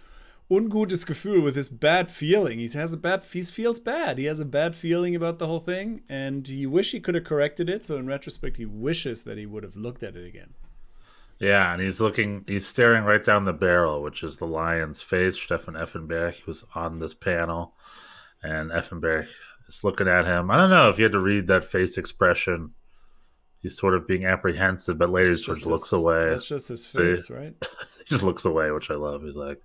ungutes 0.51 1.07
Gefühl, 1.07 1.45
with 1.45 1.55
this 1.55 1.69
bad 1.69 2.11
feeling. 2.11 2.59
He 2.59 2.69
has 2.71 2.93
a 2.93 2.97
bad 2.97 3.23
he 3.23 3.43
feels 3.43 3.79
bad. 3.79 4.19
He 4.19 4.25
has 4.25 4.41
a 4.41 4.45
bad 4.45 4.75
feeling 4.75 5.15
about 5.15 5.39
the 5.39 5.47
whole 5.47 5.61
thing, 5.61 6.03
and 6.09 6.49
he 6.49 6.67
wish 6.67 6.91
he 6.91 6.99
could 6.99 7.15
have 7.15 7.25
corrected 7.25 7.71
it. 7.71 7.85
So 7.85 7.97
in 7.97 8.09
retrospect, 8.09 8.57
he 8.57 8.67
wishes 8.67 9.23
that 9.23 9.39
he 9.39 9.47
would 9.47 9.63
have 9.63 9.77
looked 9.77 10.03
at 10.03 10.17
it 10.17 10.27
again. 10.27 10.55
Yeah, 11.39 11.73
and 11.73 11.81
he's 11.81 12.01
looking, 12.01 12.45
he's 12.49 12.67
staring 12.67 13.05
right 13.05 13.23
down 13.23 13.45
the 13.45 13.53
barrel, 13.53 14.03
which 14.03 14.25
is 14.25 14.39
the 14.39 14.47
lion's 14.47 15.01
face. 15.01 15.37
Stefan 15.37 15.75
Effenberg, 15.75 16.35
who's 16.41 16.65
on 16.75 16.99
this 16.99 17.15
panel, 17.15 17.75
and 18.43 18.73
Effenberg 18.73 19.29
is 19.69 19.85
looking 19.85 20.09
at 20.09 20.27
him. 20.27 20.51
I 20.51 20.57
don't 20.57 20.71
know 20.71 20.89
if 20.89 20.99
you 20.99 21.05
had 21.05 21.13
to 21.13 21.21
read 21.21 21.47
that 21.49 21.65
face 21.65 21.99
expression. 21.99 22.73
He's 23.61 23.77
sort 23.77 23.95
of 23.95 24.07
being 24.07 24.25
apprehensive, 24.25 24.99
but 24.99 25.11
later 25.11 25.31
he 25.31 25.43
just 25.43 25.67
looks 25.67 25.91
his- 25.91 26.01
away. 26.01 26.31
That's 26.31 26.47
just 26.47 26.69
his 26.69 26.85
See? 26.87 26.99
face, 26.99 27.29
right? 27.29 27.55
he 27.99 28.05
just 28.05 28.23
looks 28.23 28.45
away, 28.45 28.71
which 28.71 28.89
I 28.89 28.95
love. 28.95 29.23
He's 29.25 29.35
like, 29.35 29.61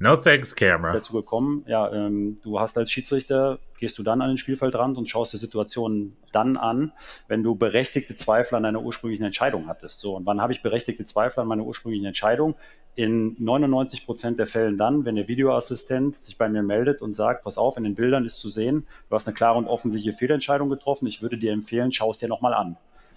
"No 0.00 0.16
thanks, 0.16 0.54
camera." 0.54 0.92
dazu 0.94 1.12
gekommen, 1.12 1.62
ja, 1.68 1.92
ähm, 1.92 2.38
du 2.42 2.58
hast 2.58 2.78
als 2.78 2.90
Schiedsrichter, 2.90 3.58
gehst 3.78 3.98
du 3.98 4.02
dann 4.02 4.22
an 4.22 4.28
den 4.28 4.38
Spielfeldrand 4.38 4.96
und 4.96 5.10
schaust 5.10 5.34
dir 5.34 5.38
Situationen 5.38 6.16
dann 6.32 6.56
an, 6.56 6.92
wenn 7.28 7.42
du 7.42 7.54
berechtigte 7.54 8.16
Zweifel 8.16 8.54
an 8.54 8.62
deiner 8.62 8.80
ursprünglichen 8.80 9.24
Entscheidung 9.26 9.68
hattest. 9.68 10.00
So, 10.00 10.16
und 10.16 10.24
wann 10.24 10.40
habe 10.40 10.54
ich 10.54 10.62
berechtigte 10.62 11.04
Zweifel 11.04 11.40
an 11.40 11.46
meiner 11.48 11.64
ursprünglichen 11.64 12.06
Entscheidung? 12.06 12.54
In 12.96 13.34
99 13.38 14.06
Prozent 14.06 14.38
der 14.38 14.46
Fällen 14.46 14.78
dann, 14.78 15.04
wenn 15.04 15.16
der 15.16 15.26
Videoassistent 15.26 16.16
sich 16.16 16.38
bei 16.38 16.48
mir 16.48 16.62
meldet 16.62 17.02
und 17.02 17.12
sagt, 17.12 17.42
pass 17.42 17.58
auf, 17.58 17.76
in 17.76 17.84
den 17.84 17.96
Bildern 17.96 18.24
ist 18.24 18.38
zu 18.38 18.48
sehen, 18.48 18.86
du 19.08 19.14
hast 19.14 19.26
eine 19.26 19.34
klare 19.34 19.58
und 19.58 19.66
offensichtliche 19.66 20.16
Fehlentscheidung 20.16 20.68
getroffen, 20.68 21.06
ich 21.08 21.20
würde 21.20 21.36
dir 21.36 21.52
empfehlen, 21.52 21.90
schau 21.90 22.12
es 22.12 22.18
dir 22.18 22.28
nochmal 22.28 22.54
an. 22.54 22.76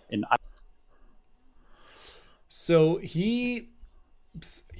In 0.09 0.25
So 2.49 2.97
he, 2.97 3.69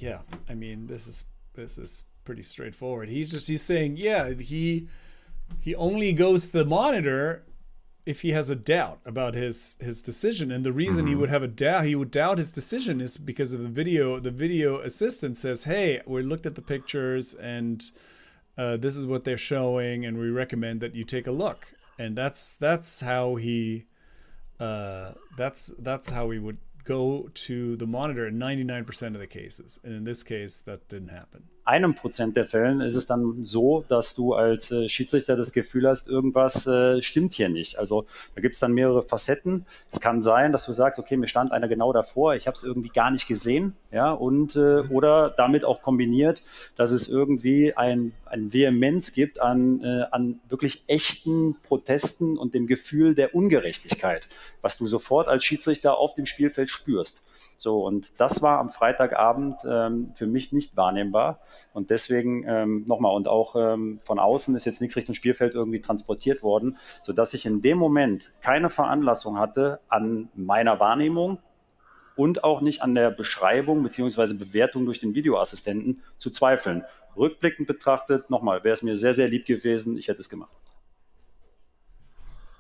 yeah, 0.02 0.22
I 0.50 0.56
mean, 0.56 0.88
this 0.88 1.08
is 1.08 1.26
this 1.54 1.78
is 1.78 2.06
pretty 2.24 2.44
straightforward. 2.44 3.10
He's 3.10 3.30
just 3.30 3.48
he's 3.48 3.62
saying, 3.62 3.98
yeah, 3.98 4.34
he 4.34 4.88
he 5.60 5.76
only 5.76 6.14
goes 6.14 6.52
to 6.52 6.60
the 6.60 6.66
monitor 6.66 7.44
if 8.08 8.22
he 8.22 8.32
has 8.32 8.50
a 8.50 8.56
doubt 8.56 9.00
about 9.06 9.34
his 9.34 9.76
his 9.82 10.02
decision, 10.02 10.50
and 10.50 10.66
the 10.66 10.72
reason 10.72 11.08
he 11.08 11.14
would 11.14 11.30
have 11.30 11.44
a 11.44 11.48
doubt, 11.48 11.84
he 11.84 11.94
would 11.94 12.10
doubt 12.10 12.38
his 12.38 12.52
decision, 12.52 13.02
is 13.02 13.18
because 13.18 13.52
of 13.54 13.62
the 13.62 13.68
video. 13.68 14.18
The 14.18 14.32
video 14.32 14.80
assistant 14.80 15.38
says, 15.38 15.66
"Hey, 15.66 16.02
we 16.08 16.24
looked 16.24 16.46
at 16.46 16.56
the 16.56 16.62
pictures, 16.62 17.34
and 17.34 17.84
uh, 18.58 18.78
this 18.78 18.96
is 18.96 19.06
what 19.06 19.26
they're 19.26 19.38
showing, 19.38 20.06
and 20.06 20.18
we 20.18 20.30
recommend 20.30 20.80
that 20.80 20.96
you 20.96 21.04
take 21.04 21.28
a 21.28 21.32
look." 21.32 21.68
And 22.00 22.18
that's 22.18 22.54
that's 22.56 23.02
how 23.02 23.36
he 23.36 23.88
uh, 24.58 25.12
that's 25.36 25.74
that's 25.78 26.10
how 26.10 26.28
we 26.28 26.40
would 26.40 26.60
go 26.86 27.30
to 27.34 27.76
the 27.76 27.86
monitor 27.86 28.26
in 28.26 28.40
99% 28.40 29.08
of 29.08 29.20
the 29.20 29.28
cases. 29.28 29.82
And 29.84 29.94
in 29.94 30.04
this 30.06 30.24
case, 30.24 30.62
that 30.62 30.88
didn't 30.88 31.10
happen. 31.10 31.44
Einem 31.68 31.96
Prozent 31.96 32.38
der 32.38 32.46
Fällen 32.46 32.82
ist 32.82 32.96
es 32.96 33.06
dann 33.06 33.44
so, 33.44 33.84
dass 33.90 34.16
du 34.16 34.34
als 34.34 34.72
äh, 34.72 34.88
Schiedsrichter 34.88 35.36
das 35.36 35.52
Gefühl 35.52 35.88
hast, 35.88 36.08
irgendwas 36.08 36.66
äh, 36.66 37.02
stimmt 37.02 37.34
hier 37.34 37.50
nicht. 37.50 37.78
Also 37.78 38.06
da 38.36 38.42
gibt 38.42 38.56
es 38.56 38.60
dann 38.60 38.72
mehrere 38.72 39.04
Facetten. 39.04 39.66
Es 39.92 40.00
kann 40.00 40.22
sein, 40.22 40.52
dass 40.52 40.66
du 40.66 40.72
sagst, 40.72 41.00
okay, 41.00 41.18
mir 41.18 41.28
stand 41.28 41.52
einer 41.52 41.68
genau 41.68 41.92
davor, 41.92 42.36
ich 42.36 42.48
habe 42.48 42.56
es 42.56 42.64
irgendwie 42.64 42.90
gar 42.90 43.12
nicht 43.12 43.28
gesehen, 43.28 43.76
ja, 43.92 44.12
und 44.12 44.56
äh, 44.56 44.80
oder 44.90 45.30
damit 45.30 45.66
auch 45.66 45.82
kombiniert, 45.82 46.42
dass 46.78 46.92
es 46.92 47.08
irgendwie 47.08 47.76
ein, 47.76 48.14
ein 48.26 48.54
Vehemenz 48.54 49.12
gibt 49.12 49.42
an, 49.42 49.84
äh, 49.84 50.06
an 50.12 50.40
wirklich 50.50 50.84
echten 50.88 51.58
Protesten 51.64 52.38
und 52.38 52.54
dem 52.54 52.68
Gefühl 52.68 53.14
der 53.14 53.36
Ungerechtigkeit, 53.36 54.28
was 54.62 54.78
du 54.78 54.86
sofort 54.86 55.28
als 55.28 55.44
Schiedsrichter 55.44 55.98
auf 55.98 56.14
dem 56.14 56.26
Spielfeld 56.26 56.70
spürst. 56.70 57.24
So, 57.58 57.84
und 57.86 58.20
das 58.20 58.42
war 58.42 58.60
am 58.60 58.70
Freitagabend 58.70 59.56
ähm, 59.68 60.12
für 60.16 60.28
mich 60.28 60.52
nicht 60.52 60.78
wahrnehmbar. 60.78 61.40
Und 61.74 61.90
deswegen 61.90 62.44
ähm, 62.48 62.86
nochmal, 62.88 63.16
und 63.16 63.28
auch 63.28 63.56
ähm, 63.56 64.00
von 64.04 64.20
außen 64.20 64.56
ist 64.56 64.66
jetzt 64.66 64.82
nichts 64.82 64.96
Richtung 64.96 65.16
Spielfeld 65.16 65.54
irgendwie 65.54 65.82
transportiert 65.82 66.44
worden, 66.44 66.78
sodass 67.04 67.34
ich 67.34 67.46
in 67.46 67.62
dem 67.62 67.78
Moment 67.78 68.32
keine 68.42 68.70
Veranlassung 68.70 69.38
hatte 69.38 69.80
an 69.90 70.30
meiner 70.36 70.80
Wahrnehmung 70.80 71.40
und 72.16 72.44
auch 72.44 72.62
nicht 72.62 72.82
an 72.82 72.96
der 72.96 73.12
Beschreibung 73.12 73.84
beziehungsweise 73.84 74.36
Bewertung 74.36 74.86
durch 74.86 75.00
den 75.00 75.16
Videoassistenten 75.16 76.02
zu 76.18 76.32
zweifeln. 76.32 76.84
Rückblickend 77.16 77.68
betrachtet, 77.68 78.30
nochmal, 78.30 78.64
wäre 78.64 78.74
es 78.74 78.84
mir 78.84 78.98
sehr, 78.98 79.14
sehr 79.14 79.28
lieb 79.28 79.46
gewesen, 79.46 79.98
ich 79.98 80.08
hätte 80.08 80.20
es 80.20 80.30
gemacht. 80.30 80.56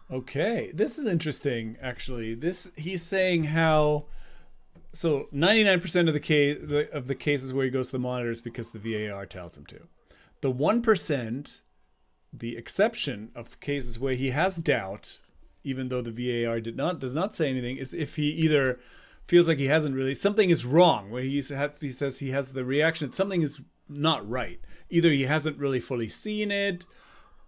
Okay, 0.10 0.73
this 0.73 0.97
is 0.97 1.03
interesting. 1.03 1.75
Actually, 1.81 2.33
this 2.33 2.71
he's 2.77 3.03
saying 3.03 3.53
how 3.53 4.05
so 4.97 5.27
99% 5.31 6.07
of 6.07 6.13
the 6.13 6.19
case 6.19 6.57
of 6.91 7.05
the 7.05 7.13
cases 7.13 7.53
where 7.53 7.65
he 7.65 7.71
goes 7.71 7.89
to 7.89 7.93
the 7.93 7.99
monitor 7.99 8.31
is 8.31 8.41
because 8.41 8.71
the 8.71 8.79
VAR 8.79 9.27
tells 9.27 9.55
him 9.55 9.65
to. 9.67 9.81
the 10.41 10.49
one 10.49 10.81
percent, 10.81 11.62
the 12.33 12.57
exception 12.57 13.29
of 13.36 13.60
cases 13.60 13.99
where 13.99 14.15
he 14.15 14.31
has 14.31 14.57
doubt, 14.57 15.19
even 15.63 15.89
though 15.89 16.01
the 16.01 16.12
VAR 16.12 16.60
did 16.60 16.75
not 16.75 16.99
does 16.99 17.13
not 17.13 17.36
say 17.36 17.47
anything, 17.47 17.77
is 17.77 17.93
if 17.93 18.15
he 18.15 18.29
either 18.29 18.79
feels 19.27 19.47
like 19.47 19.60
he 19.60 19.67
hasn't 19.67 19.93
really 19.93 20.15
something 20.15 20.49
is 20.49 20.65
wrong 20.65 21.12
where 21.12 21.21
he's 21.21 21.51
he 21.79 21.91
says 21.91 22.17
he 22.19 22.31
has 22.31 22.53
the 22.53 22.65
reaction 22.65 23.12
something 23.12 23.41
is 23.41 23.62
not 23.89 24.27
right 24.27 24.62
either 24.89 25.12
he 25.12 25.23
hasn't 25.23 25.57
really 25.57 25.81
fully 25.81 26.07
seen 26.07 26.49
it 26.49 26.86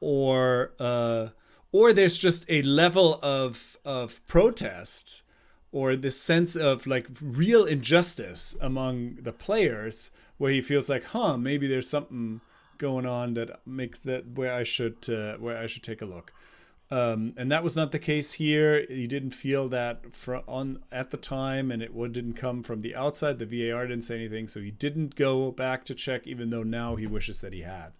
or 0.01 0.73
uh 0.79 1.29
or 1.71 1.93
there's 1.93 2.17
just 2.17 2.45
a 2.49 2.61
level 2.63 3.17
of 3.23 3.77
of 3.85 4.25
protest 4.27 5.23
or 5.71 5.95
this 5.95 6.19
sense 6.19 6.55
of 6.55 6.87
like 6.87 7.07
real 7.21 7.65
injustice 7.65 8.57
among 8.61 9.15
the 9.21 9.33
players 9.33 10.11
where 10.37 10.51
he 10.51 10.61
feels 10.61 10.89
like 10.89 11.05
huh 11.05 11.37
maybe 11.37 11.67
there's 11.67 11.89
something 11.89 12.41
going 12.77 13.05
on 13.05 13.33
that 13.33 13.59
makes 13.67 13.99
that 13.99 14.25
where 14.35 14.53
I 14.53 14.63
should 14.63 15.09
uh, 15.09 15.35
where 15.37 15.57
I 15.57 15.67
should 15.67 15.83
take 15.83 16.01
a 16.01 16.05
look 16.05 16.33
um, 16.91 17.33
and 17.37 17.51
that 17.51 17.63
was 17.63 17.75
not 17.75 17.91
the 17.91 17.99
case 17.99 18.33
here. 18.33 18.85
He 18.89 19.05
didn't 19.05 19.31
feel 19.31 19.69
that 19.69 20.13
from 20.13 20.41
on 20.47 20.79
at 20.91 21.11
the 21.11 21.17
time, 21.17 21.69
and 21.69 21.83
it 21.83 21.93
didn't 22.11 22.33
come 22.33 22.63
from 22.63 22.81
the 22.81 22.95
outside. 22.95 23.37
The 23.37 23.45
VAR 23.45 23.85
didn't 23.85 24.05
say 24.05 24.15
anything, 24.15 24.47
so 24.47 24.59
he 24.59 24.71
didn't 24.71 25.15
go 25.15 25.51
back 25.51 25.85
to 25.85 25.93
check, 25.93 26.25
even 26.25 26.49
though 26.49 26.63
now 26.63 26.95
he 26.95 27.05
wishes 27.05 27.41
that 27.41 27.53
he 27.53 27.61
had. 27.61 27.91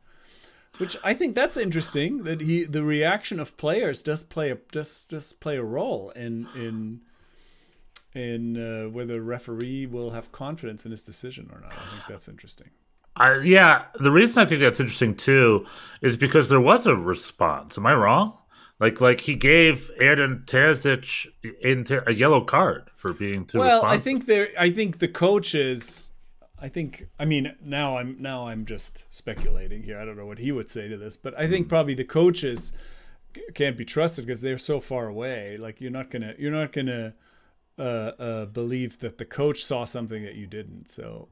Which 0.80 0.98
I 1.04 1.14
think 1.14 1.36
that's 1.36 1.56
interesting. 1.56 2.24
That 2.24 2.42
he 2.42 2.64
the 2.64 2.84
reaction 2.84 3.40
of 3.40 3.58
players 3.58 4.02
does 4.02 4.24
play 4.24 4.50
a 4.50 4.56
does 4.72 5.04
does 5.04 5.34
play 5.34 5.58
a 5.58 5.64
role 5.64 6.10
in 6.12 6.48
in 6.56 7.02
in 8.14 8.58
uh, 8.58 8.90
whether 8.90 9.14
the 9.14 9.22
referee 9.22 9.86
will 9.86 10.12
have 10.12 10.32
confidence 10.32 10.86
in 10.86 10.92
his 10.92 11.04
decision 11.04 11.50
or 11.54 11.62
not. 11.62 11.72
I 11.74 11.86
think 11.92 12.04
that's 12.08 12.28
interesting. 12.28 12.70
I, 13.16 13.40
yeah, 13.40 13.86
the 14.00 14.12
reason 14.12 14.42
I 14.42 14.46
think 14.46 14.62
that's 14.62 14.80
interesting 14.80 15.16
too 15.16 15.66
is 16.02 16.16
because 16.16 16.50
there 16.50 16.62
was 16.62 16.86
a 16.86 16.96
response. 16.96 17.78
Am 17.78 17.86
I 17.86 17.94
wrong? 17.94 18.38
Like 18.80 19.02
like 19.02 19.22
he 19.22 19.36
gave 19.36 19.92
Edin 20.00 20.44
Terzic 20.46 21.28
a 22.08 22.14
yellow 22.14 22.42
card 22.42 22.90
for 22.96 23.12
being 23.12 23.46
too. 23.46 23.60
Well, 23.60 23.84
I 23.84 23.98
think 23.98 24.26
there. 24.26 24.50
I 24.58 24.72
think 24.72 25.00
the 25.00 25.10
coaches. 25.10 26.12
I 26.62 26.70
think. 26.70 27.08
I 27.20 27.26
mean, 27.26 27.56
now 27.62 27.98
I'm 27.98 28.16
now 28.20 28.48
I'm 28.48 28.66
just 28.66 29.06
speculating 29.14 29.84
here. 29.84 30.00
I 30.00 30.06
don't 30.06 30.16
know 30.16 30.26
what 30.26 30.40
he 30.40 30.52
would 30.54 30.72
say 30.72 30.88
to 30.88 30.98
this, 30.98 31.18
but 31.18 31.38
I 31.38 31.48
think 31.48 31.66
Hmm. 31.66 31.70
probably 31.70 31.94
the 31.94 32.06
coaches 32.06 32.72
can't 33.54 33.78
be 33.78 33.86
trusted 33.86 34.26
because 34.26 34.42
they're 34.42 34.58
so 34.58 34.80
far 34.80 35.08
away. 35.08 35.58
Like 35.58 35.82
you're 35.82 35.92
not 35.92 36.10
gonna 36.10 36.36
you're 36.40 36.52
not 36.52 36.72
gonna 36.72 37.16
uh, 37.80 38.12
uh, 38.20 38.46
believe 38.46 39.00
that 39.00 39.18
the 39.18 39.26
coach 39.26 39.64
saw 39.64 39.86
something 39.86 40.24
that 40.24 40.36
you 40.36 40.46
didn't. 40.48 40.90
So. 40.90 41.30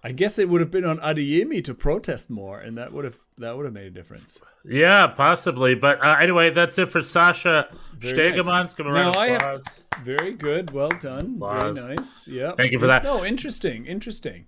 I 0.00 0.12
guess 0.12 0.38
it 0.38 0.48
would 0.48 0.60
have 0.60 0.70
been 0.70 0.84
on 0.84 0.98
Adeyemi 1.00 1.62
to 1.64 1.74
protest 1.74 2.30
more, 2.30 2.60
and 2.60 2.78
that 2.78 2.92
would 2.92 3.04
have 3.04 3.16
that 3.38 3.56
would 3.56 3.64
have 3.64 3.74
made 3.74 3.86
a 3.86 3.90
difference. 3.90 4.40
Yeah, 4.64 5.08
possibly. 5.08 5.74
But 5.74 5.98
uh, 6.04 6.14
anyway, 6.20 6.50
that's 6.50 6.78
it 6.78 6.86
for 6.88 7.00
Sascha 7.00 7.66
Very 7.98 8.30
nice. 8.30 8.46
Stegemann. 8.46 8.76
Give 8.76 8.86
him 8.86 8.92
a 8.92 8.94
Now 8.94 9.12
round 9.12 9.16
of 9.16 9.22
I 9.22 9.26
have 9.28 9.60
very 10.04 10.34
good, 10.34 10.70
well 10.70 10.90
done, 10.90 11.34
Applause. 11.34 11.78
very 11.80 11.96
nice. 11.96 12.28
Yeah, 12.28 12.52
Thank 12.56 12.70
you 12.70 12.78
for 12.78 12.86
that. 12.86 13.02
No, 13.02 13.24
interesting, 13.24 13.86
interesting. 13.86 14.46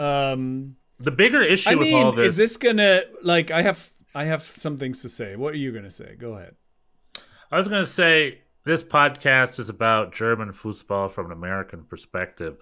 Um, 0.00 0.74
The 0.98 1.12
bigger 1.12 1.40
issue 1.40 1.70
I 1.70 1.74
with 1.76 1.92
all 1.92 2.06
mean, 2.06 2.16
this 2.16 2.32
is 2.32 2.36
this 2.36 2.56
gonna 2.56 3.02
like? 3.22 3.52
I 3.52 3.62
have 3.62 3.90
I 4.12 4.24
have 4.24 4.42
some 4.42 4.76
things 4.76 5.02
to 5.02 5.08
say. 5.08 5.36
What 5.36 5.54
are 5.54 5.58
you 5.58 5.70
gonna 5.70 5.90
say? 5.90 6.16
Go 6.18 6.32
ahead. 6.32 6.56
I 7.52 7.56
was 7.58 7.68
going 7.68 7.84
to 7.84 7.90
say 7.90 8.40
this 8.64 8.82
podcast 8.82 9.58
is 9.58 9.68
about 9.68 10.14
German 10.14 10.52
football 10.52 11.08
from 11.08 11.26
an 11.26 11.32
American 11.32 11.84
perspective. 11.84 12.58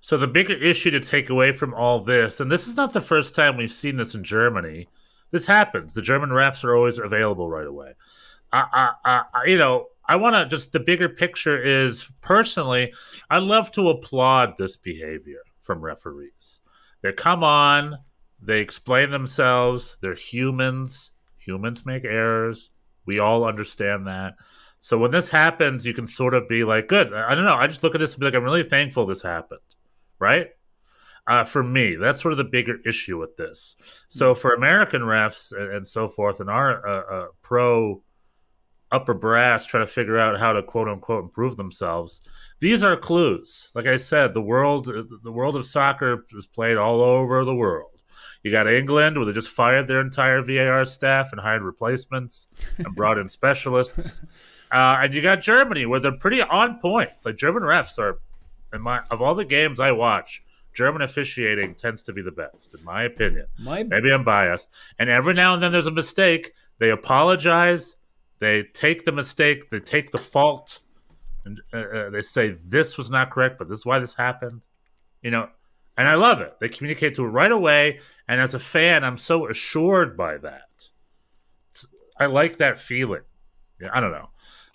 So 0.00 0.16
the 0.16 0.26
bigger 0.26 0.54
issue 0.54 0.90
to 0.90 1.00
take 1.00 1.30
away 1.30 1.52
from 1.52 1.74
all 1.74 2.00
this, 2.00 2.40
and 2.40 2.50
this 2.50 2.68
is 2.68 2.76
not 2.76 2.92
the 2.92 3.00
first 3.00 3.34
time 3.34 3.56
we've 3.56 3.70
seen 3.70 3.96
this 3.96 4.14
in 4.14 4.24
Germany. 4.24 4.88
This 5.30 5.44
happens. 5.44 5.94
The 5.94 6.02
German 6.02 6.30
refs 6.30 6.64
are 6.64 6.76
always 6.76 6.98
available 6.98 7.48
right 7.48 7.66
away. 7.66 7.92
I, 8.52 8.90
I, 9.04 9.22
I 9.34 9.44
you 9.44 9.58
know, 9.58 9.86
I 10.06 10.16
want 10.16 10.34
to 10.34 10.46
just 10.46 10.72
the 10.72 10.80
bigger 10.80 11.08
picture 11.08 11.60
is 11.60 12.08
personally, 12.20 12.92
I 13.30 13.38
love 13.38 13.70
to 13.72 13.90
applaud 13.90 14.56
this 14.56 14.76
behavior 14.76 15.40
from 15.60 15.80
referees. 15.80 16.60
They 17.02 17.12
come 17.12 17.44
on, 17.44 17.98
they 18.42 18.60
explain 18.60 19.10
themselves. 19.10 19.96
They're 20.00 20.14
humans. 20.14 21.12
Humans 21.38 21.84
make 21.86 22.04
errors. 22.04 22.70
We 23.06 23.18
all 23.18 23.44
understand 23.44 24.06
that. 24.06 24.34
So 24.80 24.96
when 24.98 25.10
this 25.10 25.28
happens, 25.28 25.86
you 25.86 25.92
can 25.92 26.08
sort 26.08 26.34
of 26.34 26.48
be 26.48 26.64
like, 26.64 26.88
good. 26.88 27.12
I 27.12 27.34
don't 27.34 27.44
know. 27.44 27.54
I 27.54 27.66
just 27.66 27.82
look 27.82 27.94
at 27.94 27.98
this 27.98 28.14
and 28.14 28.20
be 28.20 28.26
like, 28.26 28.34
I'm 28.34 28.42
really 28.42 28.64
thankful 28.64 29.06
this 29.06 29.22
happened. 29.22 29.60
Right? 30.18 30.48
Uh, 31.26 31.44
for 31.44 31.62
me, 31.62 31.96
that's 31.96 32.20
sort 32.20 32.32
of 32.32 32.38
the 32.38 32.44
bigger 32.44 32.78
issue 32.86 33.18
with 33.18 33.36
this. 33.36 33.76
So 34.08 34.34
for 34.34 34.54
American 34.54 35.02
refs 35.02 35.52
and, 35.52 35.72
and 35.72 35.86
so 35.86 36.08
forth, 36.08 36.40
and 36.40 36.50
our 36.50 36.86
uh, 36.86 37.14
uh, 37.14 37.26
pro 37.42 38.02
upper 38.90 39.14
brass 39.14 39.66
trying 39.66 39.86
to 39.86 39.92
figure 39.92 40.18
out 40.18 40.40
how 40.40 40.52
to 40.52 40.62
quote 40.62 40.88
unquote 40.88 41.24
improve 41.24 41.56
themselves, 41.56 42.22
these 42.58 42.82
are 42.82 42.96
clues. 42.96 43.70
Like 43.74 43.86
I 43.86 43.98
said, 43.98 44.34
the 44.34 44.42
world 44.42 44.86
the 45.22 45.32
world 45.32 45.56
of 45.56 45.66
soccer 45.66 46.24
is 46.36 46.46
played 46.46 46.76
all 46.76 47.02
over 47.02 47.44
the 47.44 47.54
world. 47.54 48.00
You 48.42 48.50
got 48.50 48.66
England, 48.66 49.16
where 49.16 49.26
they 49.26 49.32
just 49.32 49.50
fired 49.50 49.86
their 49.86 50.00
entire 50.00 50.42
VAR 50.42 50.84
staff 50.86 51.32
and 51.32 51.40
hired 51.40 51.62
replacements 51.62 52.48
and 52.78 52.96
brought 52.96 53.18
in 53.18 53.28
specialists. 53.28 54.22
Uh, 54.72 54.98
and 55.02 55.12
you 55.14 55.20
got 55.22 55.42
Germany, 55.42 55.86
where 55.86 56.00
they're 56.00 56.12
pretty 56.12 56.42
on 56.42 56.78
point. 56.78 57.10
Like 57.24 57.36
German 57.36 57.62
refs 57.64 57.98
are, 57.98 58.20
in 58.72 58.80
my 58.80 59.00
of 59.10 59.20
all 59.20 59.34
the 59.34 59.44
games 59.44 59.80
I 59.80 59.90
watch, 59.92 60.42
German 60.74 61.02
officiating 61.02 61.74
tends 61.74 62.02
to 62.04 62.12
be 62.12 62.22
the 62.22 62.30
best, 62.30 62.74
in 62.74 62.84
my 62.84 63.02
opinion. 63.02 63.46
My 63.58 63.82
Maybe 63.82 64.12
I'm 64.12 64.22
biased. 64.24 64.70
And 64.98 65.10
every 65.10 65.34
now 65.34 65.54
and 65.54 65.62
then 65.62 65.72
there's 65.72 65.86
a 65.88 65.90
mistake. 65.90 66.52
They 66.78 66.90
apologize. 66.90 67.96
They 68.38 68.62
take 68.62 69.04
the 69.04 69.12
mistake. 69.12 69.68
They 69.70 69.80
take 69.80 70.12
the 70.12 70.18
fault, 70.18 70.78
and 71.44 71.60
uh, 71.74 71.76
uh, 71.76 72.10
they 72.10 72.22
say 72.22 72.50
this 72.64 72.96
was 72.96 73.10
not 73.10 73.30
correct, 73.30 73.58
but 73.58 73.68
this 73.68 73.80
is 73.80 73.86
why 73.86 73.98
this 73.98 74.14
happened. 74.14 74.62
You 75.22 75.30
know, 75.32 75.48
and 75.98 76.08
I 76.08 76.14
love 76.14 76.40
it. 76.40 76.54
They 76.60 76.68
communicate 76.68 77.16
to 77.16 77.24
it 77.24 77.28
right 77.28 77.52
away. 77.52 77.98
And 78.28 78.40
as 78.40 78.54
a 78.54 78.58
fan, 78.60 79.04
I'm 79.04 79.18
so 79.18 79.48
assured 79.48 80.16
by 80.16 80.38
that. 80.38 80.68
It's- 81.70 81.86
I 82.18 82.26
like 82.26 82.58
that 82.58 82.78
feeling. 82.78 83.22
Yeah, 83.80 83.88
I 83.92 84.00
don't 84.00 84.12
know. 84.12 84.30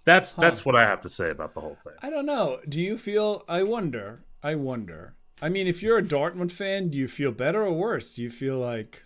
That's 0.06 0.34
that's 0.36 0.64
what 0.66 0.76
I 0.76 0.84
have 0.84 1.02
to 1.02 1.10
say 1.10 1.30
about 1.30 1.54
the 1.56 1.62
whole 1.62 1.78
thing. 1.84 1.94
I 2.02 2.10
don't 2.10 2.26
know. 2.26 2.60
Do 2.70 2.80
you 2.80 2.98
feel? 2.98 3.44
I 3.50 3.64
wonder. 3.64 4.24
I 4.44 4.56
wonder. 4.56 5.16
I 5.42 5.50
mean, 5.50 5.68
if 5.68 5.82
you're 5.84 5.98
a 5.98 6.04
Dortmund 6.04 6.52
fan, 6.52 6.90
do 6.90 6.98
you 6.98 7.08
feel 7.08 7.32
better 7.32 7.64
or 7.66 7.74
worse? 7.74 8.14
Do 8.16 8.22
you 8.24 8.30
feel 8.30 8.58
like? 8.60 9.04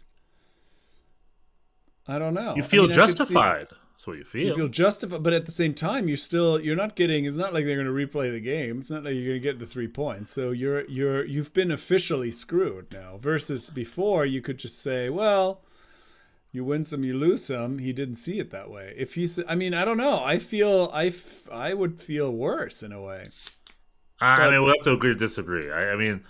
I 2.07 2.19
don't 2.19 2.33
know. 2.33 2.55
You 2.55 2.63
I 2.63 2.65
feel 2.65 2.83
mean, 2.87 2.91
I 2.91 3.07
see- 3.07 3.13
justified. 3.13 3.67
That's 3.93 4.07
what 4.07 4.17
you 4.17 4.23
feel. 4.23 4.47
You 4.47 4.55
feel 4.55 4.67
justified, 4.69 5.23
but 5.23 5.33
at 5.33 5.45
the 5.45 5.51
same 5.51 5.73
time, 5.73 6.07
you're 6.07 6.15
still 6.17 6.59
you're 6.59 6.75
not 6.75 6.95
getting. 6.95 7.25
It's 7.25 7.35
not 7.35 7.53
like 7.53 7.65
they're 7.65 7.81
going 7.83 7.85
to 7.85 7.91
replay 8.17 8.31
the 8.31 8.39
game. 8.39 8.79
It's 8.79 8.89
not 8.89 9.03
like 9.03 9.13
you're 9.13 9.25
going 9.25 9.33
to 9.35 9.39
get 9.41 9.59
the 9.59 9.65
three 9.65 9.89
points. 9.89 10.31
So 10.31 10.51
you're 10.51 10.85
you're 10.87 11.25
you've 11.25 11.53
been 11.53 11.69
officially 11.71 12.31
screwed 12.31 12.93
now. 12.93 13.17
Versus 13.17 13.69
before, 13.69 14.25
you 14.25 14.41
could 14.41 14.57
just 14.57 14.81
say, 14.81 15.09
well, 15.09 15.61
you 16.51 16.63
win 16.65 16.83
some, 16.85 17.03
you 17.03 17.15
lose 17.15 17.45
some. 17.45 17.77
He 17.79 17.93
didn't 17.93 18.15
see 18.15 18.39
it 18.39 18.49
that 18.51 18.69
way. 18.69 18.93
If 18.97 19.13
he's, 19.13 19.39
I 19.47 19.55
mean, 19.55 19.73
I 19.73 19.85
don't 19.85 19.97
know. 19.97 20.23
I 20.23 20.39
feel 20.39 20.89
I 20.93 21.07
f- 21.07 21.47
I 21.51 21.73
would 21.73 21.99
feel 21.99 22.31
worse 22.31 22.81
in 22.83 22.91
a 22.91 23.01
way. 23.01 23.23
I, 24.19 24.33
I 24.33 24.37
but- 24.37 24.51
mean, 24.51 24.63
we'll 24.63 24.73
have 24.75 24.83
to 24.83 24.93
agree 24.93 25.13
disagree. 25.15 25.71
I, 25.71 25.91
I 25.91 25.95
mean, 25.95 26.23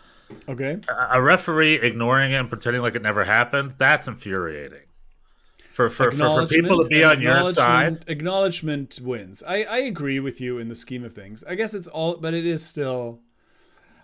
Okay. 0.47 0.79
a 0.87 1.17
a 1.17 1.21
referee 1.21 1.75
ignoring 1.75 2.31
it 2.33 2.35
and 2.35 2.49
pretending 2.49 2.81
like 2.81 2.95
it 2.95 3.01
never 3.01 3.23
happened, 3.23 3.75
that's 3.77 4.07
infuriating. 4.07 4.81
For 5.71 5.89
for, 5.89 6.11
for, 6.11 6.41
for 6.41 6.47
people 6.47 6.81
to 6.81 6.87
be 6.89 7.03
on 7.05 7.21
your 7.21 7.53
side. 7.53 8.03
Acknowledgement 8.07 8.99
wins. 9.01 9.41
I, 9.47 9.63
I 9.63 9.77
agree 9.77 10.19
with 10.19 10.41
you 10.41 10.57
in 10.57 10.67
the 10.67 10.75
scheme 10.75 11.05
of 11.05 11.13
things. 11.13 11.41
I 11.47 11.55
guess 11.55 11.73
it's 11.73 11.87
all, 11.87 12.17
but 12.17 12.33
it 12.33 12.45
is 12.45 12.65
still. 12.65 13.21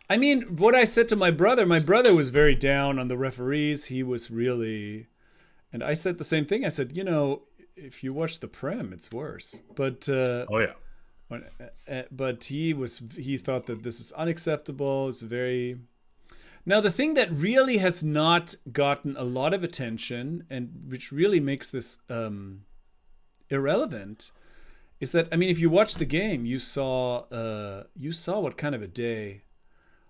I 0.10 0.16
mean, 0.18 0.44
what 0.56 0.74
I 0.74 0.86
said 0.86 1.08
to 1.10 1.16
my 1.18 1.32
brother, 1.32 1.66
my 1.66 1.80
brother 1.80 2.16
was 2.16 2.30
very 2.30 2.56
down 2.56 2.98
on 2.98 3.08
the 3.10 3.18
referees. 3.18 3.86
He 3.88 4.04
was 4.04 4.32
really. 4.32 5.08
And 5.76 5.84
I 5.84 5.94
said 5.94 6.18
the 6.18 6.24
same 6.24 6.46
thing. 6.46 6.64
I 6.66 6.70
said, 6.78 6.96
you 6.98 7.04
know, 7.04 7.24
if 7.76 7.96
you 8.04 8.14
watch 8.14 8.40
the 8.40 8.48
Prem, 8.48 8.94
it's 8.94 9.12
worse. 9.12 9.50
But. 9.82 10.00
Uh, 10.10 10.46
Oh 10.50 10.60
yeah. 10.60 10.76
when- 11.28 11.44
uh, 11.96 12.04
but 12.24 12.38
he 12.46 12.74
was 12.74 12.94
he 13.28 13.36
thought 13.46 13.66
that 13.70 13.82
this 13.84 14.00
is 14.04 14.12
unacceptable 14.24 15.10
it's 15.10 15.22
very 15.38 15.64
now 16.66 16.80
the 16.88 16.92
thing 17.00 17.12
that 17.16 17.30
really 17.48 17.78
has 17.78 17.98
not 18.04 18.46
gotten 18.72 19.12
a 19.18 19.24
lot 19.40 19.52
of 19.58 19.62
attention 19.64 20.46
and 20.50 20.64
which 20.92 21.12
really 21.12 21.40
makes 21.52 21.68
this 21.72 21.88
um, 22.18 22.62
irrelevant 23.50 24.32
is 25.00 25.12
that 25.12 25.28
i 25.32 25.36
mean 25.36 25.50
if 25.50 25.60
you 25.60 25.70
watch 25.70 25.96
the 25.96 26.06
game 26.06 26.46
you 26.46 26.60
saw 26.60 27.20
uh, 27.42 27.84
you 27.96 28.12
saw 28.12 28.40
what 28.40 28.56
kind 28.58 28.76
of 28.76 28.82
a 28.82 28.88
day 28.88 29.42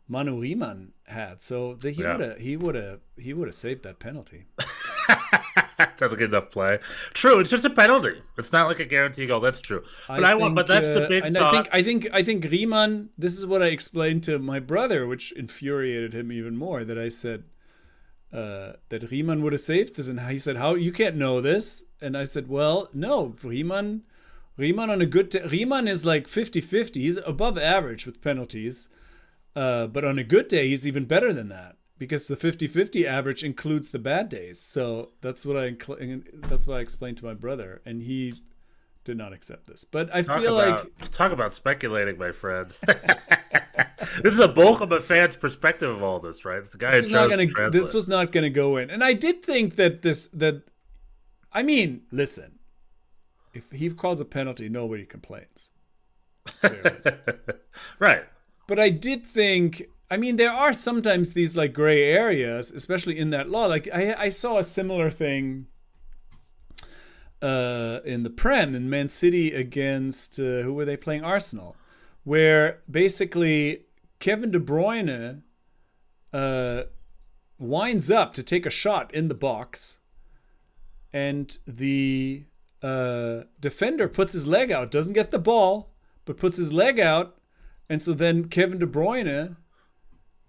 Manu 0.07 0.39
Riemann 0.39 0.91
had 1.05 1.41
so 1.41 1.75
the, 1.75 1.91
he 1.91 2.01
Yeah. 2.01 2.17
would 2.17 2.21
have 2.27 2.37
he 2.39 2.57
would 2.57 2.75
have 2.75 2.99
he 3.17 3.33
would 3.33 3.47
have 3.47 3.55
saved 3.55 3.83
that 3.83 3.99
penalty 3.99 4.45
that's 5.97 6.13
a 6.13 6.15
good 6.15 6.29
enough 6.29 6.51
play. 6.51 6.79
True, 7.13 7.39
it's 7.39 7.49
just 7.49 7.65
a 7.65 7.69
penalty. 7.69 8.21
It's 8.37 8.51
not 8.51 8.67
like 8.67 8.79
a 8.79 8.85
guarantee 8.85 9.25
goal. 9.27 9.39
That's 9.39 9.59
true. 9.59 9.83
But 10.07 10.23
I, 10.23 10.35
want. 10.35 10.55
But 10.55 10.67
think, 10.67 10.83
that's 10.83 10.93
the 10.93 11.05
uh, 11.05 11.09
big 11.09 11.25
and 11.25 11.35
talk. 11.35 11.67
I 11.71 11.83
think 11.83 12.07
I 12.13 12.13
think 12.13 12.13
I 12.13 12.23
think 12.23 12.45
Riemann. 12.45 13.09
This 13.17 13.37
is 13.37 13.45
what 13.45 13.61
I 13.61 13.67
explained 13.67 14.23
to 14.23 14.39
my 14.39 14.59
brother, 14.59 15.05
which 15.07 15.31
infuriated 15.33 16.13
him 16.13 16.31
even 16.31 16.55
more. 16.55 16.83
That 16.83 16.97
I 16.97 17.09
said, 17.09 17.43
uh, 18.33 18.73
that 18.89 19.11
Riemann 19.11 19.41
would 19.43 19.53
have 19.53 19.61
saved 19.61 19.95
this, 19.95 20.07
and 20.07 20.19
he 20.21 20.39
said, 20.39 20.57
"How 20.57 20.75
you 20.75 20.91
can't 20.91 21.15
know 21.17 21.41
this?" 21.41 21.85
And 22.01 22.17
I 22.17 22.23
said, 22.23 22.47
"Well, 22.47 22.89
no, 22.93 23.35
Riemann, 23.43 24.03
Riemann 24.57 24.89
on 24.89 25.01
a 25.01 25.05
good 25.05 25.31
t- 25.31 25.39
Riemann 25.39 25.87
is 25.87 26.05
like 26.05 26.27
50-50. 26.27 26.95
He's 26.95 27.17
above 27.17 27.57
average 27.57 28.05
with 28.05 28.21
penalties, 28.21 28.89
uh, 29.55 29.87
but 29.87 30.03
on 30.05 30.19
a 30.19 30.23
good 30.23 30.47
day, 30.47 30.69
he's 30.69 30.87
even 30.87 31.05
better 31.05 31.33
than 31.33 31.49
that." 31.49 31.77
Because 31.97 32.27
the 32.27 32.35
50-50 32.35 33.05
average 33.05 33.41
includes 33.41 33.89
the 33.89 33.99
bad 33.99 34.27
days, 34.27 34.59
so 34.59 35.11
that's 35.21 35.45
what 35.45 35.55
I 35.55 35.71
incl- 35.71 36.23
that's 36.47 36.67
what 36.67 36.77
I 36.77 36.81
explained 36.81 37.17
to 37.17 37.25
my 37.25 37.33
brother, 37.33 37.81
and 37.85 38.03
he 38.03 38.33
did 39.05 39.17
not 39.17 39.31
accept 39.31 39.67
this. 39.67 39.85
But 39.85 40.13
I 40.13 40.21
Talk 40.21 40.41
feel 40.41 40.59
about, 40.59 40.91
like 40.99 41.11
talk 41.11 41.31
about 41.31 41.53
speculating, 41.53 42.17
my 42.17 42.31
friend. 42.33 42.77
this 44.21 44.33
is 44.33 44.39
a 44.39 44.47
bulk 44.49 44.81
of 44.81 44.91
a 44.91 44.99
fan's 44.99 45.37
perspective 45.37 45.89
of 45.89 46.03
all 46.03 46.19
this, 46.19 46.43
right? 46.43 46.63
The 46.69 46.77
guy 46.77 46.91
this 46.91 47.03
was 47.03 47.11
not 47.11 47.29
gonna 47.29 47.69
this 47.69 47.93
was 47.93 48.07
not 48.07 48.31
gonna 48.33 48.49
go 48.49 48.77
in 48.77 48.89
and 48.89 49.03
i 49.03 49.13
did 49.13 49.43
think 49.43 49.75
that 49.75 50.01
this 50.01 50.27
that 50.27 50.63
i 51.51 51.63
mean 51.63 52.01
listen 52.11 52.59
if 53.53 53.71
he 53.71 53.89
calls 53.89 54.19
a 54.19 54.25
penalty 54.25 54.69
nobody 54.69 55.05
complains 55.05 55.71
right. 57.99 58.25
But 58.67 58.79
i 58.79 58.89
did 58.89 59.25
think 59.25 59.83
i 60.09 60.17
mean 60.17 60.35
there 60.35 60.51
are 60.51 60.73
sometimes 60.73 61.33
these 61.33 61.57
like 61.57 61.73
gray 61.73 62.03
areas 62.03 62.71
especially 62.71 63.17
in 63.17 63.29
that 63.29 63.49
law. 63.49 63.65
Like 63.65 63.87
i, 63.93 64.13
I 64.13 64.29
saw 64.29 64.57
a 64.57 64.63
similar 64.63 65.09
thing 65.09 65.67
uh, 67.41 67.99
in 68.03 68.23
the 68.23 68.29
Prem 68.29 68.73
in 68.73 68.89
Man 68.89 69.09
City 69.09 69.53
against 69.53 70.39
uh, 70.39 70.61
who 70.61 70.73
were 70.73 70.85
they 70.85 70.97
playing? 70.97 71.23
Arsenal, 71.23 71.75
where 72.23 72.81
basically 72.89 73.85
Kevin 74.19 74.51
De 74.51 74.59
Bruyne 74.59 75.41
uh, 76.33 76.83
winds 77.59 78.09
up 78.09 78.33
to 78.33 78.43
take 78.43 78.65
a 78.65 78.71
shot 78.71 79.13
in 79.13 79.27
the 79.27 79.35
box, 79.35 79.99
and 81.13 81.57
the 81.67 82.45
uh, 82.81 83.41
defender 83.59 84.07
puts 84.07 84.33
his 84.33 84.47
leg 84.47 84.71
out, 84.71 84.91
doesn't 84.91 85.13
get 85.13 85.31
the 85.31 85.39
ball, 85.39 85.93
but 86.25 86.37
puts 86.37 86.57
his 86.57 86.73
leg 86.73 86.99
out, 86.99 87.37
and 87.89 88.01
so 88.01 88.13
then 88.13 88.47
Kevin 88.47 88.79
De 88.79 88.87
Bruyne 88.87 89.57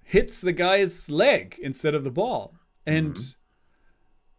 hits 0.03 0.41
the 0.41 0.53
guy's 0.53 1.11
leg 1.11 1.59
instead 1.61 1.95
of 1.95 2.05
the 2.05 2.11
ball, 2.11 2.55
and 2.87 3.15
mm-hmm. 3.15 3.39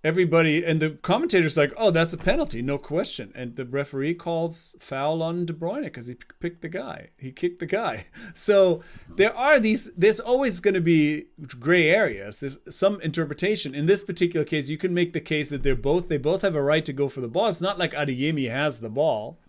everybody 0.04 0.64
and 0.64 0.82
the 0.82 0.92
commentators 0.92 1.58
like, 1.58 1.74
oh, 1.76 1.92
that's 1.92 2.14
a 2.14 2.18
penalty, 2.18 2.62
no 2.62 2.78
question. 2.78 3.32
And 3.36 3.56
the 3.56 3.66
referee 3.66 4.16
calls 4.16 4.76
foul 4.80 5.22
on 5.22 5.46
De 5.46 5.54
Bruyne 5.54 5.84
because 5.84 6.08
he 6.08 6.16
p- 6.16 6.26
picked 6.40 6.62
the 6.62 6.70
guy, 6.70 7.10
he 7.18 7.32
kicked 7.32 7.60
the 7.60 7.66
guy. 7.66 8.06
So 8.34 8.82
there 9.16 9.36
are 9.36 9.60
these. 9.60 9.94
There's 9.96 10.20
always 10.20 10.60
going 10.60 10.76
to 10.76 10.82
be 10.82 11.26
gray 11.60 11.90
areas. 11.90 12.40
There's 12.40 12.60
some 12.70 13.02
interpretation. 13.02 13.76
In 13.76 13.88
this 13.88 14.04
particular 14.04 14.46
case, 14.46 14.70
you 14.70 14.78
can 14.78 14.94
make 14.94 15.14
the 15.14 15.22
case 15.22 15.50
that 15.50 15.64
they're 15.64 15.76
both 15.76 16.08
they 16.08 16.18
both 16.18 16.44
have 16.44 16.56
a 16.56 16.62
right 16.62 16.86
to 16.86 16.94
go 16.94 17.10
for 17.10 17.22
the 17.22 17.28
ball. 17.28 17.48
It's 17.48 17.62
not 17.62 17.80
like 17.80 17.94
Adeyemi 17.94 18.50
has 18.50 18.80
the 18.80 18.90
ball. 18.90 19.40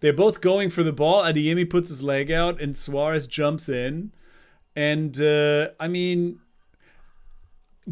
They're 0.00 0.12
both 0.12 0.40
going 0.40 0.70
for 0.70 0.82
the 0.82 0.92
ball. 0.92 1.22
Adeyemi 1.22 1.68
puts 1.68 1.88
his 1.90 2.02
leg 2.02 2.30
out, 2.30 2.60
and 2.60 2.74
Soares 2.74 3.28
jumps 3.28 3.68
in. 3.68 4.12
And 4.74 5.20
uh, 5.20 5.68
I 5.78 5.88
mean, 5.88 6.38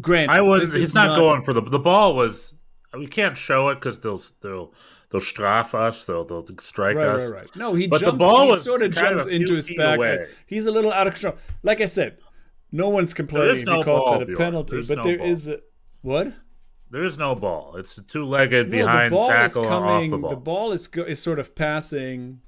granted, 0.01 0.33
I 0.33 0.41
was. 0.41 0.73
He's 0.73 0.85
is 0.85 0.95
not, 0.95 1.17
going 1.17 1.41
for 1.43 1.53
the 1.53 1.61
the 1.61 1.79
ball. 1.79 2.15
Was 2.15 2.53
we 2.97 3.07
can't 3.07 3.37
show 3.37 3.69
it 3.69 3.75
because 3.75 3.99
they'll 3.99 4.21
they'll 4.41 4.73
they'll 5.11 5.21
strafe 5.21 5.75
us. 5.75 6.05
They'll 6.05 6.25
they'll 6.25 6.45
strike 6.61 6.95
Right, 6.95 7.07
us. 7.07 7.29
right, 7.29 7.41
right. 7.41 7.55
No, 7.55 7.73
he 7.75 7.87
But 7.87 7.99
the 7.99 8.07
jumps. 8.07 8.19
ball 8.19 8.47
he 8.53 8.57
sort 8.57 8.81
of 8.81 8.93
kind 8.93 9.07
of 9.15 9.19
jumps 9.21 9.27
into 9.27 9.53
his 9.53 9.69
back. 9.75 9.99
He's 10.47 10.65
a 10.65 10.71
little 10.71 10.91
out 10.91 11.07
of 11.07 11.13
control. 11.13 11.35
Like 11.63 11.81
I 11.81 11.85
said, 11.85 12.17
no 12.71 12.89
one's 12.89 13.13
complaining 13.13 13.65
no 13.65 13.73
if 13.73 13.77
he 13.79 13.83
calls 13.83 14.05
ball, 14.05 14.19
that 14.19 14.29
a 14.31 14.35
penalty, 14.35 14.75
There's 14.77 14.87
but 14.87 14.97
no 14.97 15.03
there 15.03 15.17
ball. 15.19 15.27
is 15.27 15.47
a 15.47 15.59
what? 16.01 16.33
There 16.91 17.03
is 17.03 17.17
no 17.17 17.35
ball. 17.35 17.75
It's 17.77 17.97
a 17.97 18.01
two 18.01 18.25
legged 18.25 18.67
No, 18.69 18.77
behind 18.79 19.11
the 19.11 19.15
ball 19.17 19.29
tackle 19.29 19.63
is 19.63 19.69
off 19.69 20.09
the 20.09 20.17
ball. 20.17 20.29
The 20.31 20.35
ball 20.35 20.71
is 20.71 20.87
go, 20.87 21.03
is 21.03 21.21
sort 21.21 21.37
of 21.39 21.53
passing. 21.55 22.41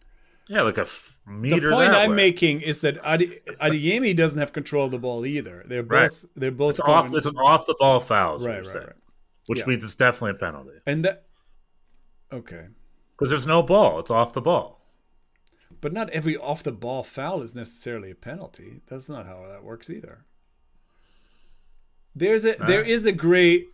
Yeah, 0.47 0.63
like 0.63 0.77
a 0.79 0.81
f- 0.81 1.17
meter. 1.27 1.69
The 1.69 1.75
point 1.75 1.91
I'm 1.93 2.09
way. 2.11 2.15
making 2.15 2.61
is 2.61 2.81
that 2.81 3.03
Adi- 3.05 3.39
Adeyemi 3.61 4.15
doesn't 4.17 4.39
have 4.39 4.51
control 4.51 4.85
of 4.85 4.91
the 4.91 4.97
ball 4.99 5.25
either. 5.25 5.63
They're 5.67 5.83
both 5.83 6.23
Right. 6.23 6.31
they're 6.35 6.51
both 6.51 6.71
It's 6.71 6.79
off. 6.81 7.13
It's 7.13 7.25
an 7.27 7.37
off 7.37 7.65
the 7.67 7.75
ball 7.79 7.99
foul. 7.99 8.39
right, 8.39 8.57
right, 8.57 8.65
saying. 8.67 8.85
right. 8.85 8.95
Which 9.45 9.59
Yeah. 9.59 9.65
means 9.67 9.83
it's 9.83 9.95
definitely 9.95 10.31
a 10.31 10.33
penalty 10.35 10.79
And 10.85 11.05
that 11.05 11.25
okay, 12.33 12.67
because 13.15 13.29
there's 13.29 13.45
no 13.47 13.61
ball. 13.61 13.99
It's 13.99 14.11
off 14.11 14.33
the 14.33 14.41
ball. 14.41 14.79
but 15.81 15.93
not 15.93 16.09
every 16.11 16.35
off 16.37 16.63
the 16.63 16.71
ball 16.71 17.01
foul 17.03 17.41
is 17.43 17.55
necessarily 17.55 18.11
a 18.11 18.15
penalty. 18.15 18.81
That's 18.87 19.07
not 19.09 19.25
how 19.25 19.45
that 19.51 19.63
works 19.63 19.89
either. 19.89 20.25
There's 22.15 22.45
a 22.45 22.53
there 22.67 22.81
is 22.83 23.05
a 23.05 23.11
great. 23.11 23.69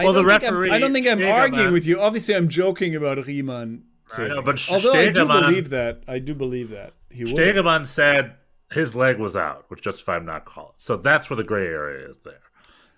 I 0.00 0.04
Well, 0.04 0.12
the 0.14 0.22
don't 0.22 0.30
I'm- 0.30 0.40
referee, 0.42 0.70
I 0.70 0.78
don't 0.78 0.92
think 0.92 1.06
I'm 1.06 1.22
arguing 1.22 1.72
with 1.72 1.86
you. 1.86 2.00
Obviously, 2.00 2.34
I'm 2.34 2.48
joking 2.48 2.94
about 2.96 3.26
Riemann. 3.26 3.82
I 4.18 4.28
know, 4.28 4.42
but 4.42 4.56
it. 4.56 4.70
although 4.70 4.92
I 4.92 5.08
do 5.10 5.26
believe 5.26 5.68
that, 5.70 6.02
I 6.08 6.18
do 6.18 6.34
believe 6.34 6.70
that 6.70 6.94
he 7.10 7.24
would. 7.24 7.34
Stegemann 7.34 7.86
said 7.86 8.32
his 8.72 8.94
leg 8.96 9.18
was 9.18 9.36
out, 9.36 9.66
which 9.68 9.82
justified 9.82 10.18
him 10.18 10.26
not 10.26 10.44
calling. 10.44 10.72
So 10.78 10.96
that's 10.96 11.30
where 11.30 11.36
the 11.36 11.44
gray 11.44 11.66
area 11.66 12.08
is 12.08 12.16
there. 12.24 12.40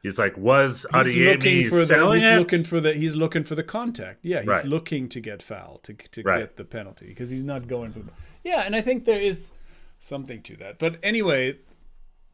He's 0.03 0.18
like, 0.18 0.36
was 0.36 0.84
He's 1.05 1.14
looking 1.16 1.64
for 1.68 1.76
the. 1.76 1.86
selling 1.86 2.20
He's 2.20 2.28
it? 2.28 2.36
looking 2.38 2.64
for 2.64 2.80
the. 2.80 2.92
He's 2.94 3.14
looking 3.14 3.44
for 3.44 3.55
the 3.55 3.62
contact. 3.62 4.20
Yeah, 4.22 4.40
he's 4.40 4.48
Right. 4.48 4.64
looking 4.64 5.09
to 5.11 5.20
get 5.20 5.42
foul 5.42 5.78
to 5.84 5.92
to 5.94 6.22
Right. 6.22 6.40
get 6.40 6.57
the 6.57 6.64
penalty 6.64 7.07
because 7.07 7.30
he's 7.30 7.44
not 7.44 7.68
going 7.68 7.92
for 7.92 8.00
the. 8.00 8.11
Yeah, 8.42 8.62
and 8.66 8.74
I 8.74 8.80
think 8.80 9.05
there 9.05 9.20
is 9.20 9.53
something 10.00 10.42
to 10.42 10.57
that. 10.57 10.78
But 10.80 10.96
anyway, 11.03 11.59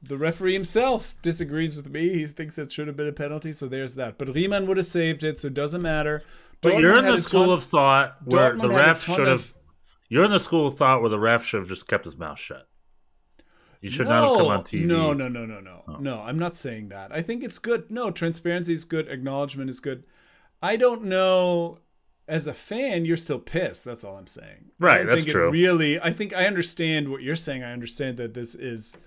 the 0.02 0.16
referee 0.16 0.52
himself 0.52 1.16
disagrees 1.22 1.76
with 1.76 1.88
me. 1.90 2.10
He 2.10 2.26
thinks 2.26 2.56
it 2.58 2.70
should 2.72 2.86
have 2.86 2.96
been 2.96 3.08
a 3.08 3.12
penalty. 3.12 3.52
So 3.52 3.66
there's 3.66 3.94
that. 3.96 4.18
But 4.18 4.28
Riemann 4.34 4.66
would 4.66 4.76
have 4.76 4.86
saved 4.86 5.22
it, 5.24 5.40
so 5.40 5.48
it 5.48 5.54
doesn't 5.54 5.82
matter. 5.82 6.22
But 6.60 6.78
you're 6.78 6.96
in 6.98 7.04
the 7.06 7.18
school 7.18 7.46
ton- 7.46 7.54
of 7.54 7.64
thought 7.64 8.16
where 8.24 8.52
Dortmund 8.54 8.60
the 8.62 8.68
ref 8.70 9.02
should 9.04 9.20
of- 9.20 9.26
have. 9.26 9.54
You're 10.08 10.24
in 10.24 10.30
the 10.30 10.40
school 10.40 10.66
of 10.66 10.76
thought 10.78 11.00
where 11.02 11.10
the 11.10 11.18
ref 11.18 11.44
should 11.44 11.60
have 11.60 11.68
just 11.68 11.86
kept 11.86 12.04
his 12.04 12.16
mouth 12.16 12.38
shut. 12.38 12.66
You 13.80 13.90
should 13.90 14.08
not 14.08 14.28
have 14.28 14.38
come 14.38 14.46
on 14.48 14.64
TV. 14.64 14.84
No, 14.86 15.12
no, 15.12 15.28
no, 15.28 15.44
no, 15.46 15.60
no. 15.60 15.84
Oh. 15.86 15.96
No, 16.00 16.20
I'm 16.22 16.38
not 16.38 16.56
saying 16.56 16.88
that. 16.88 17.12
I 17.12 17.22
think 17.22 17.44
it's 17.44 17.58
good. 17.60 17.90
No, 17.90 18.10
transparency 18.10 18.72
is 18.72 18.84
good. 18.84 19.06
Acknowledgement 19.08 19.70
is 19.70 19.78
good. 19.80 20.04
I 20.62 20.76
don't 20.76 21.04
know. 21.04 21.78
As 22.26 22.46
a 22.46 22.52
fan, 22.52 23.04
you're 23.04 23.16
still 23.16 23.38
pissed. 23.38 23.84
That's 23.84 24.02
all 24.04 24.16
I'm 24.16 24.26
saying. 24.26 24.66
I 24.80 24.84
Right, 24.84 24.96
don't 24.98 25.06
that's 25.06 25.20
think 25.20 25.30
true. 25.32 25.48
It 25.48 25.52
really, 25.52 26.00
I 26.00 26.12
think 26.12 26.34
I 26.34 26.44
understand 26.46 27.08
what 27.10 27.22
you're 27.22 27.36
saying. 27.36 27.62
I 27.62 27.72
understand 27.72 28.16
that 28.18 28.34
this 28.34 28.54
is 28.54 28.98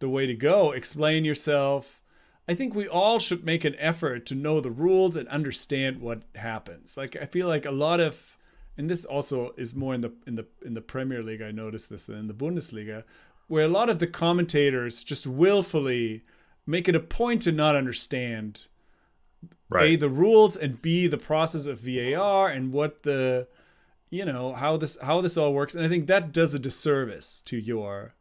the 0.00 0.08
way 0.08 0.26
to 0.26 0.34
go. 0.34 0.72
Explain 0.72 1.24
yourself. 1.24 2.02
I 2.48 2.54
think 2.54 2.74
we 2.74 2.88
all 2.88 3.20
should 3.20 3.44
make 3.44 3.64
an 3.64 3.76
effort 3.78 4.26
to 4.26 4.34
know 4.34 4.60
the 4.60 4.70
rules 4.72 5.14
and 5.14 5.28
understand 5.28 6.00
what 6.00 6.22
happens. 6.34 6.96
Like 6.96 7.16
I 7.16 7.26
feel 7.26 7.46
like 7.46 7.64
a 7.64 7.70
lot 7.70 8.00
of 8.00 8.36
and 8.76 8.90
this 8.90 9.04
also 9.04 9.52
is 9.56 9.74
more 9.74 9.94
in 9.94 10.00
the 10.00 10.12
in 10.26 10.34
the 10.34 10.46
in 10.64 10.74
the 10.74 10.80
Premier 10.80 11.22
League 11.22 11.42
I 11.42 11.52
noticed 11.52 11.90
this 11.90 12.06
than 12.06 12.18
in 12.18 12.26
the 12.26 12.34
Bundesliga 12.34 13.04
where 13.46 13.64
a 13.64 13.68
lot 13.68 13.90
of 13.90 13.98
the 13.98 14.06
commentators 14.06 15.02
just 15.02 15.26
willfully 15.26 16.22
make 16.66 16.88
it 16.88 16.94
a 16.94 17.00
point 17.00 17.42
to 17.42 17.52
not 17.52 17.74
understand 17.74 18.66
right. 19.68 19.90
a 19.90 19.96
the 19.96 20.08
rules 20.08 20.56
and 20.56 20.80
b 20.80 21.06
the 21.06 21.18
process 21.18 21.66
of 21.66 21.80
VAR 21.80 22.48
and 22.48 22.72
what 22.72 23.02
the 23.02 23.48
you 24.08 24.24
know 24.24 24.54
how 24.54 24.76
this 24.76 24.96
how 25.02 25.20
this 25.20 25.36
all 25.36 25.52
works 25.52 25.74
and 25.74 25.84
I 25.84 25.88
think 25.88 26.06
that 26.06 26.32
does 26.32 26.54
a 26.54 26.58
disservice 26.58 27.42
to 27.42 27.56
your 27.58 28.14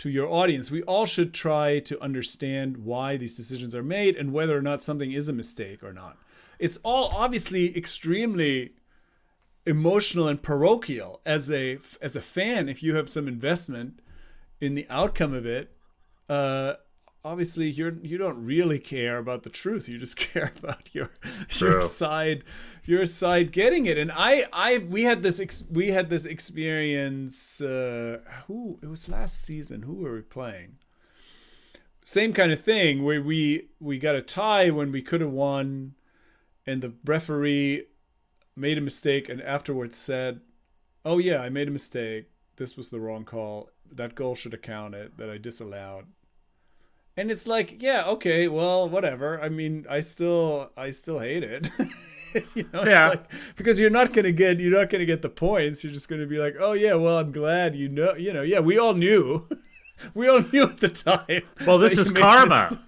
to 0.00 0.10
your 0.10 0.28
audience. 0.28 0.70
We 0.70 0.82
all 0.82 1.06
should 1.06 1.32
try 1.32 1.78
to 1.80 2.02
understand 2.02 2.78
why 2.78 3.16
these 3.16 3.36
decisions 3.36 3.74
are 3.74 3.82
made 3.82 4.16
and 4.16 4.32
whether 4.32 4.56
or 4.56 4.62
not 4.62 4.82
something 4.82 5.12
is 5.12 5.28
a 5.28 5.32
mistake 5.32 5.82
or 5.82 5.92
not. 5.92 6.16
It's 6.58 6.78
all 6.78 7.10
obviously 7.14 7.76
extremely 7.76 8.72
emotional 9.66 10.26
and 10.26 10.42
parochial 10.42 11.20
as 11.26 11.50
a 11.50 11.78
as 12.00 12.16
a 12.16 12.20
fan 12.20 12.68
if 12.68 12.82
you 12.82 12.96
have 12.96 13.10
some 13.10 13.28
investment 13.28 14.00
in 14.58 14.74
the 14.74 14.86
outcome 14.88 15.34
of 15.34 15.44
it 15.44 15.70
uh 16.30 16.72
obviously 17.24 17.68
you're 17.68 17.96
you 18.02 18.18
don't 18.18 18.42
really 18.44 18.78
care 18.78 19.18
about 19.18 19.42
the 19.42 19.50
truth. 19.50 19.88
You 19.88 19.98
just 19.98 20.16
care 20.32 20.52
about 20.58 20.94
your 20.94 21.10
your 21.58 21.82
side 21.82 22.44
your 22.84 23.06
side 23.06 23.52
getting 23.52 23.86
it. 23.86 23.98
And 23.98 24.10
i 24.12 24.46
i 24.52 24.78
we 24.78 25.02
had 25.02 25.22
this 25.22 25.40
ex, 25.40 25.64
we 25.70 25.88
had 25.88 26.10
this 26.10 26.26
experience 26.26 27.60
uh 27.60 28.18
who 28.46 28.78
it 28.82 28.86
was 28.86 29.08
last 29.08 29.42
season. 29.42 29.82
Who 29.82 29.94
were 29.94 30.14
we 30.14 30.22
playing? 30.22 30.78
Same 32.04 32.32
kind 32.32 32.50
of 32.52 32.60
thing 32.60 33.04
where 33.04 33.22
we 33.22 33.68
we 33.78 33.98
got 33.98 34.14
a 34.14 34.22
tie 34.22 34.70
when 34.70 34.90
we 34.92 35.02
could 35.02 35.20
have 35.20 35.30
won 35.30 35.94
and 36.66 36.82
the 36.82 36.92
referee 37.04 37.86
made 38.56 38.78
a 38.78 38.82
mistake 38.82 39.28
and 39.28 39.40
afterwards 39.42 39.96
said 39.96 40.40
oh 41.04 41.18
yeah 41.18 41.40
i 41.40 41.48
made 41.48 41.68
a 41.68 41.72
mistake. 41.72 42.26
This 42.56 42.76
was 42.76 42.90
the 42.90 43.00
wrong 43.00 43.24
call. 43.24 43.70
That 43.90 44.14
goal 44.14 44.34
should 44.34 44.52
have 44.52 44.62
counted 44.62 45.16
that 45.18 45.30
i 45.30 45.36
disallowed 45.36 46.06
and 47.16 47.30
it's 47.30 47.46
like 47.46 47.82
yeah 47.82 48.04
okay 48.06 48.48
well 48.48 48.88
whatever 48.88 49.40
i 49.40 49.48
mean 49.48 49.84
i 49.90 50.00
still 50.00 50.70
i 50.76 50.90
still 50.90 51.18
hate 51.18 51.42
it 51.42 51.68
you 52.54 52.64
know, 52.72 52.84
Yeah. 52.84 53.08
like, 53.08 53.24
because 53.56 53.78
you're 53.80 53.90
not 53.90 54.12
gonna 54.12 54.32
get 54.32 54.60
you're 54.60 54.78
not 54.78 54.88
gonna 54.90 55.04
get 55.04 55.22
the 55.22 55.28
points 55.28 55.82
you're 55.82 55.92
just 55.92 56.08
gonna 56.08 56.26
be 56.26 56.38
like 56.38 56.54
oh 56.60 56.72
yeah 56.72 56.94
well 56.94 57.18
i'm 57.18 57.32
glad 57.32 57.74
you 57.74 57.88
know 57.88 58.14
you 58.14 58.32
know 58.32 58.42
yeah 58.42 58.60
we 58.60 58.78
all 58.78 58.94
knew 58.94 59.48
we 60.14 60.28
all 60.28 60.42
knew 60.52 60.64
at 60.64 60.78
the 60.80 60.88
time 60.88 61.42
Well, 61.66 61.78
this 61.78 61.98
is 61.98 62.10
karma. 62.10 62.80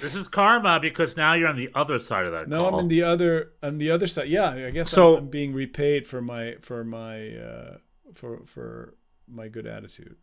This 0.00 0.14
is 0.14 0.26
karma 0.28 0.78
because 0.80 1.16
now 1.16 1.32
you're 1.34 1.48
on 1.48 1.56
the 1.56 1.70
other 1.74 1.98
side 1.98 2.26
of 2.26 2.32
that. 2.32 2.48
No. 2.48 2.66
I'm 2.68 2.78
in 2.80 2.88
the 2.88 3.02
other 3.02 3.52
on 3.62 3.78
the 3.78 3.90
other 3.90 4.06
side. 4.06 4.28
Yeah, 4.28 4.50
I 4.50 4.70
guess 4.70 4.90
So- 4.90 5.16
I'm, 5.16 5.24
I'm 5.24 5.28
being 5.28 5.52
repaid 5.54 6.06
for 6.06 6.20
my 6.22 6.56
for 6.60 6.82
my 6.84 7.34
uh, 7.36 7.76
for 8.14 8.40
for 8.46 8.94
my 9.26 9.48
good 9.48 9.66
attitude. 9.66 10.16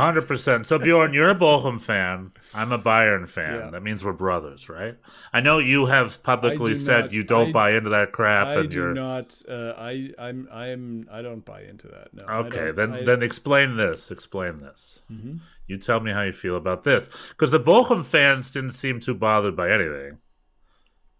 Hundred 0.00 0.26
percent. 0.28 0.66
So 0.66 0.78
Bjorn, 0.78 1.12
you're 1.14 1.28
a 1.30 1.34
Bochum 1.34 1.80
fan. 1.80 2.32
I'm 2.54 2.72
a 2.72 2.78
Bayern 2.78 3.28
fan. 3.28 3.54
Yeah. 3.54 3.70
That 3.70 3.82
means 3.82 4.04
we're 4.04 4.12
brothers, 4.12 4.68
right? 4.68 4.96
I 5.32 5.40
know 5.40 5.58
you 5.58 5.86
have 5.86 6.22
publicly 6.22 6.74
said 6.76 7.00
not- 7.06 7.12
you 7.12 7.22
don't 7.24 7.48
I- 7.48 7.52
buy 7.52 7.70
into 7.72 7.90
that 7.90 8.12
crap, 8.12 8.46
I 8.48 8.54
and 8.60 8.70
do 8.70 8.76
you're 8.78 8.94
not. 8.94 9.40
Uh, 9.48 9.72
I 9.76 10.10
I'm 10.18 10.48
I'm 10.52 11.08
I 11.10 11.22
don't 11.22 11.44
buy 11.44 11.62
into 11.62 11.88
that. 11.88 12.08
No. 12.12 12.24
Okay. 12.46 12.70
Then 12.70 12.92
I- 12.92 13.04
then 13.04 13.22
explain 13.22 13.76
this. 13.76 14.10
Explain 14.10 14.56
this. 14.56 15.02
Mhm. 15.12 15.40
You 15.66 15.78
tell 15.78 16.00
me 16.00 16.12
how 16.12 16.22
you 16.22 16.32
feel 16.32 16.56
about 16.56 16.84
this 16.84 17.08
because 17.30 17.50
the 17.50 17.60
Bochum 17.60 18.04
fans 18.04 18.50
didn't 18.50 18.72
seem 18.72 19.00
too 19.00 19.14
bothered 19.14 19.56
by 19.56 19.70
anything, 19.70 20.18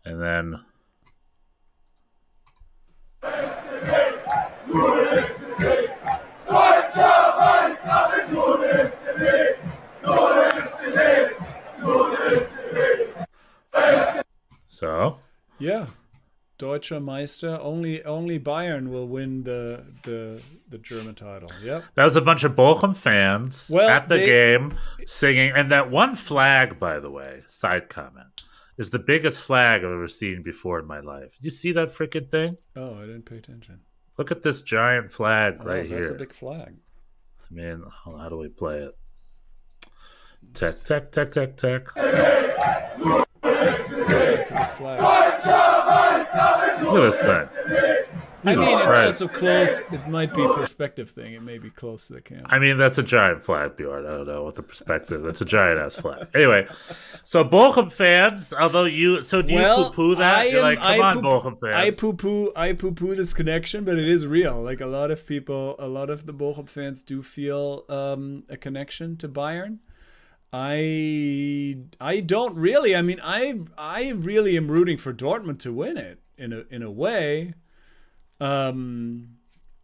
and 0.04 0.20
then. 0.20 0.60
So 14.74 15.18
yeah, 15.58 15.86
Deutscher 16.58 17.00
Meister. 17.00 17.58
Only 17.60 18.04
only 18.04 18.38
Bayern 18.40 18.88
will 18.88 19.06
win 19.06 19.42
the 19.44 19.84
the 20.02 20.40
the 20.68 20.78
German 20.78 21.14
title. 21.14 21.48
Yep. 21.62 21.84
That 21.94 22.04
was 22.04 22.16
a 22.16 22.20
bunch 22.20 22.42
of 22.44 22.52
Bochum 22.56 22.96
fans 22.96 23.70
Well, 23.72 23.88
at 23.88 24.08
the 24.08 24.16
they- 24.16 24.26
game 24.26 24.74
singing. 25.06 25.52
And 25.54 25.70
that 25.70 25.90
one 25.90 26.14
flag, 26.16 26.80
by 26.80 26.98
the 26.98 27.10
way, 27.10 27.42
side 27.46 27.88
comment, 27.88 28.42
is 28.76 28.90
the 28.90 28.98
biggest 28.98 29.40
flag 29.40 29.84
I've 29.84 29.90
ever 29.92 30.08
seen 30.08 30.42
before 30.42 30.80
in 30.80 30.86
my 30.86 30.98
life. 31.00 31.36
You 31.40 31.50
see 31.52 31.70
that 31.72 31.94
freaking 31.94 32.28
thing? 32.30 32.56
Oh, 32.74 32.96
I 32.96 33.02
didn't 33.02 33.26
pay 33.26 33.36
attention. 33.36 33.80
Look 34.18 34.30
at 34.32 34.42
this 34.42 34.62
giant 34.62 35.12
flag 35.12 35.58
Oh, 35.60 35.64
right 35.64 35.76
that's 35.76 35.88
here. 35.88 35.98
That's 35.98 36.10
a 36.10 36.14
big 36.14 36.32
flag. 36.32 36.74
I 37.48 37.54
mean, 37.54 37.84
how, 38.04 38.16
how 38.16 38.28
do 38.28 38.36
we 38.36 38.48
play 38.48 38.78
it? 38.78 38.96
Tech, 40.54 40.74
tech, 40.84 41.12
tech, 41.12 41.30
tech, 41.30 41.56
tech. 41.56 41.88
That's 44.50 44.74
a 44.74 44.76
flag. 44.76 45.00
Look 46.82 46.96
at 46.96 47.10
this 47.10 47.20
thing. 47.20 47.48
I 48.46 48.54
mean, 48.56 48.62
it's 48.76 48.84
Christ. 48.84 49.06
also 49.06 49.28
close. 49.28 49.80
It 49.90 50.06
might 50.06 50.34
be 50.34 50.44
a 50.44 50.52
perspective 50.52 51.08
thing. 51.08 51.32
It 51.32 51.42
may 51.42 51.56
be 51.56 51.70
close 51.70 52.08
to 52.08 52.12
the 52.12 52.20
camera. 52.20 52.44
I 52.50 52.58
mean, 52.58 52.76
that's 52.76 52.98
a 52.98 53.02
giant 53.02 53.42
flag, 53.42 53.74
Bjorn. 53.76 54.04
I 54.04 54.10
don't 54.10 54.26
know 54.26 54.44
what 54.44 54.54
the 54.54 54.62
perspective. 54.62 55.22
That's 55.22 55.40
a 55.40 55.46
giant 55.46 55.80
ass 55.80 55.96
flag. 55.96 56.28
Anyway, 56.34 56.66
so 57.24 57.42
Bochum 57.42 57.90
fans, 57.90 58.52
although 58.52 58.84
you, 58.84 59.22
so 59.22 59.40
do 59.40 59.54
you 59.54 59.60
poo-poo 59.60 60.16
that? 60.16 60.40
I 60.40 60.44
You're 60.44 60.60
like, 60.62 60.78
come 60.78 60.86
I 60.86 60.98
on, 60.98 61.22
poo- 61.22 61.30
Bochum 61.30 61.58
fans. 61.58 61.74
I 61.74 61.90
poo 61.92 62.12
poo 62.12 62.52
I 62.54 62.74
poo 62.74 62.92
poo 62.92 63.14
this 63.14 63.32
connection, 63.32 63.82
but 63.84 63.98
it 63.98 64.06
is 64.06 64.26
real. 64.26 64.60
Like 64.60 64.82
a 64.82 64.86
lot 64.86 65.10
of 65.10 65.26
people, 65.26 65.76
a 65.78 65.88
lot 65.88 66.10
of 66.10 66.26
the 66.26 66.34
Bochum 66.34 66.68
fans 66.68 67.02
do 67.02 67.22
feel 67.22 67.84
um, 67.88 68.42
a 68.50 68.58
connection 68.58 69.16
to 69.18 69.28
Bayern. 69.28 69.78
I 70.56 71.76
I 72.00 72.20
don't 72.20 72.54
really. 72.54 72.94
I 72.94 73.02
mean, 73.02 73.20
I 73.22 73.58
I 73.76 74.10
really 74.10 74.56
am 74.56 74.68
rooting 74.70 74.96
for 74.98 75.12
Dortmund 75.12 75.58
to 75.60 75.72
win 75.72 75.96
it 75.96 76.20
in 76.38 76.52
a 76.52 76.62
in 76.70 76.82
a 76.82 76.90
way. 76.90 77.54
Um, 78.40 79.30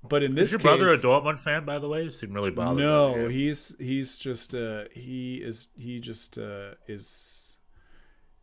but 0.08 0.22
in 0.22 0.34
this 0.36 0.52
Is 0.52 0.52
your 0.52 0.58
case, 0.60 0.78
brother 0.78 0.92
a 0.92 0.96
Dortmund 0.96 1.40
fan, 1.40 1.64
by 1.64 1.78
the 1.78 1.88
way? 1.88 2.04
You 2.04 2.10
seem 2.12 2.32
really 2.32 2.50
bothered. 2.52 2.78
no, 2.78 3.28
he's 3.28 3.74
he's 3.78 4.18
just 4.18 4.54
uh 4.54 4.84
he 4.92 5.36
is 5.36 5.68
he 5.76 5.98
just 6.00 6.38
uh 6.38 6.74
is 6.86 7.58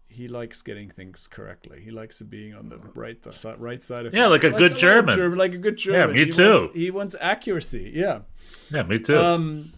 he 0.09 0.27
likes 0.27 0.61
getting 0.61 0.89
things 0.89 1.27
correctly. 1.27 1.79
He 1.83 1.91
likes 1.91 2.21
being 2.21 2.53
on 2.55 2.67
the 2.69 2.77
right 2.95 3.21
the 3.21 3.55
right 3.57 3.81
side 3.81 4.05
of 4.05 4.13
Yeah, 4.13 4.27
things. 4.29 4.43
like 4.43 4.53
a 4.53 4.57
good 4.57 4.75
German. 4.77 5.37
like 5.37 5.53
a 5.53 5.57
good 5.57 5.77
German. 5.77 6.15
Yeah, 6.17 6.23
me 6.23 6.25
He 6.25 6.31
too. 6.31 6.53
wants- 6.59 6.73
he 6.75 6.91
wants 6.91 7.15
accuracy. 7.21 7.91
Yeah. 7.95 8.19
yeah, 8.69 8.83
me 8.83 8.99
too. 8.99 9.17
Um 9.17 9.71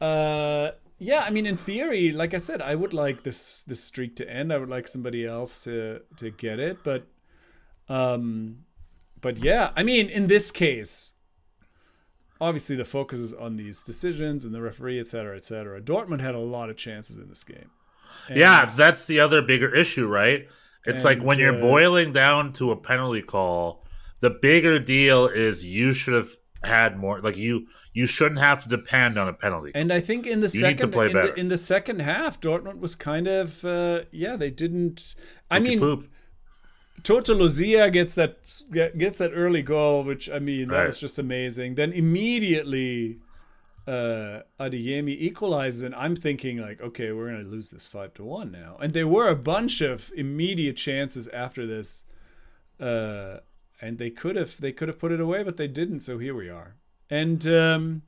uh 0.00 0.70
yeah, 0.98 1.20
I 1.20 1.30
mean 1.30 1.46
in 1.46 1.56
theory, 1.56 2.12
like 2.12 2.34
I 2.34 2.38
said, 2.38 2.60
I 2.62 2.74
would 2.74 2.92
like 2.92 3.22
this 3.22 3.62
this 3.62 3.82
streak 3.82 4.16
to 4.16 4.30
end. 4.30 4.52
I 4.52 4.58
would 4.58 4.68
like 4.68 4.88
somebody 4.88 5.24
else 5.24 5.62
to 5.64 6.02
to 6.16 6.30
get 6.30 6.58
it, 6.58 6.78
but 6.82 7.06
um 7.88 8.64
but 9.20 9.38
yeah, 9.38 9.72
I 9.76 9.82
mean 9.82 10.08
in 10.08 10.26
this 10.26 10.50
case 10.50 11.14
obviously 12.40 12.76
the 12.76 12.84
focus 12.84 13.18
is 13.18 13.34
on 13.34 13.56
these 13.56 13.82
decisions 13.82 14.44
and 14.44 14.54
the 14.54 14.60
referee, 14.62 15.00
et 15.00 15.08
cetera, 15.08 15.36
et 15.36 15.44
cetera. 15.44 15.80
Dortmund 15.80 16.20
had 16.20 16.34
a 16.34 16.40
lot 16.40 16.70
of 16.70 16.76
chances 16.76 17.16
in 17.16 17.28
this 17.28 17.44
game. 17.44 17.70
And- 18.28 18.36
yeah, 18.38 18.64
that's 18.66 19.06
the 19.06 19.20
other 19.20 19.42
bigger 19.42 19.74
issue, 19.74 20.06
right? 20.06 20.48
It's 20.84 21.04
like 21.04 21.22
when 21.22 21.38
you're 21.38 21.56
uh, 21.56 21.60
boiling 21.60 22.12
down 22.12 22.52
to 22.54 22.70
a 22.70 22.76
penalty 22.76 23.20
call, 23.20 23.84
the 24.20 24.30
bigger 24.30 24.78
deal 24.78 25.26
is 25.26 25.64
you 25.64 25.92
should 25.92 26.14
have 26.14 26.30
had 26.64 26.98
more. 26.98 27.20
Like 27.20 27.36
you, 27.36 27.66
you 27.92 28.06
shouldn't 28.06 28.40
have 28.40 28.62
to 28.62 28.68
depend 28.68 29.18
on 29.18 29.28
a 29.28 29.32
penalty. 29.32 29.72
And 29.74 29.92
I 29.92 30.00
think 30.00 30.26
in 30.26 30.40
the 30.40 30.50
You 30.52 30.60
second 30.60 30.94
in, 30.94 31.12
the, 31.12 31.34
in 31.36 31.48
the 31.48 31.58
second 31.58 32.00
half, 32.00 32.40
Dortmund 32.40 32.80
was 32.80 32.94
kind 32.94 33.26
of 33.26 33.64
uh, 33.64 34.00
yeah, 34.10 34.36
they 34.36 34.50
didn't. 34.50 35.14
I 35.50 35.58
mean, 35.58 35.78
Poop. 35.78 36.08
Toto 37.04 37.34
Losilla 37.34 37.90
gets 37.90 38.14
that 38.14 38.38
get- 38.72 38.98
gets 38.98 39.18
that 39.20 39.30
early 39.32 39.62
goal, 39.62 40.02
which 40.02 40.28
I 40.28 40.38
mean 40.40 40.68
that 40.68 40.86
was 40.86 40.98
just 41.00 41.18
amazing. 41.18 41.76
Then 41.76 41.92
immediately, 41.92 43.18
uh, 43.86 44.40
Adeyemi 44.60 45.16
equalizes, 45.18 45.82
and 45.82 45.94
I'm 45.94 46.16
thinking 46.16 46.58
like, 46.58 46.80
okay, 46.80 47.12
we're 47.12 47.30
gonna 47.30 47.44
lose 47.48 47.70
this 47.70 47.86
five 47.86 48.14
to 48.14 48.24
one 48.24 48.50
now. 48.50 48.76
And 48.80 48.92
there 48.94 49.06
were 49.08 49.28
a 49.28 49.36
bunch 49.36 49.80
of 49.80 50.10
immediate 50.16 50.76
chances 50.76 51.28
after 51.28 51.66
this, 51.66 52.04
uh, 52.80 53.38
and 53.80 53.98
they 53.98 54.10
could 54.10 54.36
have 54.36 54.60
they 54.60 54.72
could 54.72 54.88
have 54.88 54.98
put 54.98 55.12
it 55.12 55.20
away, 55.20 55.42
but 55.42 55.56
they 55.56 55.68
didn't. 55.68 56.00
So 56.00 56.18
here 56.18 56.34
we 56.34 56.48
are, 56.48 56.76
and 57.10 57.46
um, 57.46 58.02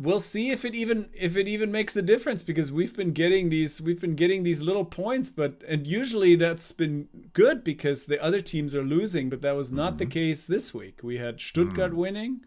we'll 0.00 0.20
see 0.20 0.50
if 0.50 0.64
it 0.64 0.74
even 0.74 1.10
if 1.12 1.36
it 1.36 1.46
even 1.46 1.70
makes 1.70 1.94
a 1.94 2.02
difference 2.02 2.42
because 2.42 2.72
we've 2.72 2.96
been 2.96 3.12
getting 3.12 3.50
these 3.50 3.82
we've 3.82 4.00
been 4.00 4.14
getting 4.14 4.42
these 4.42 4.62
little 4.62 4.84
points 4.84 5.28
but 5.28 5.62
and 5.68 5.86
usually 5.86 6.34
that's 6.34 6.72
been 6.72 7.06
good 7.34 7.62
because 7.62 8.06
the 8.06 8.22
other 8.22 8.40
teams 8.40 8.74
are 8.74 8.82
losing 8.82 9.28
but 9.28 9.42
that 9.42 9.54
was 9.54 9.72
not 9.72 9.98
the 9.98 10.06
case 10.06 10.46
this 10.46 10.72
week. 10.72 11.00
We 11.02 11.18
had 11.18 11.40
Stuttgart 11.40 11.94
winning 11.94 12.40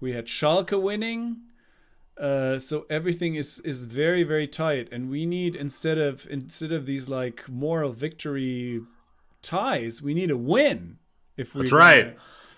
we 0.00 0.12
had 0.12 0.26
Schalke 0.26 0.80
winning 0.80 1.36
uh, 2.20 2.58
so 2.58 2.84
everything 2.90 3.36
is 3.36 3.60
is 3.60 3.84
very 3.84 4.24
very 4.24 4.48
tight 4.48 4.88
and 4.90 5.08
we 5.08 5.24
need 5.24 5.54
instead 5.54 5.98
of 5.98 6.26
instead 6.28 6.72
of 6.72 6.84
these 6.86 7.08
like 7.08 7.48
moral 7.48 7.92
victory 7.92 8.80
ties 9.48 10.02
we 10.02 10.14
need 10.14 10.30
a 10.30 10.36
win 10.36 10.98
if 11.36 11.54
we 11.54 11.62
That's 11.62 11.72
right. 11.72 12.16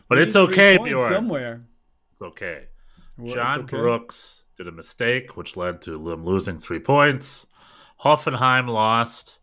But 0.09 0.19
it's 0.19 0.35
okay, 0.35 0.77
Bjorn. 0.77 1.09
somewhere 1.09 1.65
It's 2.13 2.23
okay. 2.23 2.65
Well, 3.17 3.35
John 3.35 3.61
okay. 3.61 3.77
Brooks 3.77 4.45
did 4.57 4.67
a 4.67 4.73
mistake, 4.73 5.37
which 5.37 5.57
led 5.57 5.81
to 5.83 5.93
them 5.93 6.25
losing 6.25 6.59
three 6.59 6.81
points. 6.81 7.47
Hoffenheim 8.03 8.69
lost 8.69 9.39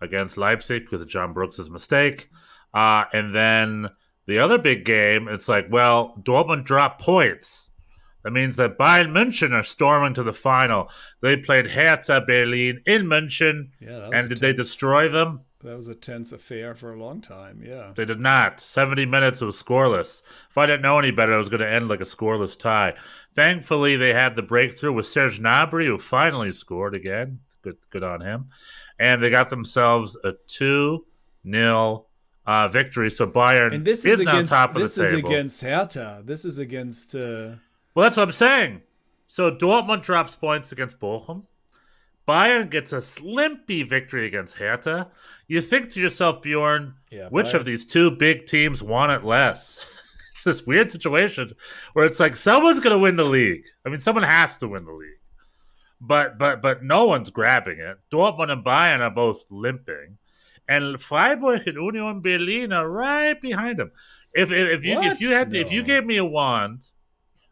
against 0.00 0.36
Leipzig 0.36 0.84
because 0.84 1.02
of 1.02 1.08
John 1.08 1.32
Brooks' 1.32 1.68
mistake. 1.68 2.30
Uh, 2.72 3.04
and 3.12 3.34
then 3.34 3.88
the 4.26 4.38
other 4.38 4.58
big 4.58 4.84
game, 4.84 5.28
it's 5.28 5.48
like, 5.48 5.66
well, 5.70 6.14
Dortmund 6.22 6.64
dropped 6.64 7.02
points. 7.02 7.70
That 8.22 8.30
means 8.30 8.56
that 8.56 8.78
Bayern 8.78 9.10
München 9.10 9.52
are 9.52 9.64
storming 9.64 10.14
to 10.14 10.22
the 10.22 10.32
final. 10.32 10.88
They 11.20 11.36
played 11.36 11.66
Hertha 11.66 12.22
Berlin 12.24 12.80
in 12.86 13.06
München. 13.06 13.70
Yeah, 13.80 14.10
and 14.12 14.28
did 14.28 14.38
they 14.38 14.52
destroy 14.52 15.08
them? 15.08 15.40
That 15.62 15.76
was 15.76 15.88
a 15.88 15.94
tense 15.94 16.32
affair 16.32 16.74
for 16.74 16.92
a 16.92 16.98
long 16.98 17.20
time. 17.20 17.62
Yeah. 17.64 17.92
They 17.94 18.04
did 18.04 18.20
not. 18.20 18.60
70 18.60 19.06
minutes, 19.06 19.40
it 19.40 19.44
was 19.46 19.62
scoreless. 19.62 20.22
If 20.50 20.58
I 20.58 20.66
didn't 20.66 20.82
know 20.82 20.98
any 20.98 21.10
better, 21.10 21.34
it 21.34 21.38
was 21.38 21.48
going 21.48 21.60
to 21.60 21.70
end 21.70 21.88
like 21.88 22.00
a 22.00 22.04
scoreless 22.04 22.58
tie. 22.58 22.94
Thankfully, 23.34 23.96
they 23.96 24.12
had 24.12 24.34
the 24.36 24.42
breakthrough 24.42 24.92
with 24.92 25.06
Serge 25.06 25.40
Gnabry, 25.40 25.86
who 25.86 25.98
finally 25.98 26.52
scored 26.52 26.94
again. 26.94 27.40
Good, 27.62 27.76
good 27.90 28.02
on 28.02 28.20
him. 28.20 28.46
And 28.98 29.22
they 29.22 29.30
got 29.30 29.50
themselves 29.50 30.16
a 30.24 30.32
2 30.48 31.04
0 31.48 32.06
uh, 32.46 32.68
victory. 32.68 33.10
So 33.10 33.26
Bayern 33.26 33.74
And 33.74 33.84
this 33.84 34.04
is, 34.04 34.18
is 34.20 34.24
now 34.26 34.32
against 34.32 34.52
top 34.52 34.74
of 34.74 34.82
this 34.82 34.96
the 34.96 35.04
is 35.04 35.10
table. 35.12 35.30
against 35.30 35.62
Hertha. 35.62 36.22
This 36.24 36.44
is 36.44 36.58
against 36.58 37.14
uh 37.14 37.54
Well, 37.94 38.04
that's 38.04 38.16
what 38.16 38.24
I'm 38.24 38.32
saying. 38.32 38.82
So 39.28 39.50
Dortmund 39.50 40.02
drops 40.02 40.34
points 40.34 40.72
against 40.72 40.98
Bochum. 40.98 41.44
Bayern 42.26 42.70
gets 42.70 42.92
a 42.92 42.98
slimpy 42.98 43.88
victory 43.88 44.26
against 44.26 44.56
Hertha. 44.56 45.10
You 45.48 45.60
think 45.60 45.90
to 45.90 46.00
yourself, 46.00 46.42
Bjorn, 46.42 46.94
Yeah, 47.10 47.28
which 47.28 47.54
of 47.54 47.64
these 47.64 47.84
two 47.84 48.12
big 48.12 48.46
teams 48.46 48.82
want 48.82 49.12
it 49.12 49.24
less? 49.24 49.84
it's 50.32 50.44
this 50.44 50.66
weird 50.66 50.90
situation 50.90 51.50
where 51.92 52.04
it's 52.04 52.20
like 52.20 52.36
someone's 52.36 52.80
going 52.80 52.94
to 52.94 52.98
win 52.98 53.16
the 53.16 53.24
league. 53.24 53.64
I 53.84 53.88
mean, 53.88 54.00
someone 54.00 54.24
has 54.24 54.56
to 54.58 54.68
win 54.68 54.84
the 54.84 54.92
league, 54.92 55.20
but 56.00 56.38
but 56.38 56.62
but 56.62 56.82
no 56.82 57.06
one's 57.06 57.30
grabbing 57.30 57.80
it. 57.80 57.98
Dortmund 58.12 58.50
and 58.50 58.64
Bayern 58.64 59.00
are 59.00 59.10
both 59.10 59.44
limping, 59.50 60.18
and 60.68 61.00
Freiburg 61.00 61.66
and 61.66 61.76
Union 61.76 62.20
Berlin 62.20 62.72
are 62.72 62.88
right 62.88 63.40
behind 63.40 63.78
them. 63.78 63.92
If 64.32 64.50
if, 64.50 64.78
if 64.78 64.84
you 64.84 65.02
if 65.02 65.20
you 65.20 65.30
had 65.30 65.50
to, 65.50 65.58
if 65.58 65.72
you 65.72 65.82
gave 65.82 66.06
me 66.06 66.16
a 66.16 66.24
wand 66.24 66.86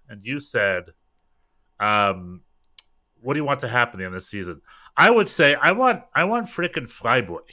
and 0.08 0.24
you 0.24 0.40
said, 0.40 0.92
um, 1.78 2.42
what 3.22 3.34
do 3.34 3.38
you 3.40 3.44
want 3.44 3.60
to 3.60 3.68
happen 3.68 4.00
in 4.00 4.12
this 4.12 4.28
season? 4.28 4.60
I 4.96 5.10
would 5.10 5.28
say 5.28 5.54
I 5.54 5.72
want 5.72 6.02
I 6.14 6.24
want 6.24 6.48
frickin' 6.48 6.88
Freiburg 6.88 7.44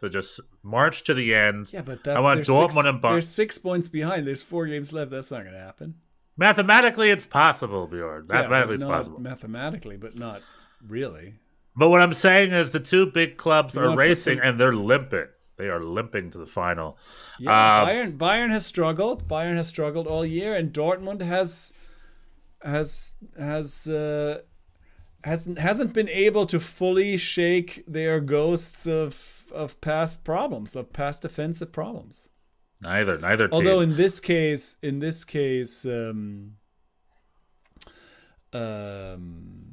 to 0.00 0.08
just 0.08 0.40
march 0.62 1.04
to 1.04 1.14
the 1.14 1.34
end. 1.34 1.72
Yeah, 1.72 1.82
but 1.82 2.04
that's 2.04 2.16
I 2.16 2.20
want 2.20 2.40
Dortmund 2.40 2.72
six, 2.72 2.76
and 2.86 3.02
Bayern. 3.02 3.10
They're 3.12 3.20
six 3.20 3.58
points 3.58 3.88
behind. 3.88 4.26
There's 4.26 4.42
four 4.42 4.66
games 4.66 4.92
left. 4.92 5.10
That's 5.10 5.30
not 5.30 5.42
going 5.42 5.54
to 5.54 5.60
happen. 5.60 5.96
Mathematically, 6.36 7.10
it's 7.10 7.26
possible, 7.26 7.86
Bjorn. 7.86 8.26
Mathematically, 8.26 8.76
but 8.78 8.82
it's 8.82 8.82
possible. 8.90 9.20
Mathematically, 9.20 9.96
but 9.98 10.18
not 10.18 10.40
really. 10.86 11.34
But 11.76 11.90
what 11.90 12.00
I'm 12.00 12.14
saying 12.14 12.52
is 12.52 12.70
the 12.70 12.80
two 12.80 13.06
big 13.06 13.36
clubs 13.36 13.74
You 13.74 13.82
are 13.82 13.96
racing 13.96 14.38
some- 14.38 14.46
and 14.46 14.58
they're 14.60 14.74
limping. 14.74 15.26
They 15.58 15.68
are 15.68 15.82
limping 15.82 16.30
to 16.30 16.38
the 16.38 16.46
final. 16.46 16.96
Yeah, 17.38 17.50
Um, 17.82 17.88
Bayern 17.88 18.16
Bayern 18.16 18.50
has 18.50 18.64
struggled. 18.64 19.28
Bayern 19.28 19.56
has 19.56 19.68
struggled 19.68 20.06
all 20.06 20.24
year, 20.24 20.54
and 20.56 20.72
Dortmund 20.72 21.20
has 21.20 21.74
has 22.62 23.16
has 23.38 23.86
uh, 23.86 24.40
hasn't 25.24 25.58
hasn't 25.58 25.92
been 25.92 26.08
able 26.08 26.46
to 26.46 26.58
fully 26.58 27.16
shake 27.16 27.84
their 27.86 28.20
ghosts 28.20 28.86
of 28.86 29.52
of 29.54 29.80
past 29.80 30.24
problems, 30.24 30.76
of 30.76 30.92
past 30.92 31.22
defensive 31.22 31.72
problems. 31.72 32.28
Neither, 32.82 33.18
neither 33.18 33.48
team. 33.48 33.54
Although 33.54 33.80
in 33.80 33.96
this 33.96 34.20
case, 34.20 34.76
in 34.82 35.00
this 35.00 35.24
case, 35.24 35.84
um, 35.84 36.56
um, 38.52 39.69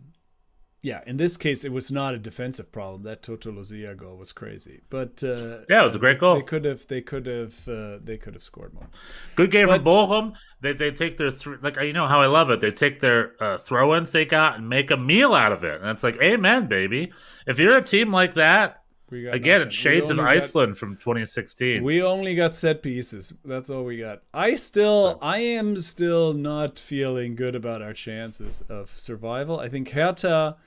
yeah, 0.84 1.02
in 1.08 1.18
this 1.18 1.38
case, 1.38 1.66
it 1.66 1.72
was 1.72 1.92
not 1.92 2.14
a 2.14 2.18
defensive 2.18 2.72
problem. 2.72 3.04
That 3.04 3.24
Toto 3.24 3.52
Losilla 3.52 3.96
goal 3.96 4.16
was 4.18 4.32
crazy, 4.32 4.82
but 4.90 5.24
uh, 5.24 5.60
yeah, 5.70 5.82
it 5.82 5.86
was 5.86 5.96
a 5.96 6.00
great 6.00 6.20
goal. 6.20 6.36
they 6.36 6.42
could 6.44 6.66
have, 6.66 6.88
they 6.88 7.02
could 7.02 7.26
have, 7.26 7.68
uh, 7.68 7.98
they 8.02 8.18
could 8.18 8.34
have 8.36 8.44
scored 8.44 8.74
more. 8.74 8.88
Good 9.36 9.52
game 9.52 9.68
But- 9.68 9.80
for 9.80 9.84
Bochum. 9.86 10.34
They 10.62 10.74
they 10.74 10.90
take 10.90 11.18
their 11.18 11.30
thr 11.30 11.56
like 11.62 11.80
you 11.82 11.94
know 11.94 12.08
how 12.08 12.20
I 12.22 12.26
love 12.26 12.50
it. 12.50 12.62
They 12.62 12.72
take 12.72 13.00
their 13.00 13.34
uh, 13.44 13.58
throw-ins 13.60 14.10
they 14.12 14.26
got 14.26 14.58
and 14.58 14.68
make 14.68 14.90
a 14.90 14.98
meal 14.98 15.36
out 15.36 15.52
of 15.52 15.64
it, 15.64 15.82
and 15.82 15.90
it's 15.92 16.02
like, 16.04 16.20
amen, 16.22 16.66
baby. 16.68 17.12
If 17.46 17.60
you're 17.60 17.78
a 17.78 17.82
team 17.84 18.12
like 18.12 18.34
that, 18.36 18.82
We 19.12 19.24
got 19.26 19.36
again, 19.36 19.60
nothing. 19.60 19.68
it's 19.68 19.76
shades 19.76 20.10
of 20.10 20.18
only 20.18 20.34
got- 20.34 20.44
Iceland 20.44 20.78
from 20.80 20.96
2016. 20.98 21.84
we 21.84 22.02
only 22.02 22.34
got 22.34 22.56
set 22.58 22.82
pieces. 22.82 23.34
That's 23.46 23.70
all 23.70 23.84
we 23.84 23.98
got. 23.98 24.24
I 24.34 24.56
still, 24.56 25.20
I 25.22 25.38
am 25.40 25.76
still 25.78 26.34
not 26.34 26.80
feeling 26.80 27.36
good 27.36 27.54
about 27.54 27.84
our 27.84 27.94
chances 27.94 28.62
of 28.68 28.90
survival. 28.90 29.60
I 29.60 29.70
think 29.70 29.90
Hertha 29.92 30.58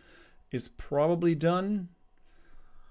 is 0.51 0.69
probably 0.69 1.35
done. 1.35 1.89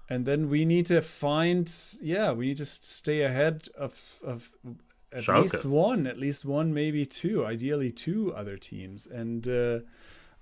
And 0.08 0.26
then 0.26 0.48
we 0.48 0.64
need 0.64 0.86
to 0.86 1.02
find, 1.02 1.72
yeah, 2.02 2.32
we 2.32 2.48
need 2.48 2.56
to 2.56 2.66
stay 2.66 3.22
ahead 3.22 3.68
of 3.78 4.18
of 4.24 4.50
at 5.12 5.24
Schalke. 5.24 5.42
least 5.42 5.64
one, 5.64 6.06
at 6.06 6.18
least 6.18 6.44
one, 6.44 6.74
maybe 6.74 7.06
two, 7.06 7.46
ideally 7.46 7.92
two 7.92 8.34
other 8.34 8.56
teams. 8.56 9.06
And 9.06 9.46
uh, 9.46 9.80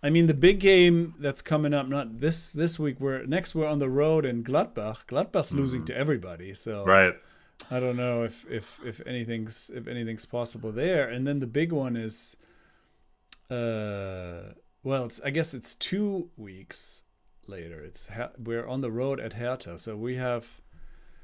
I 0.03 0.11
mean, 0.11 0.27
the 0.27 0.35
big 0.35 0.61
game 0.61 1.15
that's 1.19 1.43
coming 1.43 1.75
up, 1.75 1.89
not 1.89 2.21
this 2.21 2.53
this 2.53 2.79
week. 2.79 3.01
We're 3.01 3.27
next. 3.27 3.55
We're 3.55 3.67
on 3.67 3.79
the 3.79 3.91
road 3.91 4.25
in 4.25 4.43
Gladbach. 4.43 5.07
Gladbach's 5.07 5.55
losing 5.55 5.85
to 5.87 5.97
everybody, 5.97 6.55
so 6.55 6.85
right. 6.85 7.15
I 7.71 7.81
don't 7.81 7.97
know 7.97 8.23
if 8.23 8.47
if 8.49 8.81
if 8.87 9.07
anything's 9.07 9.71
if 9.75 9.89
anything's 9.89 10.25
possible 10.25 10.71
there. 10.71 11.09
And 11.09 11.27
then 11.27 11.41
the 11.41 11.47
big 11.47 11.73
one 11.73 11.97
is, 11.97 12.37
uh, 13.51 14.55
well, 14.83 15.05
it's 15.07 15.21
I 15.23 15.31
guess 15.31 15.53
it's 15.53 15.75
two 15.75 16.31
weeks 16.37 17.03
later. 17.49 17.81
It's 17.83 18.11
we're 18.39 18.67
on 18.67 18.81
the 18.81 18.91
road 18.91 19.21
at 19.21 19.35
Hertha, 19.35 19.79
so 19.79 19.97
we 19.97 20.17
have 20.17 20.61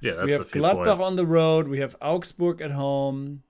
Yeah, 0.01 0.15
that's 0.15 0.27
we 0.27 0.33
have 0.33 0.51
Gladbach 0.51 0.85
points. 0.87 1.03
on 1.03 1.17
the 1.17 1.27
road. 1.27 1.69
We 1.69 1.81
have 1.81 1.97
Augsburg 2.01 2.61
at 2.61 2.71
home. 2.71 3.43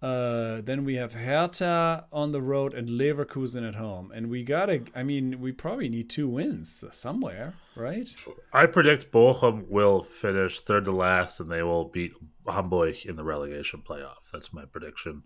Uh, 0.00 0.60
then 0.62 0.84
we 0.84 0.96
have 0.96 1.12
Hertha 1.12 2.06
on 2.12 2.32
the 2.32 2.42
road 2.42 2.74
and 2.74 2.88
Leverkusen 2.88 3.66
at 3.66 3.76
home. 3.76 4.10
And 4.12 4.28
we 4.28 4.42
gotta. 4.42 4.82
I 4.96 5.04
mean, 5.04 5.40
we 5.40 5.52
probably 5.52 5.88
need 5.88 6.10
two 6.10 6.28
wins 6.28 6.82
somewhere, 6.90 7.54
right? 7.76 8.08
I 8.52 8.66
predict 8.66 9.12
Bochum 9.12 9.68
will 9.68 10.02
finish 10.02 10.60
third 10.60 10.86
to 10.86 10.92
last, 10.92 11.38
and 11.38 11.48
they 11.48 11.62
will 11.62 11.84
beat 11.84 12.14
Hamburg 12.48 12.96
in 13.06 13.14
the 13.14 13.22
relegation 13.22 13.80
playoff. 13.88 14.16
That's 14.32 14.52
my 14.52 14.64
prediction. 14.64 15.22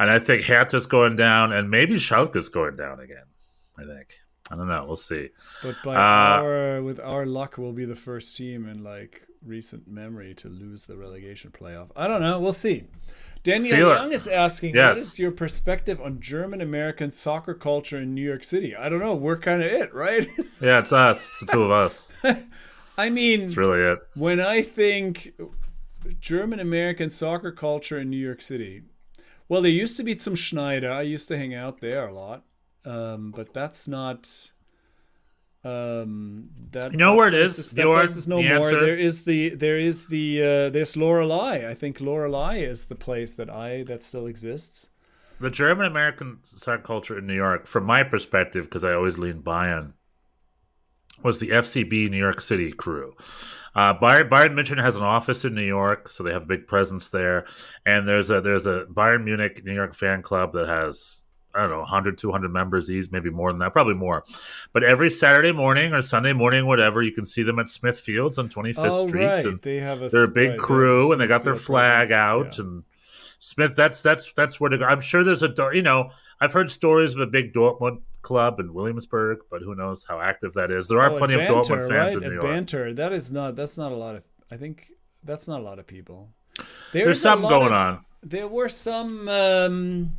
And 0.00 0.10
I 0.10 0.18
think 0.18 0.44
Hertha's 0.44 0.86
going 0.86 1.16
down, 1.16 1.52
and 1.52 1.70
maybe 1.70 1.96
Schalke's 1.96 2.48
going 2.48 2.76
down 2.76 3.00
again. 3.00 3.26
I 3.78 3.82
think. 3.84 4.14
I 4.50 4.56
don't 4.56 4.68
know. 4.68 4.84
We'll 4.86 4.96
see. 4.96 5.30
But 5.62 5.76
by 5.84 5.94
Uh, 5.96 5.98
our 6.42 6.82
with 6.82 7.00
our 7.00 7.26
luck, 7.26 7.56
we'll 7.58 7.72
be 7.72 7.84
the 7.84 7.96
first 7.96 8.36
team 8.36 8.68
in 8.68 8.84
like 8.84 9.22
recent 9.44 9.86
memory 9.88 10.34
to 10.34 10.48
lose 10.48 10.86
the 10.86 10.96
relegation 10.96 11.50
playoff. 11.50 11.90
I 11.96 12.06
don't 12.08 12.20
know. 12.20 12.38
We'll 12.40 12.52
see. 12.52 12.84
Daniel. 13.42 13.78
Young 13.78 14.10
is 14.12 14.26
asking, 14.26 14.74
Yes. 14.74 14.88
"What 14.96 14.98
is 14.98 15.18
your 15.20 15.30
perspective 15.30 16.00
on 16.00 16.20
German 16.20 16.60
American 16.60 17.12
soccer 17.12 17.54
culture 17.54 17.98
in 17.98 18.12
New 18.14 18.22
York 18.26 18.42
City?" 18.42 18.74
I 18.74 18.88
don't 18.88 18.98
know. 19.00 19.14
We're 19.14 19.38
kind 19.38 19.62
of 19.62 19.70
it, 19.70 19.94
right? 19.94 20.26
Yeah, 20.60 20.78
it's 20.80 20.92
us. 20.92 21.28
It's 21.28 21.40
the 21.40 21.46
two 21.46 21.62
of 21.62 21.70
us. 21.70 22.08
I 22.98 23.10
mean, 23.10 23.42
It's 23.42 23.56
really 23.56 23.80
it. 23.80 23.98
when 24.14 24.40
I 24.40 24.62
think 24.62 25.34
German 26.20 26.60
American 26.60 27.10
soccer 27.10 27.52
culture 27.52 27.98
in 27.98 28.10
New 28.10 28.16
York 28.16 28.40
City, 28.42 28.82
well, 29.48 29.62
there 29.62 29.70
used 29.70 29.96
to 29.98 30.02
be 30.02 30.18
Zum 30.18 30.34
Schneider. 30.34 30.90
I 30.90 31.02
used 31.02 31.28
to 31.28 31.36
hang 31.36 31.54
out 31.54 31.80
there 31.80 32.08
a 32.08 32.12
lot, 32.14 32.44
um, 32.86 33.32
but 33.36 33.52
that's 33.52 33.86
not. 33.88 34.50
Um, 35.64 36.50
that 36.70 36.92
You 36.92 36.98
know 36.98 37.16
where 37.16 37.26
it 37.26 37.34
is, 37.34 37.54
place 37.56 37.70
that 37.72 37.82
place 37.84 38.16
is 38.16 38.28
no 38.28 38.40
The 38.40 38.48
more. 38.56 38.68
answer? 38.68 38.80
There 38.80 38.96
is 38.96 39.24
the 39.24 39.48
there 39.50 39.78
is 39.80 40.06
the 40.06 40.40
uh, 40.40 40.70
there's 40.70 40.94
Loreley. 40.94 41.66
I 41.66 41.74
think 41.74 41.98
Loreley 41.98 42.60
is 42.62 42.84
the 42.84 42.94
place 42.94 43.34
that 43.34 43.50
I 43.50 43.82
that 43.84 44.04
still 44.04 44.26
exists. 44.26 44.90
The 45.40 45.50
German 45.50 45.86
American 45.86 46.38
soccer 46.44 46.82
culture 46.82 47.18
in 47.18 47.26
New 47.26 47.34
York, 47.34 47.66
from 47.66 47.84
my 47.84 48.04
perspective, 48.04 48.64
because 48.66 48.84
I 48.84 48.92
always 48.94 49.18
lean 49.18 49.42
Bayern, 49.42 49.92
was 51.22 51.40
the 51.40 51.48
FCB 51.48 52.10
New 52.10 52.16
York 52.16 52.40
City 52.40 52.70
crew. 52.72 53.14
Uh, 53.74 53.92
Bayern, 53.98 54.30
Bayern 54.30 54.54
München 54.54 54.80
has 54.80 54.96
an 54.96 55.02
office 55.02 55.44
in 55.44 55.54
New 55.54 55.62
York, 55.62 56.10
so 56.10 56.22
they 56.22 56.32
have 56.32 56.44
a 56.44 56.46
big 56.46 56.66
presence 56.66 57.10
there. 57.10 57.44
And 57.84 58.06
there's 58.08 58.30
a 58.30 58.40
there's 58.40 58.66
a 58.66 58.84
Bayern 58.86 59.24
Munich 59.24 59.62
New 59.64 59.74
York 59.74 59.94
fan 59.94 60.22
club 60.22 60.52
that 60.54 60.68
has 60.68 61.22
I 61.56 61.60
don't 61.62 61.70
know 61.70 61.78
100 61.80 62.18
200 62.18 62.48
members 62.52 62.86
these, 62.86 63.10
maybe 63.10 63.30
more 63.30 63.50
than 63.52 63.58
that, 63.60 63.72
probably 63.72 63.94
more. 63.94 64.24
But 64.72 64.84
every 64.84 65.10
Saturday 65.10 65.52
morning 65.52 65.92
or 65.92 66.02
Sunday 66.02 66.32
morning, 66.32 66.66
whatever, 66.66 67.02
you 67.02 67.12
can 67.12 67.24
see 67.26 67.42
them 67.42 67.58
at 67.58 67.68
Smith 67.68 67.98
Fields 67.98 68.38
on 68.38 68.48
25th 68.48 68.74
Oh 68.78 69.08
Street. 69.08 69.24
right, 69.24 69.44
and 69.46 69.60
they 69.62 69.76
have 69.78 70.02
a 70.02 70.08
they're 70.08 70.24
a 70.24 70.26
right, 70.26 70.34
big 70.34 70.46
they 70.48 70.52
have 70.52 70.60
crew 70.60 71.12
and 71.12 71.20
they 71.20 71.26
got 71.26 71.44
their 71.44 71.56
flag 71.56 72.08
presence, 72.08 72.12
out 72.12 72.58
yeah. 72.58 72.64
and 72.64 72.82
Smith 73.38 73.76
that's 73.76 74.02
that's 74.02 74.32
that's 74.34 74.58
where 74.60 74.70
to 74.70 74.78
go. 74.78 74.84
I'm 74.84 75.00
sure 75.00 75.22
there's 75.22 75.42
a 75.42 75.52
you 75.72 75.82
know 75.82 76.10
I've 76.40 76.52
heard 76.52 76.70
stories 76.70 77.14
of 77.14 77.20
a 77.20 77.26
big 77.26 77.52
Dortmund 77.52 78.00
club 78.22 78.58
in 78.60 78.72
Williamsburg, 78.74 79.38
but 79.50 79.62
who 79.62 79.74
knows 79.74 80.04
how 80.08 80.20
active 80.20 80.52
that 80.54 80.70
is. 80.70 80.88
There 80.88 81.00
are 81.00 81.10
Oh, 81.12 81.18
plenty 81.18 81.34
of 81.34 81.40
Banter, 81.40 81.54
Dortmund 81.76 81.88
fans 81.88 82.14
right? 82.14 82.22
in 82.22 82.28
New 82.28 82.32
York. 82.34 82.42
Banter, 82.42 82.94
that 82.94 83.12
is 83.12 83.30
not. 83.32 83.54
That's 83.54 83.78
not 83.78 83.92
a 83.92 83.94
lot 83.96 84.16
of. 84.16 84.22
I 84.50 84.56
think 84.56 84.90
that's 85.22 85.46
not 85.48 85.60
a 85.60 85.62
lot 85.62 85.78
of 85.78 85.86
people. 85.86 86.30
There's 86.92 87.18
a 87.18 87.20
something 87.20 87.48
going 87.48 87.66
of- 87.68 87.72
on. 87.72 88.04
There 88.22 88.48
were 88.48 88.68
some. 88.70 89.28
Um, 89.28 90.16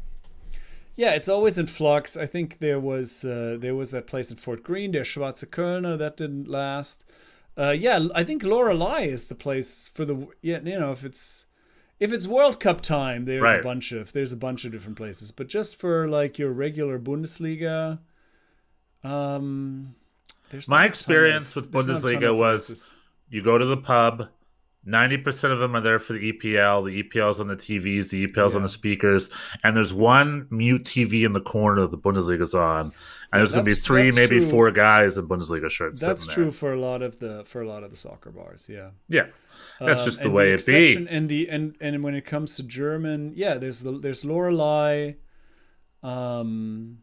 yeah, 0.98 1.14
it's 1.14 1.30
always 1.30 1.58
in 1.58 1.68
flux. 1.68 2.18
I 2.18 2.26
think 2.26 2.60
there 2.60 2.80
was 2.80 3.24
uh, 3.24 3.56
there 3.58 3.76
was 3.76 3.91
that 3.91 4.08
place 4.08 4.30
in 4.32 4.38
Fort 4.38 4.64
Greene, 4.64 4.91
der 4.91 5.04
Schwarze 5.06 5.45
Kölner, 5.45 5.98
that 5.98 6.18
didn't 6.18 6.48
last. 6.50 7.06
Uh, 7.58 7.70
yeah, 7.72 8.08
I 8.14 8.24
think 8.24 8.43
Loreley 8.43 9.08
is 9.08 9.26
the 9.26 9.36
place 9.36 9.88
for 9.88 10.04
the 10.06 10.28
yeah. 10.41 10.60
You 10.64 10.80
know, 10.80 10.91
if 10.91 11.06
it's 11.06 11.45
if 12.00 12.12
it's 12.12 12.28
World 12.28 12.60
Cup 12.60 12.82
time, 12.82 13.26
there's 13.26 13.41
a 13.60 13.64
bunch 13.64 13.91
of 13.91 14.12
there's 14.14 14.34
a 14.34 14.38
bunch 14.38 14.66
of 14.66 14.72
different 14.72 14.98
places. 14.98 15.32
But 15.32 15.48
just 15.48 15.76
for 15.78 16.08
like 16.08 16.38
your 16.38 16.52
regular 16.52 17.00
Bundesliga, 17.00 18.00
um, 19.04 19.95
there's 20.50 20.70
My 20.70 20.76
not 20.78 20.80
a 20.80 20.84
ton 20.84 20.89
experience 20.89 21.50
of- 21.50 21.56
with 21.56 21.72
there's 21.72 21.88
not 21.88 21.98
a 21.98 22.02
ton 22.02 22.22
Bundesliga 22.22 22.36
was- 22.38 22.68
places. 22.68 22.91
You 23.30 23.41
go 23.43 23.58
to 23.58 23.66
the 23.66 23.78
pub. 23.78 24.30
Ninety 24.88 25.17
percent 25.17 25.51
of 25.53 25.59
them 25.59 25.75
are 25.75 25.81
there 25.81 25.99
for 25.99 26.13
the 26.13 26.31
EPL. 26.31 26.85
The 26.85 27.03
EPL's 27.03 27.39
on 27.39 27.47
the 27.47 27.55
TVs. 27.57 28.09
The 28.09 28.25
EPL's 28.25 28.55
on 28.55 28.63
the 28.63 28.69
speakers, 28.69 29.29
and 29.63 29.75
there's 29.75 29.93
one 29.93 30.47
mute 30.49 30.83
TV 30.85 31.25
in 31.25 31.33
the 31.33 31.41
corner 31.41 31.81
that 31.81 31.91
the 31.91 31.97
Bundesliga's 31.97 32.53
on, 32.55 32.85
and 32.85 32.93
there's 33.39 33.51
going 33.51 33.65
to 33.65 33.69
be 33.69 33.75
three, 33.75 34.11
maybe 34.15 34.39
true. 34.39 34.49
four 34.49 34.71
guys 34.71 35.17
in 35.17 35.27
Bundesliga 35.27 35.69
shirts. 35.69 35.99
That's 35.99 36.25
true 36.25 36.51
for 36.51 36.71
a 36.73 36.79
lot 36.79 37.01
of 37.01 37.19
the 37.19 37.43
for 37.43 37.61
a 37.61 37.67
lot 37.67 37.83
of 37.83 37.91
the 37.91 37.97
soccer 37.97 38.31
bars. 38.31 38.67
Yeah. 38.71 38.91
Yeah, 39.09 39.25
that's 39.79 39.99
Um, 39.99 40.05
just 40.05 40.19
the 40.19 40.25
and 40.27 40.33
way 40.33 40.53
it 40.53 40.65
be. 40.65 41.05
And 41.09 41.27
the 41.27 41.49
and 41.49 41.75
and 41.81 42.01
when 42.01 42.15
it 42.15 42.25
comes 42.25 42.55
to 42.55 42.63
German, 42.63 43.33
yeah, 43.35 43.55
there's 43.55 43.83
the 43.83 43.91
there's 43.91 44.23
Loreley, 44.23 45.15
um, 46.01 46.99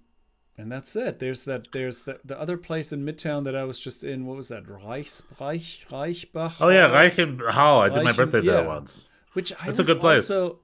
and 0.56 0.70
that's 0.70 0.94
it. 0.96 1.18
There's 1.18 1.44
that 1.46 1.72
there's 1.72 2.02
the 2.02 2.20
the 2.24 2.38
other 2.38 2.56
place 2.56 2.92
in 2.92 3.04
Midtown 3.04 3.44
that 3.44 3.56
I 3.56 3.64
was 3.64 3.78
just 3.78 4.04
in. 4.04 4.26
What 4.26 4.36
was 4.36 4.48
that? 4.48 4.64
Reichs 4.64 5.22
Reich 5.40 5.86
Reichbach. 5.90 6.56
Oh 6.60 6.68
yeah, 6.68 6.88
Reichenhall. 6.88 7.80
I 7.80 7.88
did 7.88 8.04
my 8.04 8.12
birthday 8.12 8.40
there 8.40 8.64
once. 8.64 9.08
Which 9.32 9.52
I 9.60 9.66
That's 9.66 9.80
a 9.80 9.84
good 9.84 10.00
place. 10.00 10.30
Also, 10.30 10.60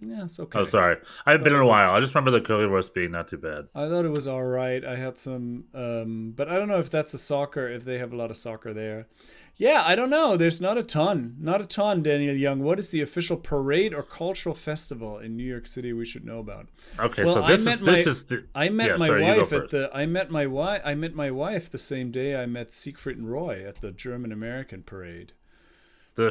yeah, 0.00 0.24
it's 0.24 0.38
okay. 0.40 0.60
Oh, 0.60 0.64
sorry. 0.64 0.96
I 1.26 1.32
haven't 1.32 1.44
been 1.44 1.54
in 1.54 1.60
a 1.60 1.66
while. 1.66 1.92
was- 1.92 1.98
I 1.98 2.00
just 2.00 2.14
remember 2.14 2.30
the 2.30 2.40
currywurst 2.40 2.94
being 2.94 3.10
not 3.10 3.28
too 3.28 3.36
bad. 3.36 3.66
I 3.74 3.88
thought 3.88 4.04
it 4.04 4.10
was 4.12 4.28
all 4.28 4.44
right. 4.44 4.84
I 4.84 4.96
had 4.96 5.18
some, 5.18 5.64
um, 5.74 6.32
but 6.36 6.48
I 6.48 6.54
don't 6.56 6.68
know 6.68 6.78
if 6.78 6.88
that's 6.88 7.12
a 7.14 7.18
soccer. 7.18 7.68
If 7.68 7.84
they 7.84 7.98
have 7.98 8.12
a 8.12 8.16
lot 8.16 8.30
of 8.30 8.36
soccer 8.36 8.72
there, 8.72 9.08
Yeah, 9.60 9.82
I 9.84 9.96
don't 9.96 10.08
know. 10.08 10.36
There's 10.36 10.60
not 10.60 10.78
a 10.78 10.84
ton. 10.84 11.34
Not 11.40 11.60
a 11.60 11.66
ton, 11.66 12.04
Daniel 12.04 12.36
Young. 12.36 12.60
What 12.62 12.78
is 12.78 12.90
the 12.90 13.00
official 13.02 13.36
parade 13.36 13.92
or 13.92 14.04
cultural 14.04 14.54
festival 14.54 15.18
in 15.18 15.36
New 15.36 15.42
York 15.42 15.66
City 15.66 15.92
we 15.92 16.04
should 16.06 16.24
know 16.24 16.38
about? 16.38 16.68
Okay, 16.98 17.24
Well, 17.24 17.34
so 17.34 17.42
I 17.42 17.50
this 17.56 17.64
met 17.64 17.74
is 17.74 17.80
this 17.80 18.06
my- 18.06 18.10
is 18.12 18.24
the. 18.26 18.44
I 18.54 18.68
met 18.68 18.86
yeah, 18.90 18.96
my 18.98 19.06
sorry, 19.08 19.22
wife 19.22 19.52
at 19.52 19.70
the 19.70 19.90
I 19.92 20.06
met 20.06 20.30
my 20.30 20.46
wife 20.46 20.80
I 20.84 20.94
met 20.94 21.14
my 21.14 21.32
wife 21.32 21.68
the 21.70 21.76
same 21.78 22.12
day 22.12 22.36
I 22.40 22.46
met 22.46 22.72
Siegfried 22.72 23.16
and 23.18 23.28
Roy 23.28 23.64
at 23.66 23.80
the 23.80 23.90
German 23.90 24.30
American 24.30 24.84
parade. 24.84 25.32
The 26.14 26.30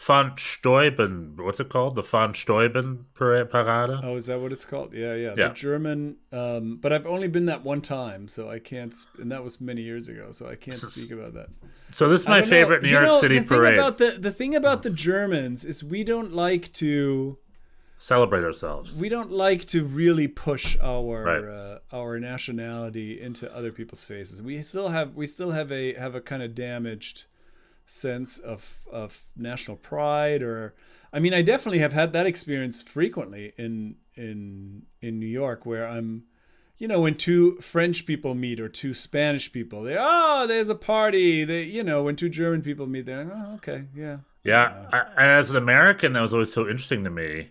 von, 0.00 0.32
Steuben, 0.38 1.36
what's 1.36 1.60
it 1.60 1.68
called? 1.68 1.94
The 1.94 2.02
von 2.02 2.32
Steuben 2.34 3.06
Parade? 3.14 4.00
Oh, 4.02 4.16
is 4.16 4.26
that 4.26 4.40
what 4.40 4.52
it's 4.52 4.64
called? 4.64 4.92
Yeah, 4.94 5.14
yeah. 5.14 5.34
Yeah. 5.36 5.48
The 5.48 5.54
German 5.54 6.16
um 6.32 6.78
but 6.80 6.92
I've 6.92 7.06
only 7.06 7.28
been 7.28 7.46
that 7.46 7.62
one 7.64 7.80
time, 7.82 8.26
so 8.28 8.48
I 8.50 8.58
can't 8.58 8.94
and 9.18 9.30
that 9.32 9.44
was 9.44 9.60
many 9.60 9.82
years 9.82 10.08
ago, 10.08 10.30
so 10.30 10.48
I 10.48 10.54
can't 10.56 10.76
speak 10.76 11.10
about 11.10 11.34
that. 11.34 11.48
So 11.90 12.08
this 12.08 12.20
is 12.20 12.28
my 12.28 12.40
don't 12.40 12.48
know. 12.48 12.56
favorite 12.56 12.82
New 12.82 12.88
You 12.88 12.94
York 12.94 13.06
know, 13.06 13.20
City 13.20 13.38
the 13.40 13.44
parade. 13.46 13.74
Thing 13.74 13.78
about 13.78 13.98
the, 13.98 14.10
the 14.18 14.30
thing 14.30 14.54
about 14.54 14.82
the 14.82 14.90
Germans 14.90 15.64
is 15.64 15.84
we 15.84 16.04
don't 16.04 16.32
like 16.32 16.72
to 16.74 17.36
Celebrate 17.98 18.44
ourselves. 18.44 18.96
we 18.96 19.10
don't 19.10 19.30
like 19.30 19.66
to 19.66 19.84
really 19.84 20.26
push 20.26 20.78
our 20.80 21.22
Right. 21.22 21.44
uh, 21.44 21.78
our 21.92 22.18
nationality 22.18 23.20
into 23.20 23.54
other 23.54 23.70
people's 23.72 24.04
faces. 24.04 24.40
We 24.40 24.62
still 24.62 24.88
have 24.88 25.14
we 25.14 25.26
still 25.26 25.50
have 25.50 25.70
a 25.70 25.92
have 25.94 26.14
a 26.14 26.20
kind 26.22 26.42
of 26.42 26.54
damaged 26.54 27.24
sense 27.86 28.38
of 28.38 28.78
of 28.92 29.22
national 29.36 29.76
pride 29.76 30.42
or 30.42 30.74
I 31.12 31.18
mean 31.20 31.34
I 31.34 31.42
definitely 31.42 31.80
have 31.80 31.92
had 31.92 32.12
that 32.12 32.26
experience 32.26 32.82
frequently 32.82 33.52
in 33.56 33.96
in 34.14 34.82
in 35.00 35.18
New 35.18 35.26
York 35.26 35.66
where 35.66 35.86
I'm 35.88 36.24
you 36.78 36.88
know 36.88 37.00
when 37.00 37.16
two 37.16 37.56
French 37.56 38.06
people 38.06 38.34
meet 38.34 38.60
or 38.60 38.68
two 38.68 38.94
Spanish 38.94 39.52
people 39.52 39.82
they 39.82 39.96
oh 39.98 40.46
there's 40.46 40.68
a 40.68 40.74
party 40.74 41.44
they 41.44 41.62
you 41.62 41.82
know 41.82 42.02
when 42.04 42.16
two 42.16 42.28
German 42.28 42.62
people 42.62 42.86
meet 42.86 43.06
they're 43.06 43.24
like, 43.24 43.34
oh 43.34 43.54
okay 43.54 43.84
yeah 43.94 44.18
Yeah, 44.42 44.72
I, 44.92 45.04
as 45.16 45.50
an 45.50 45.56
American, 45.56 46.14
that 46.14 46.22
was 46.22 46.32
always 46.32 46.52
so 46.52 46.62
interesting 46.62 47.04
to 47.04 47.10
me 47.10 47.50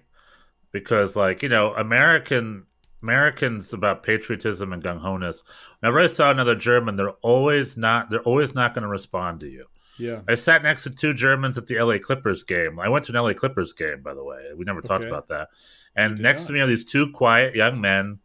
because, 0.71 1.15
like, 1.15 1.43
you 1.43 1.49
know, 1.49 1.73
American 1.75 2.65
Americans 3.03 3.71
about 3.73 4.03
patriotism 4.03 4.73
and 4.73 4.83
gung 4.83 4.99
ho 4.99 5.15
ness. 5.17 5.43
Whenever 5.79 5.99
I 5.99 6.07
saw 6.07 6.31
another 6.31 6.55
German, 6.55 6.95
they're 6.95 7.11
always 7.21 7.77
not 7.77 8.09
they're 8.09 8.21
always 8.21 8.55
not 8.55 8.73
going 8.73 8.83
to 8.83 8.89
respond 8.89 9.39
to 9.41 9.49
you. 9.49 9.65
Yeah 9.99 10.21
I 10.27 10.35
sat 10.35 10.63
next 10.63 10.83
to 10.83 10.89
two 10.89 11.13
Germans 11.13 11.57
at 11.57 11.67
the 11.67 11.79
LA 11.79 11.97
Clippers 11.99 12.43
game. 12.43 12.79
I 12.79 12.89
went 12.89 13.05
to 13.05 13.11
an 13.11 13.21
LA 13.23 13.33
Clippers 13.33 13.73
game, 13.73 14.01
by 14.01 14.13
the 14.13 14.23
way. 14.23 14.49
We 14.55 14.65
never 14.65 14.81
talked 14.81 15.03
Okay. 15.03 15.09
about 15.09 15.27
that. 15.27 15.49
And 15.95 16.19
next 16.19 16.43
not. 16.43 16.47
to 16.47 16.53
me 16.53 16.59
are 16.61 16.67
these 16.67 16.85
two 16.85 17.11
quiet 17.11 17.55
young 17.55 17.79
men, 17.81 18.19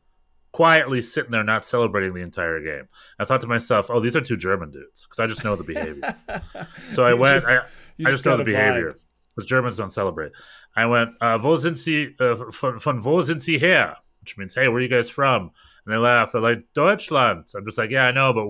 quietly 0.53 1.03
sitting 1.03 1.33
there, 1.33 1.43
not 1.43 1.65
celebrating 1.65 2.15
the 2.15 2.21
entire 2.23 2.61
game. 2.61 2.89
I 3.19 3.25
thought 3.25 3.41
to 3.41 3.47
myself, 3.49 3.91
"Oh, 3.91 4.01
these 4.01 4.15
are 4.17 4.21
two 4.21 4.37
German 4.37 4.71
dudes," 4.71 5.05
because 5.05 5.19
I 5.19 5.27
just 5.27 5.43
know 5.45 5.57
the 5.57 5.65
behavior. 5.65 6.15
so 6.91 7.05
I 7.05 7.11
You 7.15 7.17
went. 7.19 7.41
just- 7.41 7.49
I, 7.51 7.57
I 7.57 7.61
just 8.01 8.11
just 8.13 8.27
know 8.27 8.37
the 8.37 8.45
behavior 8.45 8.95
because 9.35 9.49
Germans 9.49 9.77
don't 9.77 9.91
celebrate. 9.91 10.33
I 10.77 10.87
went, 10.87 11.11
uh, 11.21 11.39
"Wo 11.43 11.57
sind 11.57 11.77
Sie? 11.77 12.15
Uh, 12.21 12.51
von, 12.53 12.79
von 12.79 13.03
wo 13.03 13.21
sind 13.23 13.41
Sie 13.43 13.59
her?" 13.59 13.97
Which 14.21 14.37
means, 14.39 14.55
"Hey, 14.55 14.69
where 14.69 14.79
are 14.79 14.81
you 14.81 14.89
guys 14.89 15.11
from?" 15.11 15.51
And 15.87 15.93
they 15.95 15.99
laugh. 15.99 16.33
They're 16.33 16.41
like, 16.41 16.65
"Deutschland." 16.75 17.47
I'm 17.57 17.65
just 17.67 17.79
like, 17.79 17.91
"Yeah, 17.91 18.07
I 18.07 18.13
know, 18.13 18.33
but 18.33 18.47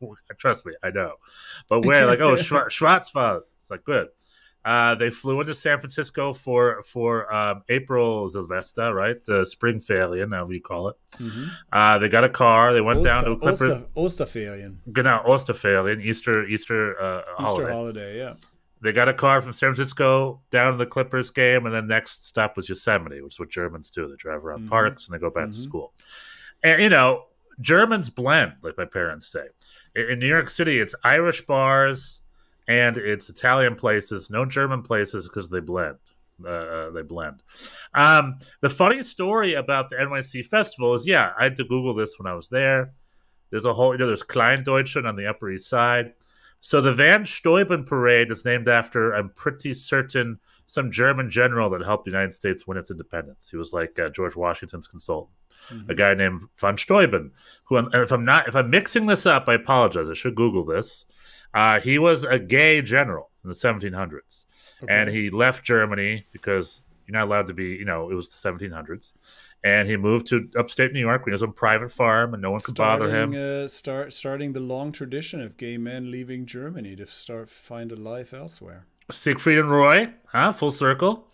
trust 0.38 0.66
me, 0.66 0.72
I 0.82 0.90
know." 0.90 1.12
But 1.68 1.84
where? 1.86 2.06
Like, 2.06 2.20
oh, 2.20 2.34
Schwa- 2.36 2.66
Schwarzwald. 2.76 3.42
It's 3.58 3.70
like 3.70 3.84
good. 3.84 4.08
Uh, 4.64 4.94
they 4.96 5.08
flew 5.08 5.40
into 5.40 5.54
San 5.54 5.78
Francisco 5.78 6.32
for 6.32 6.82
for 6.82 7.32
um, 7.32 7.62
April 7.68 8.28
Sylvester, 8.28 8.92
right? 8.92 9.16
The 9.24 9.46
spring 9.46 9.78
Ferien, 9.80 10.32
however 10.32 10.52
you 10.52 10.60
call 10.60 10.88
it. 10.88 10.96
Uh, 11.72 11.98
they 11.98 12.08
got 12.08 12.24
a 12.24 12.28
car. 12.28 12.72
They 12.74 12.80
went 12.80 13.02
down 13.04 13.24
to 13.24 13.30
Mm-hmm. 13.36 13.48
Oster, 13.48 13.66
Clipper. 13.66 13.86
Oster, 13.96 14.24
Osterferien 14.26 14.76
Genau, 14.92 15.22
Osterferien, 15.26 16.02
Easter 16.04 16.44
Easter 16.46 17.00
uh, 17.00 17.20
Easter 17.20 17.34
holiday. 17.44 17.72
holiday 17.72 18.16
yeah 18.18 18.34
They 18.82 18.92
got 18.92 19.08
a 19.08 19.14
car 19.14 19.40
from 19.40 19.52
San 19.52 19.72
Francisco 19.74 20.42
down 20.50 20.72
to 20.72 20.78
the 20.78 20.86
Clippers 20.86 21.30
game, 21.30 21.64
and 21.64 21.74
then 21.74 21.86
next 21.86 22.26
stop 22.26 22.56
was 22.56 22.68
Yosemite, 22.68 23.22
which 23.22 23.34
is 23.34 23.38
what 23.38 23.48
Germans 23.50 23.90
do. 23.90 24.08
They 24.08 24.16
drive 24.16 24.44
around 24.44 24.66
Mhm. 24.66 24.70
parks 24.70 25.06
and 25.06 25.14
they 25.14 25.18
go 25.20 25.30
back 25.30 25.50
to 25.50 25.56
Mhm. 25.56 25.62
school. 25.62 25.94
And 26.64 26.82
you 26.82 26.88
know, 26.90 27.26
Germans 27.60 28.10
blend, 28.10 28.52
like 28.62 28.76
my 28.76 28.84
parents 28.84 29.28
say. 29.28 29.46
In, 29.94 30.18
New 30.18 30.26
York 30.26 30.50
City, 30.50 30.78
it's 30.78 30.94
Irish 31.04 31.44
bars 31.46 32.20
and 32.68 32.96
it's 32.96 33.28
Italian 33.28 33.74
places, 33.74 34.30
no 34.30 34.44
German 34.44 34.82
places 34.82 35.26
because 35.26 35.48
they 35.48 35.60
blend. 35.60 35.96
Uh, 36.46 36.90
they 36.90 37.02
blend. 37.02 37.42
Um, 37.94 38.38
the 38.60 38.70
funny 38.70 39.02
story 39.02 39.54
about 39.54 39.90
the 39.90 39.96
NYC 39.96 40.46
festival 40.46 40.94
is, 40.94 41.04
yeah, 41.04 41.32
I 41.36 41.44
had 41.44 41.56
to 41.56 41.64
Google 41.64 41.94
this 41.94 42.16
when 42.16 42.30
I 42.30 42.34
was 42.34 42.48
there. 42.48 42.92
There's 43.50 43.64
a 43.64 43.72
whole, 43.72 43.92
you 43.92 43.98
know, 43.98 44.06
there's 44.06 44.22
Kleindeutschland 44.22 45.08
on 45.08 45.16
the 45.16 45.26
Upper 45.26 45.50
East 45.50 45.68
Side. 45.68 46.12
So 46.60 46.80
the 46.80 46.92
Van 46.92 47.24
Steuben 47.24 47.84
Parade 47.84 48.30
is 48.30 48.44
named 48.44 48.68
after, 48.68 49.12
I'm 49.12 49.30
pretty 49.30 49.74
certain, 49.74 50.38
some 50.66 50.90
German 50.90 51.30
general 51.30 51.70
that 51.70 51.82
helped 51.82 52.04
the 52.04 52.10
United 52.10 52.34
States 52.34 52.66
win 52.66 52.76
its 52.78 52.90
independence. 52.90 53.48
He 53.48 53.56
was 53.56 53.72
like 53.72 53.98
uh, 53.98 54.10
George 54.10 54.36
Washington's 54.36 54.86
consultant, 54.86 55.36
a 55.88 55.94
guy 55.94 56.14
named 56.14 56.42
Van 56.58 56.76
Steuben. 56.76 57.30
Who, 57.64 57.76
and 57.76 57.94
if 57.94 58.12
I'm 58.12 58.24
not, 58.24 58.48
if 58.48 58.56
I'm 58.56 58.70
mixing 58.70 59.06
this 59.06 59.24
up, 59.24 59.48
I 59.48 59.54
apologize. 59.54 60.10
I 60.10 60.14
should 60.14 60.34
Google 60.34 60.64
this. 60.64 61.06
Uh, 61.54 61.80
he 61.80 61.98
was 61.98 62.24
a 62.24 62.38
gay 62.38 62.82
general 62.82 63.30
in 63.44 63.48
the 63.48 63.54
1700s, 63.54 64.44
and 64.88 65.08
he 65.08 65.30
left 65.30 65.64
Germany 65.64 66.26
because 66.32 66.82
you're 67.08 67.18
not 67.18 67.26
allowed 67.26 67.46
to 67.46 67.54
be. 67.54 67.68
You 67.68 67.86
know, 67.86 68.10
it 68.10 68.14
was 68.14 68.28
the 68.28 68.52
1700s, 68.52 69.14
and 69.64 69.88
he 69.88 69.96
moved 69.96 70.26
to 70.28 70.48
upstate 70.58 70.92
New 70.92 71.00
York. 71.00 71.22
He 71.24 71.30
was 71.30 71.42
on 71.42 71.48
a 71.48 71.52
private 71.52 71.90
farm, 71.90 72.34
and 72.34 72.42
no 72.42 72.50
one 72.50 72.60
could 72.60 72.76
bother 72.76 73.08
him. 73.08 73.32
starting, 73.32 73.64
uh, 73.64 73.68
start 73.68 74.12
starting 74.12 74.52
the 74.52 74.60
long 74.60 74.92
tradition 74.92 75.40
of 75.40 75.56
gay 75.56 75.78
men 75.78 76.10
leaving 76.10 76.44
Germany 76.44 76.94
to 76.96 77.06
start 77.06 77.48
find 77.48 77.90
a 77.90 77.96
life 77.96 78.34
elsewhere. 78.34 78.86
Siegfried 79.10 79.58
and 79.58 79.70
Roy, 79.70 80.12
huh? 80.26 80.52
Full 80.52 80.70
circle. 80.70 81.26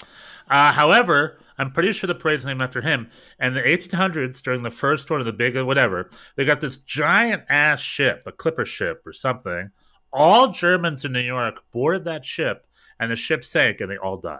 Uh, 0.48 0.72
however, 0.72 1.38
I'm 1.58 1.72
pretty 1.72 1.92
sure 1.92 2.06
the 2.06 2.14
parade's 2.14 2.44
named 2.44 2.62
after 2.62 2.80
him. 2.80 3.10
And 3.40 3.56
the 3.56 3.62
1800s, 3.62 4.42
during 4.42 4.62
the 4.62 4.70
first 4.70 5.10
one 5.10 5.18
of 5.18 5.26
the 5.26 5.32
big 5.32 5.56
whatever, 5.60 6.08
they 6.36 6.44
got 6.44 6.60
this 6.60 6.76
giant 6.76 7.42
ass 7.48 7.80
ship, 7.80 8.22
a 8.26 8.32
clipper 8.32 8.64
ship 8.64 9.02
or 9.04 9.12
something. 9.12 9.70
All 10.12 10.52
Germans 10.52 11.04
in 11.04 11.12
New 11.12 11.20
York 11.20 11.64
boarded 11.72 12.04
that 12.04 12.24
ship, 12.24 12.68
and 13.00 13.10
the 13.10 13.16
ship 13.16 13.44
sank, 13.44 13.80
and 13.80 13.90
they 13.90 13.96
all 13.96 14.18
died. 14.18 14.38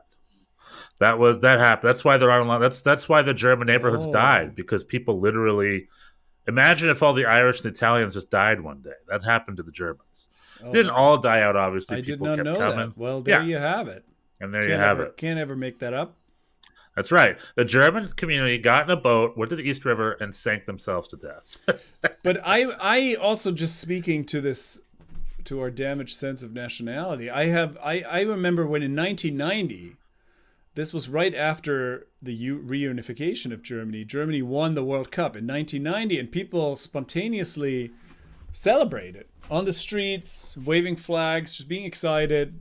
That 0.99 1.19
was 1.19 1.41
that 1.43 1.59
happened. 1.59 1.89
That's 1.89 2.05
why 2.05 2.17
there 2.17 2.31
aren't 2.31 2.47
a 2.47 2.49
lot. 2.49 2.59
That's 2.61 2.83
that's 2.83 3.09
why 3.09 3.23
the 3.23 3.35
German 3.35 3.67
neighborhoods 3.67 4.07
Oh. 4.09 4.13
died 4.13 4.55
because 4.55 4.85
people 4.85 5.21
literally. 5.21 5.89
Imagine 6.47 6.91
if 6.91 7.03
all 7.03 7.15
the 7.15 7.25
Irish 7.25 7.65
and 7.65 7.75
Italians 7.75 8.13
just 8.13 8.29
died 8.29 8.61
one 8.61 8.83
day. 8.83 8.91
That 9.09 9.25
happened 9.25 9.57
to 9.57 9.63
the 9.63 9.73
Germans. 9.73 10.29
Oh, 10.63 10.67
They 10.67 10.73
didn't 10.81 10.91
oh. 10.93 10.95
all 10.97 11.17
die 11.19 11.41
out, 11.41 11.57
obviously. 11.57 11.97
I 11.97 12.01
did 12.01 12.07
People 12.07 12.27
not 12.27 12.37
kept 12.37 12.45
know 12.45 12.57
coming. 12.59 12.89
that. 12.91 12.99
Well, 12.99 13.23
there 13.23 13.41
Yeah. 13.41 13.47
you 13.47 13.57
have 13.57 13.89
it. 13.89 14.05
And 14.41 14.53
there 14.53 14.61
Can't 14.61 14.73
you 14.73 14.79
have 14.79 15.01
ever, 15.01 15.05
it. 15.07 15.17
Can't 15.17 15.39
ever 15.41 15.57
make 15.57 15.79
that 15.79 15.95
up. 15.95 16.17
That's 16.97 17.11
right. 17.11 17.39
The 17.57 17.65
German 17.65 18.09
community 18.09 18.59
got 18.59 18.85
in 18.85 18.91
a 18.91 18.97
boat, 19.01 19.39
went 19.39 19.49
to 19.51 19.57
the 19.57 19.63
East 19.63 19.87
River, 19.87 20.13
and 20.21 20.35
sank 20.35 20.67
themselves 20.67 21.09
to 21.09 21.17
death. 21.17 21.57
But 22.23 22.41
I, 22.45 22.65
I 22.81 23.15
also 23.15 23.51
just 23.51 23.81
speaking 23.81 24.25
to 24.27 24.43
this, 24.43 24.83
to 25.45 25.61
our 25.61 25.71
damaged 25.71 26.15
sense 26.17 26.43
of 26.43 26.53
nationality. 26.53 27.31
I 27.31 27.47
have, 27.47 27.79
I, 27.83 28.03
I 28.03 28.21
remember 28.21 28.67
when 28.67 28.83
in 28.83 28.95
1990, 28.95 29.97
this 30.75 30.93
was 30.93 31.09
right 31.09 31.35
after 31.35 32.09
the 32.21 32.35
U- 32.35 32.59
reunification 32.59 33.53
of 33.53 33.63
Germany. 33.63 34.05
Germany 34.05 34.43
won 34.43 34.75
the 34.75 34.85
World 34.85 35.11
Cup 35.11 35.37
in 35.37 35.47
1990, 35.47 36.19
and 36.19 36.33
people 36.33 36.77
spontaneously 36.77 37.93
celebrated 38.53 39.27
on 39.51 39.65
the 39.65 39.73
streets, 39.73 40.57
waving 40.57 40.97
flags, 40.97 41.57
just 41.57 41.69
being 41.69 41.85
excited. 41.85 42.59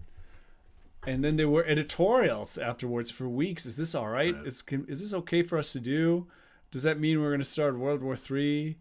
And 1.05 1.23
then 1.23 1.37
there 1.37 1.49
were 1.49 1.65
editorials 1.65 2.57
afterwards 2.57 3.11
for 3.11 3.27
weeks. 3.27 3.65
Is 3.65 3.77
this 3.77 3.95
all 3.95 4.07
right? 4.07 4.35
Is 4.45 4.61
can, 4.61 4.85
is 4.87 4.99
this 4.99 5.13
okay 5.13 5.43
for 5.43 5.57
us 5.57 5.73
to 5.73 5.79
do? 5.79 6.27
Does 6.71 6.83
that 6.83 6.99
mean 6.99 7.21
we're 7.21 7.29
going 7.29 7.39
to 7.39 7.45
start 7.45 7.77
World 7.77 8.01
War 8.01 8.15
Three? 8.15 8.77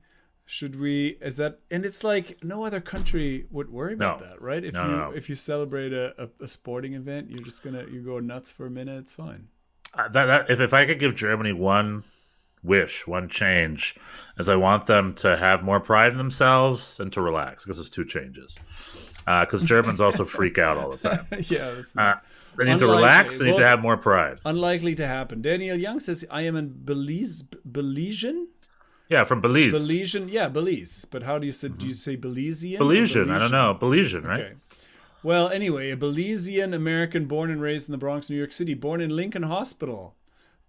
Should 0.53 0.79
we? 0.79 1.17
Is 1.23 1.39
that? 1.39 1.61
And 1.71 1.87
it's 1.87 2.05
like 2.05 2.45
no 2.45 2.67
other 2.67 2.79
country 2.79 3.47
would 3.51 3.71
worry 3.71 3.95
about 3.95 4.21
No. 4.21 4.27
that, 4.27 4.43
right? 4.43 4.63
If 4.63 4.75
No, 4.75 4.85
you 4.85 4.91
no, 4.97 5.11
if 5.13 5.31
you 5.31 5.35
celebrate 5.35 5.95
a, 5.95 6.13
a, 6.25 6.45
a 6.45 6.47
sporting 6.47 6.93
event, 6.93 7.31
you're 7.31 7.43
just 7.43 7.63
gonna 7.65 7.87
you 7.91 8.03
go 8.03 8.21
nuts 8.21 8.53
for 8.53 8.67
a 8.67 8.71
minute. 8.71 8.99
It's 8.99 9.15
fine. 9.15 9.49
Uh, 9.95 10.09
that, 10.09 10.27
that, 10.27 10.51
if, 10.51 10.61
if 10.61 10.75
I 10.75 10.85
could 10.85 10.99
give 10.99 11.15
Germany 11.17 11.55
one 11.55 12.03
wish, 12.63 13.07
one 13.07 13.31
change, 13.31 13.97
is 14.39 14.51
I 14.51 14.57
want 14.57 14.85
them 14.85 15.15
to 15.15 15.39
have 15.39 15.63
more 15.63 15.81
pride 15.81 16.13
in 16.13 16.19
themselves 16.19 17.01
and 17.01 17.11
to 17.15 17.23
relax, 17.23 17.65
because 17.65 17.79
there's 17.79 17.89
two 17.89 18.05
changes. 18.05 18.59
Because 19.25 19.63
Germans 19.63 20.03
also 20.03 20.27
freak 20.27 20.59
out 20.59 20.77
all 20.77 20.91
the 20.91 20.99
time. 20.99 21.27
yeah, 21.49 21.71
that's 21.71 21.97
Uh, 21.97 22.17
they 22.59 22.65
need 22.67 22.79
to 22.81 22.87
relax, 22.87 23.39
they 23.39 23.47
need 23.47 23.57
to 23.57 23.67
have 23.67 23.81
more 23.81 23.97
pride. 23.97 24.39
unlikely 24.45 24.95
to 24.97 25.07
happen. 25.07 25.41
Daniel 25.41 25.77
Young 25.79 25.99
says 25.99 26.27
I 26.31 26.43
am 26.43 26.57
in 26.57 26.69
Belize, 26.85 27.43
Belizean, 27.43 28.49
Yeah, 29.13 29.25
from 29.25 29.43
Belize. 29.43 29.75
Belizean. 29.75 30.33
Yeah, 30.33 30.49
Belize. 30.49 31.05
But 31.05 31.23
how 31.25 31.39
do 31.39 31.45
you 31.45 31.53
say? 31.53 31.69
Do 31.69 31.87
you 31.87 31.93
say 31.93 32.17
Belizean? 32.17 32.79
Belizean, 32.79 33.31
I 33.31 33.39
don't 33.39 33.51
know. 33.51 33.77
Belizean, 33.79 34.25
right? 34.25 34.41
Okay. 34.41 34.55
Well, 35.23 35.51
anyway, 35.51 35.91
a 35.91 35.97
Belizean 35.99 36.75
American 36.75 37.27
born 37.27 37.51
and 37.51 37.61
raised 37.61 37.89
in 37.89 37.93
the 37.93 37.99
Bronx, 37.99 38.31
New 38.31 38.37
York 38.37 38.53
City, 38.53 38.73
born 38.73 39.03
in 39.03 39.15
Lincoln 39.15 39.43
Hospital. 39.43 40.17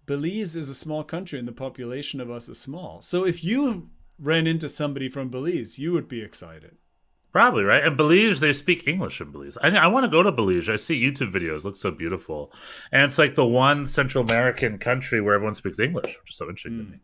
Belize 0.05 0.57
is 0.57 0.69
a 0.69 0.75
small 0.75 1.05
country 1.05 1.39
and 1.39 1.47
the 1.47 1.53
population 1.53 2.19
of 2.19 2.29
us 2.29 2.49
is 2.49 2.59
small. 2.59 3.01
So 3.01 3.25
if 3.25 3.45
you 3.45 3.89
ran 4.19 4.45
into 4.45 4.67
somebody 4.67 5.07
from 5.07 5.29
Belize, 5.29 5.79
you 5.79 5.93
would 5.93 6.09
be 6.09 6.21
excited. 6.21 6.75
Probably 7.31 7.63
right. 7.63 7.83
And 7.83 7.95
Belize, 7.95 8.41
they 8.41 8.51
speak 8.51 8.87
English 8.87 9.21
in 9.21 9.31
Belize. 9.31 9.57
I, 9.63 9.69
I 9.69 9.87
want 9.87 10.03
to 10.03 10.11
go 10.11 10.21
to 10.21 10.31
Belize. 10.31 10.69
I 10.69 10.75
see 10.75 11.01
YouTube 11.01 11.33
videos; 11.33 11.59
it 11.59 11.65
looks 11.65 11.79
so 11.79 11.91
beautiful, 11.91 12.51
and 12.91 13.03
it's 13.03 13.17
like 13.17 13.35
the 13.35 13.45
one 13.45 13.87
Central 13.87 14.23
American 14.23 14.77
country 14.77 15.19
where 15.21 15.33
everyone 15.33 15.55
speaks 15.55 15.79
English, 15.79 16.15
which 16.21 16.29
is 16.29 16.35
so 16.35 16.47
interesting 16.47 16.77
to 16.77 16.83
hmm. 16.83 16.91
me. 16.91 16.99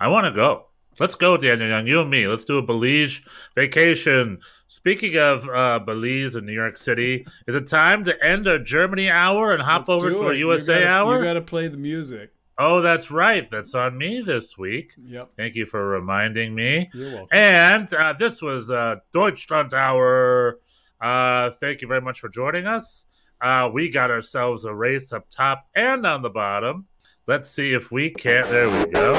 I 0.00 0.08
want 0.08 0.26
to 0.26 0.32
go. 0.32 0.66
Let's 1.00 1.16
go, 1.16 1.36
Daniel 1.36 1.68
Young. 1.68 1.86
You 1.88 2.00
and 2.02 2.10
me. 2.10 2.26
Let's 2.28 2.44
do 2.44 2.58
a 2.58 2.62
Belize 2.62 3.20
vacation. 3.56 4.38
Speaking 4.68 5.16
of 5.18 5.48
uh, 5.48 5.80
Belize 5.80 6.36
and 6.36 6.46
New 6.46 6.52
York 6.52 6.76
City, 6.76 7.26
is 7.48 7.54
it 7.56 7.66
time 7.68 8.04
to 8.04 8.24
end 8.24 8.46
our 8.46 8.58
Germany 8.58 9.10
hour 9.10 9.52
and 9.52 9.62
hop 9.62 9.88
Let's 9.88 9.90
over 10.04 10.10
to 10.10 10.22
our 10.26 10.32
it. 10.32 10.38
You 10.38 10.50
USA 10.50 10.74
gotta- 10.80 10.86
hour? 10.88 11.18
You 11.18 11.24
got 11.24 11.34
to 11.34 11.42
play 11.42 11.66
the 11.68 11.76
music. 11.76 12.30
Oh, 12.56 12.80
that's 12.80 13.10
right. 13.10 13.50
That's 13.50 13.74
on 13.74 13.98
me 13.98 14.20
this 14.20 14.56
week. 14.56 14.92
Yep. 15.04 15.30
Thank 15.36 15.56
you 15.56 15.66
for 15.66 15.88
reminding 15.88 16.54
me. 16.54 16.88
You're 16.94 17.08
welcome. 17.10 17.28
And 17.32 17.92
uh, 17.92 18.12
this 18.16 18.40
was 18.40 18.70
uh, 18.70 18.96
Deutschland 19.12 19.74
Hour. 19.74 20.60
Uh, 21.00 21.50
thank 21.60 21.82
you 21.82 21.88
very 21.88 22.00
much 22.00 22.20
for 22.20 22.28
joining 22.28 22.66
us. 22.68 23.06
Uh, 23.40 23.68
we 23.72 23.90
got 23.90 24.12
ourselves 24.12 24.64
a 24.64 24.72
race 24.72 25.12
up 25.12 25.28
top 25.30 25.66
and 25.74 26.06
on 26.06 26.22
the 26.22 26.30
bottom. 26.30 26.86
Let's 27.26 27.50
see 27.50 27.72
if 27.72 27.90
we 27.90 28.10
can't. 28.10 28.48
There 28.48 28.68
we 28.70 28.92
go. 28.92 29.14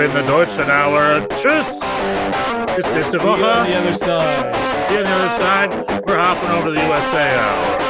Been 0.00 0.14
the 0.14 0.22
Deutschland 0.22 0.70
Hour. 0.70 1.28
Tschüss. 1.36 1.78
Bis 2.74 2.86
nächste 2.86 3.18
See 3.18 3.28
you 3.28 3.44
on 3.44 3.66
the 3.66 3.76
other 3.76 3.92
side. 3.92 4.56
See 4.88 4.94
you 4.94 5.00
on 5.00 5.04
the 5.04 5.10
other 5.10 5.28
side. 5.36 6.02
We're 6.06 6.18
hopping 6.18 6.48
over 6.52 6.68
to 6.68 6.74
the 6.74 6.86
USA 6.86 7.38
Hour. 7.38 7.89